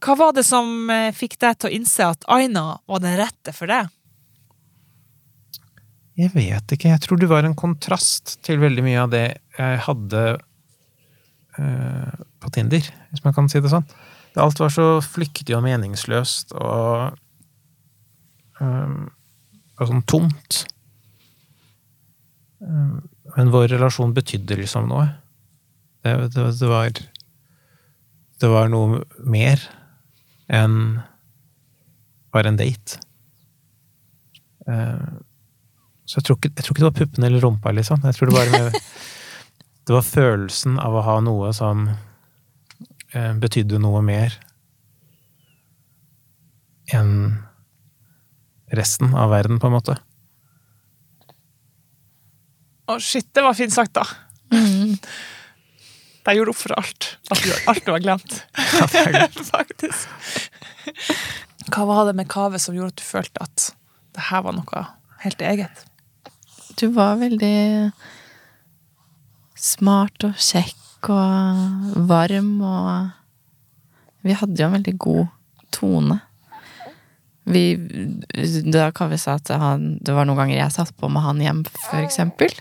Hva 0.00 0.16
var 0.16 0.34
det 0.36 0.46
som 0.48 0.90
eh, 0.92 1.12
fikk 1.16 1.36
deg 1.42 1.58
til 1.58 1.70
å 1.70 1.74
innse 1.76 2.06
at 2.14 2.26
Aina 2.32 2.80
var 2.88 3.02
den 3.04 3.18
rette 3.20 3.54
for 3.56 3.70
deg? 3.70 3.90
Jeg 6.20 6.32
vet 6.34 6.74
ikke. 6.74 6.90
Jeg 6.92 7.02
tror 7.04 7.20
det 7.20 7.30
var 7.30 7.46
en 7.46 7.56
kontrast 7.56 8.38
til 8.44 8.60
veldig 8.60 8.84
mye 8.84 9.04
av 9.04 9.12
det 9.12 9.24
jeg 9.56 9.78
hadde 9.86 10.24
uh, 11.56 12.18
på 12.40 12.50
Tinder, 12.52 12.84
hvis 13.08 13.24
man 13.24 13.36
kan 13.36 13.48
si 13.48 13.62
det 13.62 13.72
sånn. 13.72 13.86
Alt 14.40 14.60
var 14.60 14.72
så 14.74 14.88
flyktig 15.04 15.56
og 15.56 15.64
meningsløst 15.64 16.52
og 16.60 17.16
um, 18.60 19.08
og 19.80 19.88
sånn 19.88 20.04
tomt. 20.08 20.60
Um, 22.60 23.00
men 23.36 23.52
vår 23.54 23.70
relasjon 23.72 24.12
betydde 24.16 24.58
liksom 24.60 24.90
noe. 24.90 25.08
Det, 26.04 26.12
det, 26.34 26.46
det 26.60 26.68
var 26.68 26.92
Det 28.40 28.48
var 28.48 28.70
noe 28.72 29.02
mer 29.20 29.60
enn 30.50 31.00
bare 32.34 32.50
en 32.50 32.58
date. 32.58 33.00
Uh, 34.68 35.20
så 36.10 36.18
jeg 36.18 36.26
tror, 36.26 36.38
ikke, 36.40 36.50
jeg 36.56 36.66
tror 36.66 36.74
ikke 36.74 36.82
det 36.82 36.88
var 36.88 36.98
puppene 36.98 37.26
eller 37.30 37.44
rumpa, 37.44 37.72
liksom. 37.74 38.02
Jeg 38.02 38.16
tror 38.16 38.30
det 38.30 38.38
var 38.38 38.48
med, 38.50 38.78
Det 39.86 39.94
var 39.94 40.06
følelsen 40.06 40.78
av 40.82 40.94
å 40.94 41.02
ha 41.06 41.16
noe 41.24 41.48
som 41.56 41.88
eh, 41.90 43.32
betydde 43.42 43.80
noe 43.82 44.02
mer 44.06 44.36
enn 46.94 47.14
resten 48.74 49.14
av 49.18 49.32
verden, 49.32 49.58
på 49.58 49.70
en 49.70 49.74
måte. 49.74 49.96
Å, 52.90 52.98
shit, 53.02 53.26
det 53.34 53.42
var 53.46 53.58
fint 53.58 53.74
sagt, 53.74 53.98
da. 53.98 54.06
Mm. 54.54 54.94
De 56.26 56.34
gjorde 56.36 56.52
opp 56.52 56.60
for 56.60 56.76
alt. 56.76 57.06
Alt, 57.32 57.46
alt 57.70 57.84
du 57.86 57.92
har 57.94 58.02
glemt. 58.04 58.34
Faktisk. 59.54 60.08
Hva 61.70 61.86
var 61.88 62.08
det 62.08 62.16
med 62.18 62.28
Kave 62.30 62.58
som 62.60 62.76
gjorde 62.76 62.94
at 62.94 63.00
du 63.00 63.06
følte 63.06 63.44
at 63.46 63.70
det 64.16 64.26
her 64.30 64.42
var 64.44 64.56
noe 64.56 64.84
helt 65.24 65.44
eget? 65.44 65.84
Du 66.80 66.88
var 66.96 67.20
veldig 67.20 67.90
smart 69.60 70.26
og 70.28 70.38
kjekk 70.40 71.10
og 71.12 72.04
varm 72.08 72.52
og 72.64 73.16
Vi 74.20 74.34
hadde 74.36 74.60
jo 74.60 74.66
en 74.66 74.74
veldig 74.76 74.92
god 75.00 75.28
tone. 75.72 76.18
Vi, 77.48 77.64
da 78.68 78.90
Kaveh 78.94 79.18
sa 79.18 79.38
at 79.40 79.48
han, 79.48 79.94
det 80.04 80.14
var 80.14 80.28
noen 80.28 80.42
ganger 80.42 80.58
jeg 80.58 80.74
satt 80.76 80.92
på 81.00 81.08
med 81.10 81.24
han 81.24 81.40
hjem, 81.42 81.64
for 81.88 82.02
eksempel, 82.02 82.52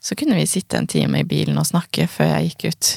så 0.00 0.16
kunne 0.16 0.38
vi 0.38 0.46
sitte 0.48 0.78
en 0.78 0.88
time 0.88 1.20
i 1.20 1.28
bilen 1.28 1.58
og 1.60 1.68
snakke 1.68 2.06
før 2.08 2.30
jeg 2.36 2.52
gikk 2.52 2.70
ut. 2.70 2.92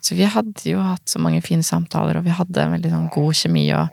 Så 0.00 0.16
vi 0.16 0.28
hadde 0.30 0.64
jo 0.64 0.80
hatt 0.80 1.10
så 1.10 1.20
mange 1.20 1.42
fine 1.44 1.66
samtaler, 1.66 2.16
og 2.16 2.24
vi 2.24 2.32
hadde 2.32 2.62
en 2.62 2.74
veldig 2.78 2.94
sånn 2.94 3.12
god 3.12 3.36
kjemi. 3.42 3.66
og 3.76 3.90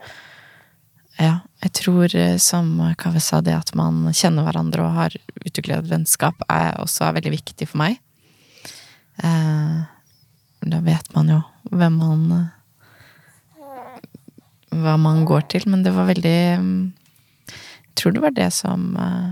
ja, 1.18 1.40
jeg 1.66 1.74
tror 1.80 2.14
eh, 2.16 2.38
som 2.38 2.76
Kaveh 3.02 3.24
sa, 3.24 3.42
det 3.42 3.56
at 3.58 3.74
man 3.76 4.06
kjenner 4.14 4.46
hverandre 4.46 4.86
og 4.86 4.98
har 5.00 5.18
utviklet 5.42 5.82
et 5.82 5.92
vennskap, 5.92 6.46
er 6.48 6.78
også 6.80 7.10
veldig 7.18 7.34
viktig 7.34 7.68
for 7.72 7.82
meg. 7.82 7.98
Eh, 9.26 9.80
da 10.68 10.82
vet 10.86 11.10
man 11.16 11.34
jo 11.34 11.42
hvem 11.74 11.98
man 11.98 12.28
eh, 12.36 12.46
Hva 14.84 14.96
man 15.02 15.24
går 15.28 15.48
til, 15.54 15.66
men 15.72 15.84
det 15.86 15.94
var 15.96 16.08
veldig 16.10 16.38
mm, 16.62 16.94
Jeg 17.50 17.96
tror 18.02 18.16
det 18.16 18.24
var 18.24 18.36
det 18.38 18.50
som 18.56 18.88
eh, 18.96 19.30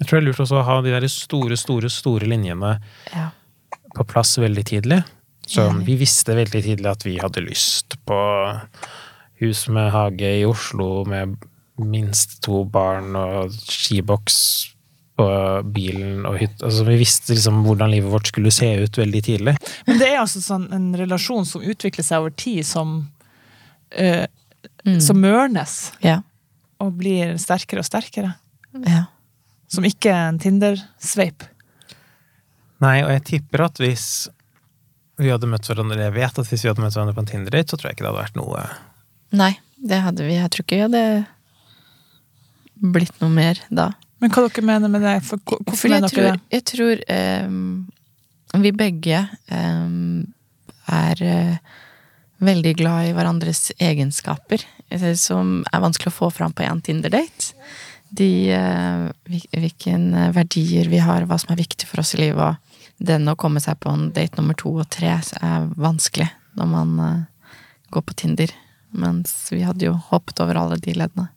Jeg 0.00 0.06
tror 0.08 0.18
det 0.18 0.22
er 0.22 0.28
lurt 0.30 0.42
også 0.46 0.60
å 0.60 0.66
ha 0.68 0.78
de 0.84 0.94
der 0.94 1.06
store, 1.12 1.56
store, 1.60 1.90
store 1.92 2.28
linjene 2.30 2.76
Ja. 3.14 3.28
på 3.94 4.04
plass 4.10 4.36
veldig 4.42 4.64
tidlig. 4.66 5.02
Så 5.46 5.66
vi 5.84 5.94
visste 6.00 6.34
veldig 6.34 6.62
tidlig 6.64 6.88
at 6.88 7.02
vi 7.04 7.18
hadde 7.20 7.42
lyst 7.44 7.98
på 8.08 8.16
hus 9.42 9.66
med 9.68 9.90
hage 9.92 10.30
i 10.40 10.44
Oslo 10.48 11.04
med 11.08 11.34
minst 11.76 12.38
to 12.46 12.62
barn 12.70 13.16
og 13.18 13.52
skiboks 13.68 14.36
og 15.20 15.68
bilen 15.74 16.24
og 16.26 16.38
hytta 16.40 16.66
Altså, 16.66 16.84
vi 16.88 16.96
visste 16.98 17.34
liksom 17.36 17.60
hvordan 17.66 17.92
livet 17.92 18.10
vårt 18.10 18.30
skulle 18.32 18.50
se 18.54 18.70
ut 18.82 18.98
veldig 18.98 19.22
tidlig. 19.26 19.54
Men 19.86 20.00
det 20.00 20.08
er 20.12 20.20
altså 20.22 20.40
sånn 20.42 20.64
en 20.74 20.88
relasjon 20.98 21.46
som 21.46 21.62
utvikler 21.62 22.06
seg 22.06 22.22
over 22.24 22.34
tid, 22.40 22.64
som, 22.66 22.96
eh, 23.94 24.24
mm, 24.86 25.00
som 25.02 25.20
mørnes 25.20 25.92
Ja. 26.04 26.20
og 26.80 26.94
blir 27.00 27.36
sterkere 27.40 27.84
og 27.84 27.88
sterkere. 27.88 28.34
ja. 28.86 29.04
Som 29.68 29.84
ikke 29.88 30.10
er 30.12 30.28
en 30.28 30.38
Tinder-sveip. 30.38 31.42
Nei, 32.84 33.02
og 33.02 33.10
jeg 33.10 33.22
tipper 33.24 33.64
at 33.64 33.80
hvis 33.80 34.28
vi 35.18 35.30
hadde 35.32 35.48
møtt 35.50 35.66
hverandre, 35.66 35.98
jeg 35.98 36.14
vet 36.14 36.38
at 36.38 36.46
hvis 36.50 36.62
vi 36.62 36.68
hadde 36.70 36.82
møtt 36.84 36.94
hverandre 36.94 37.14
på 37.16 37.22
en 37.24 37.30
Tinder-date, 37.30 37.70
så 37.70 37.78
tror 37.78 37.88
jeg 37.90 37.96
ikke 37.96 38.04
det 38.04 38.10
hadde 38.12 38.22
vært 38.22 38.38
noe 38.38 38.64
Nei, 39.34 39.52
det 39.82 39.98
hadde 40.04 40.26
vi. 40.26 40.36
Jeg 40.36 40.50
tror 40.52 40.62
ikke 40.66 40.76
vi 40.78 40.84
hadde 40.84 41.04
blitt 42.94 43.20
noe 43.22 43.32
mer 43.34 43.58
da. 43.70 43.88
Men 44.22 44.32
hva 44.32 44.44
dere 44.46 44.64
mener 44.66 44.92
med 44.92 45.02
det? 45.04 45.16
For, 45.26 45.40
hvorfor 45.42 45.90
mener 45.90 46.12
tror, 46.12 46.22
dere 46.22 46.36
det? 46.36 46.44
jeg 46.54 46.64
tror 46.70 47.02
um, 47.48 47.88
vi 48.62 48.72
begge 48.78 49.22
um, 49.50 50.22
er 50.92 51.22
eh, 51.24 51.56
veldig 52.42 52.76
glad 52.76 53.08
i 53.08 53.12
hverandres 53.16 53.72
egenskaper, 53.78 54.64
eh, 54.90 55.14
som 55.14 55.64
er 55.72 55.80
vanskelig 55.84 56.12
å 56.12 56.18
få 56.18 56.30
fram 56.32 56.52
på 56.52 56.62
en 56.66 56.80
Tinder-date. 56.82 57.52
De, 58.14 58.50
eh, 58.50 59.10
hvil- 59.28 59.50
hvilken 59.52 60.14
eh, 60.14 60.32
verdier 60.32 60.88
vi 60.88 60.98
har, 60.98 61.26
hva 61.26 61.38
som 61.38 61.52
er 61.52 61.62
viktig 61.62 61.86
for 61.86 62.00
oss 62.00 62.14
i 62.14 62.18
livet. 62.18 62.40
Og 62.40 63.04
den 63.06 63.26
å 63.28 63.36
komme 63.36 63.60
seg 63.60 63.78
på 63.80 63.90
en 63.92 64.10
date 64.12 64.36
nummer 64.38 64.54
to 64.54 64.70
og 64.78 64.88
tre 64.90 65.08
er 65.08 65.68
vanskelig 65.76 66.30
når 66.56 66.66
man 66.66 67.26
går 67.90 68.02
på 68.02 68.14
Tinder. 68.14 68.50
Mens 68.92 69.48
vi 69.50 69.62
hadde 69.66 69.86
jo 69.88 69.94
hoppet 70.10 70.38
over 70.40 70.54
alle 70.54 70.76
de 70.78 70.92
leddene. 70.94 71.28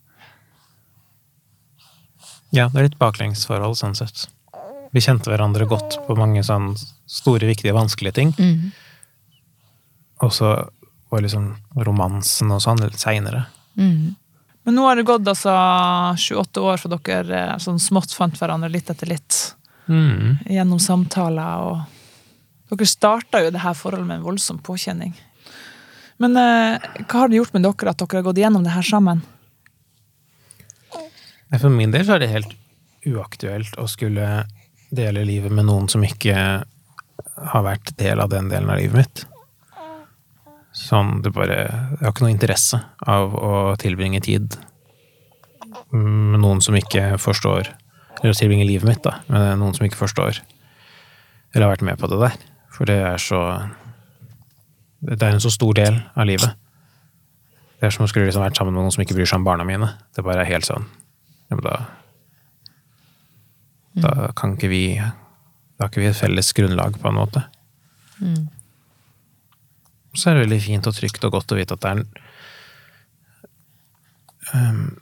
Ja, 2.54 2.68
det 2.68 2.78
er 2.78 2.86
litt 2.86 2.98
baklengsforhold 3.00 3.76
sånn 3.76 3.96
sett. 3.98 4.28
Vi 4.94 5.02
kjente 5.04 5.28
hverandre 5.28 5.66
godt 5.68 5.98
på 6.06 6.16
mange 6.16 6.40
sånn 6.46 6.70
store, 7.10 7.44
viktige, 7.50 7.74
vanskelige 7.76 8.14
ting. 8.14 8.30
Mm. 8.38 8.70
Og 10.24 10.32
så 10.32 10.52
var 11.08 11.24
liksom 11.24 11.52
romansen 11.86 12.50
og 12.52 12.62
sånn 12.62 12.82
litt 12.84 13.00
seinere. 13.00 13.46
Mm. 13.78 14.16
Men 14.68 14.76
nå 14.76 14.84
har 14.84 14.98
det 14.98 15.06
gått 15.08 15.28
altså 15.28 15.52
28 16.20 16.64
år 16.64 16.80
for 16.82 16.92
dere 16.92 17.44
eh, 17.54 17.54
sånn 17.62 17.80
smått 17.80 18.12
fant 18.16 18.36
hverandre 18.36 18.68
litt 18.72 18.90
etter 18.92 19.08
litt. 19.08 19.38
Mm. 19.88 20.42
Gjennom 20.44 20.82
samtaler 20.82 21.70
og 21.70 21.86
Dere 22.68 22.84
starta 22.84 23.40
jo 23.40 23.48
det 23.48 23.62
her 23.62 23.72
forholdet 23.72 24.04
med 24.04 24.18
en 24.18 24.26
voldsom 24.26 24.58
påkjenning. 24.60 25.14
Men 26.20 26.36
eh, 26.36 26.82
hva 27.06 27.22
har 27.22 27.30
det 27.30 27.38
gjort 27.38 27.54
med 27.54 27.64
dere 27.64 27.94
at 27.94 28.02
dere 28.02 28.18
har 28.18 28.26
gått 28.26 28.40
gjennom 28.42 28.66
det 28.66 28.74
her 28.74 28.84
sammen? 28.84 29.22
For 31.54 31.72
min 31.72 31.94
del 31.94 32.04
så 32.04 32.18
er 32.18 32.20
det 32.20 32.28
helt 32.34 32.52
uaktuelt 33.08 33.78
å 33.80 33.86
skulle 33.88 34.42
dele 34.92 35.24
livet 35.24 35.54
med 35.54 35.64
noen 35.68 35.88
som 35.88 36.04
ikke 36.04 36.36
har 37.52 37.64
vært 37.64 37.94
del 37.96 38.20
av 38.20 38.28
den 38.32 38.52
delen 38.52 38.68
av 38.68 38.80
livet 38.82 39.00
mitt. 39.00 39.24
Sånn, 40.88 41.18
det 41.20 41.34
bare 41.36 41.56
Jeg 41.58 42.00
har 42.00 42.14
ikke 42.14 42.24
noe 42.24 42.32
interesse 42.32 42.80
av 43.04 43.34
å 43.36 43.54
tilbringe 43.80 44.22
tid 44.24 44.56
med 45.92 46.40
noen 46.40 46.62
som 46.64 46.76
ikke 46.78 47.18
forstår 47.20 47.68
Eller 48.20 48.32
å 48.32 48.38
tilbringe 48.38 48.66
livet 48.66 48.88
mitt, 48.88 49.02
da, 49.04 49.18
med 49.28 49.58
noen 49.60 49.76
som 49.76 49.84
ikke 49.86 50.00
forstår 50.00 50.40
eller 51.54 51.64
har 51.64 51.76
vært 51.76 51.86
med 51.86 52.00
på 52.00 52.08
det 52.10 52.18
der. 52.20 52.34
For 52.74 52.88
det 52.88 52.98
er 53.00 53.20
så 53.22 53.42
Det 55.00 55.22
er 55.22 55.30
en 55.30 55.40
så 55.40 55.50
stor 55.50 55.74
del 55.78 55.94
av 56.18 56.26
livet. 56.26 56.56
Det 57.78 57.86
er 57.86 57.92
som 57.94 58.02
å 58.02 58.08
skulle 58.10 58.26
liksom 58.26 58.42
vært 58.42 58.58
sammen 58.58 58.74
med 58.74 58.82
noen 58.82 58.92
som 58.92 59.04
ikke 59.04 59.14
bryr 59.14 59.28
seg 59.30 59.38
om 59.38 59.46
barna 59.46 59.64
mine. 59.64 59.92
Det 60.14 60.24
bare 60.26 60.42
er 60.42 60.50
helt 60.50 60.66
sånn 60.66 60.88
ja, 61.48 61.56
men 61.56 61.64
da 61.64 61.76
Da 64.02 64.32
kan 64.36 64.56
ikke 64.56 64.68
vi 64.68 64.82
Da 64.98 65.86
har 65.86 65.92
ikke 65.92 66.02
vi 66.02 66.10
et 66.10 66.18
felles 66.18 66.52
grunnlag, 66.52 66.98
på 66.98 67.08
en 67.08 67.14
måte. 67.14 67.44
Mm. 68.18 68.48
Så 70.18 70.30
er 70.30 70.36
det 70.36 70.48
veldig 70.48 70.62
fint 70.64 70.88
og 70.90 70.96
trygt 70.96 71.24
og 71.28 71.36
godt 71.36 71.54
å 71.54 71.58
vite 71.58 71.76
at 71.76 71.84
det 71.84 71.92
er 71.92 72.00
en 72.00 72.08
Ehm, 74.54 74.96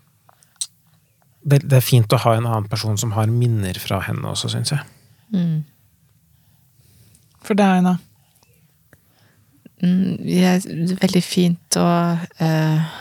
det, 1.47 1.63
det 1.63 1.79
er 1.79 1.85
fint 1.85 2.13
å 2.13 2.21
ha 2.25 2.35
en 2.37 2.49
annen 2.49 2.69
person 2.71 2.99
som 2.99 3.15
har 3.17 3.31
minner 3.31 3.79
fra 3.79 4.01
henne 4.07 4.27
også, 4.33 4.51
syns 4.53 4.75
jeg. 4.75 4.83
Mm. 5.35 5.63
For 7.47 7.59
deg, 7.59 7.79
Aina? 7.79 7.97
Mm, 9.85 10.17
Det 10.25 10.41
er 10.49 10.97
veldig 11.03 11.21
fint 11.21 11.77
å 11.77 11.87
uh, 12.17 12.95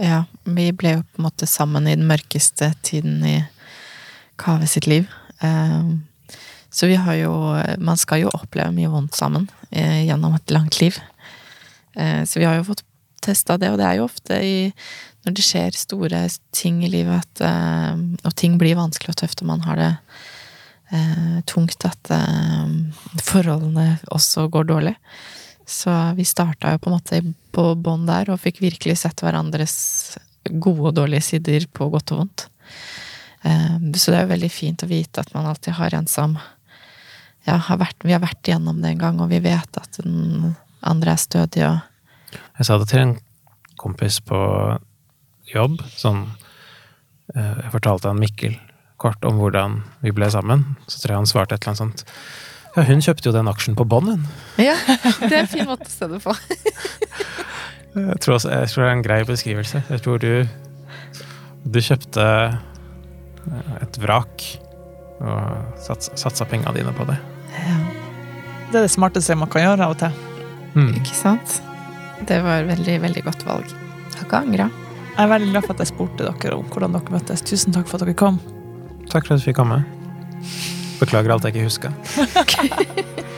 Ja, 0.00 0.22
vi 0.48 0.70
ble 0.74 0.96
jo 0.96 1.02
på 1.04 1.20
en 1.20 1.26
måte 1.28 1.46
sammen 1.46 1.86
i 1.86 1.94
den 1.94 2.08
mørkeste 2.08 2.72
tiden 2.82 3.20
i 3.28 3.36
Kave 4.40 4.66
sitt 4.66 4.88
liv. 4.90 5.06
Eh, 5.46 5.92
så 6.74 6.88
vi 6.90 6.96
har 6.98 7.14
jo 7.14 7.30
Man 7.78 8.00
skal 8.00 8.24
jo 8.24 8.32
oppleve 8.34 8.72
mye 8.74 8.90
vondt 8.90 9.14
sammen 9.14 9.44
eh, 9.70 10.02
gjennom 10.08 10.34
et 10.34 10.50
langt 10.50 10.80
liv. 10.80 10.98
Eh, 11.96 12.22
så 12.24 12.40
vi 12.40 12.46
har 12.48 12.58
jo 12.58 12.68
fått 12.72 12.84
testa 13.24 13.56
det, 13.60 13.70
og 13.72 13.78
det 13.80 13.88
er 13.88 13.98
jo 13.98 14.08
ofte 14.08 14.38
i 14.44 14.56
når 15.24 15.36
det 15.38 15.44
skjer 15.46 15.76
store 15.78 16.18
ting 16.52 16.82
i 16.84 16.90
livet, 16.92 17.24
at, 17.24 17.44
eh, 17.46 18.00
og 18.24 18.34
ting 18.36 18.58
blir 18.60 18.76
vanskelig 18.76 19.14
og 19.14 19.20
tøft, 19.22 19.40
og 19.40 19.48
man 19.54 19.64
har 19.64 19.80
det 19.80 19.92
eh, 20.92 21.38
tungt, 21.48 21.86
at 21.88 22.12
eh, 22.12 22.74
forholdene 23.24 23.98
også 24.12 24.48
går 24.52 24.68
dårlig. 24.68 24.94
Så 25.64 25.92
vi 26.18 26.26
starta 26.28 26.74
jo 26.74 26.82
på 26.82 26.90
en 26.90 26.96
måte 26.98 27.22
på 27.56 27.70
bånn 27.80 28.04
der, 28.08 28.28
og 28.28 28.42
fikk 28.42 28.60
virkelig 28.60 28.98
sett 29.00 29.24
hverandres 29.24 30.18
gode 30.50 30.90
og 30.90 30.98
dårlige 30.98 31.24
sider 31.24 31.64
på 31.72 31.88
godt 31.88 32.12
og 32.12 32.20
vondt. 32.20 32.48
Eh, 33.48 33.78
Så 33.96 34.12
det 34.12 34.18
er 34.18 34.26
jo 34.26 34.34
veldig 34.34 34.52
fint 34.52 34.84
å 34.84 34.90
vite 34.90 35.24
at 35.24 35.32
man 35.32 35.48
alltid 35.48 35.78
har 35.78 35.96
en 35.96 36.06
som 36.10 36.36
ja, 37.44 37.56
har 37.56 37.80
vært, 37.80 38.04
vi 38.04 38.12
har 38.12 38.20
vært 38.20 38.44
igjennom 38.44 38.80
det 38.82 38.92
en 38.92 39.02
gang, 39.06 39.20
og 39.20 39.32
vi 39.32 39.40
vet 39.44 39.80
at 39.80 40.00
den 40.04 40.54
andre 40.84 41.14
er 41.14 41.20
stødig 41.20 41.64
og 41.68 41.78
Jeg 42.58 42.66
sa 42.66 42.78
det 42.78 42.88
til 42.90 43.00
en 43.00 43.16
kompis 43.78 44.20
på 44.24 44.38
jobb. 45.50 45.82
Sånn 45.98 46.24
eh, 47.34 47.56
Jeg 47.64 47.74
fortalte 47.74 48.10
han 48.10 48.22
Mikkel 48.22 48.56
kort 49.00 49.24
om 49.26 49.38
hvordan 49.40 49.80
vi 50.04 50.14
ble 50.14 50.30
sammen. 50.32 50.64
Så 50.86 51.02
tror 51.02 51.14
jeg 51.14 51.22
han 51.22 51.30
svarte 51.30 51.56
et 51.56 51.64
eller 51.64 51.74
annet 51.74 51.82
sånt. 51.82 52.04
Ja, 52.74 52.84
hun 52.88 53.02
kjøpte 53.04 53.28
jo 53.28 53.34
den 53.36 53.50
aksjen 53.50 53.76
på 53.78 53.86
bånn, 53.86 54.08
hun. 54.10 54.22
Ja, 54.58 54.74
det 55.28 55.30
er 55.30 55.42
en 55.44 55.50
fin 55.50 55.68
måte 55.68 55.86
å 55.86 55.92
se 55.92 56.08
det 56.10 56.22
på. 56.24 56.34
Jeg 57.94 58.18
tror, 58.24 58.34
også, 58.34 58.48
jeg 58.50 58.70
tror 58.72 58.82
det 58.82 58.86
er 58.88 58.96
en 58.96 59.02
grei 59.06 59.18
beskrivelse. 59.22 59.80
Jeg 59.86 60.00
tror 60.02 60.18
du 60.18 60.48
Du 61.62 61.78
kjøpte 61.78 62.24
eh, 62.26 63.76
et 63.84 63.98
vrak 64.02 64.42
og 65.22 65.78
sats, 65.78 66.10
satsa 66.18 66.44
penga 66.50 66.72
dine 66.74 66.90
på 66.96 67.06
det. 67.06 67.14
Ja. 67.54 67.76
Det 68.72 68.80
er 68.80 68.88
det 68.88 68.90
smarteste 68.90 69.38
man 69.38 69.48
kan 69.52 69.62
gjøre 69.62 69.86
av 69.86 69.94
og 69.94 70.00
til. 70.02 70.33
Mm. 70.74 70.94
Ikke 71.00 71.14
sant? 71.16 71.60
Det 72.26 72.40
var 72.44 72.66
veldig, 72.68 73.00
veldig 73.02 73.24
godt 73.26 73.46
valg. 73.46 73.74
Har 74.14 74.26
ikke 74.26 74.42
angra. 74.44 74.70
Jeg 75.14 75.22
er 75.22 75.30
veldig 75.30 75.50
glad 75.52 75.66
for 75.66 75.76
at 75.76 75.84
jeg 75.84 75.92
spurte 75.92 76.26
dere 76.26 76.56
om 76.58 76.66
hvordan 76.70 76.96
dere 76.96 77.14
møttes. 77.14 77.44
Tusen 77.46 77.74
takk 77.74 77.86
for 77.90 78.00
at 78.00 78.06
dere 78.08 78.18
kom. 78.18 78.40
Takk 79.10 79.28
for 79.28 79.36
at 79.36 79.42
du 79.42 79.46
fikk 79.46 79.60
komme. 79.60 79.84
Beklager 81.00 81.34
alt 81.34 81.46
jeg 81.46 81.54
ikke 81.54 81.68
huska. 81.68 81.94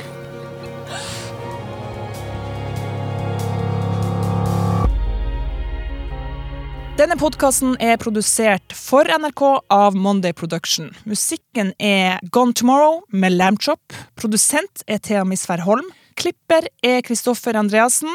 Denne 6.96 7.12
podkasten 7.20 7.74
er 7.76 7.98
produsert 8.00 8.72
for 8.72 9.04
NRK 9.04 9.42
av 9.68 9.96
Monday 10.00 10.32
Production. 10.32 10.88
Musikken 11.04 11.74
er 11.76 12.16
Gone 12.32 12.56
Tomorrow 12.56 13.02
med 13.12 13.36
Lambchop. 13.36 13.92
Produsent 14.16 14.80
er 14.88 15.02
Thea 15.04 15.26
Misvær 15.28 15.60
Holm. 15.66 15.90
Klipper 16.16 16.64
er 16.80 17.02
Kristoffer 17.04 17.58
Andreassen. 17.60 18.10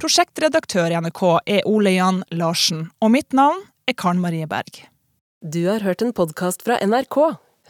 Prosjektredaktør 0.00 0.90
i 0.90 0.98
NRK 0.98 1.22
er 1.46 1.66
Ole 1.70 1.94
Jan 1.94 2.24
Larsen. 2.34 2.88
Og 2.98 3.12
mitt 3.14 3.36
navn 3.36 3.62
er 3.86 3.94
Karen 3.94 4.20
Marie 4.22 4.48
Berg. 4.50 4.82
Du 5.46 5.62
har 5.68 5.84
hørt 5.86 6.02
en 6.02 6.14
podkast 6.16 6.66
fra 6.66 6.80
NRK. 6.82 7.20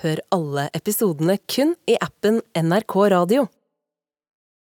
Hør 0.01 0.23
alle 0.33 0.67
episodene 0.77 1.37
kun 1.51 1.75
i 1.89 1.99
appen 2.01 2.41
NRK 2.57 2.97
Radio. 3.13 3.47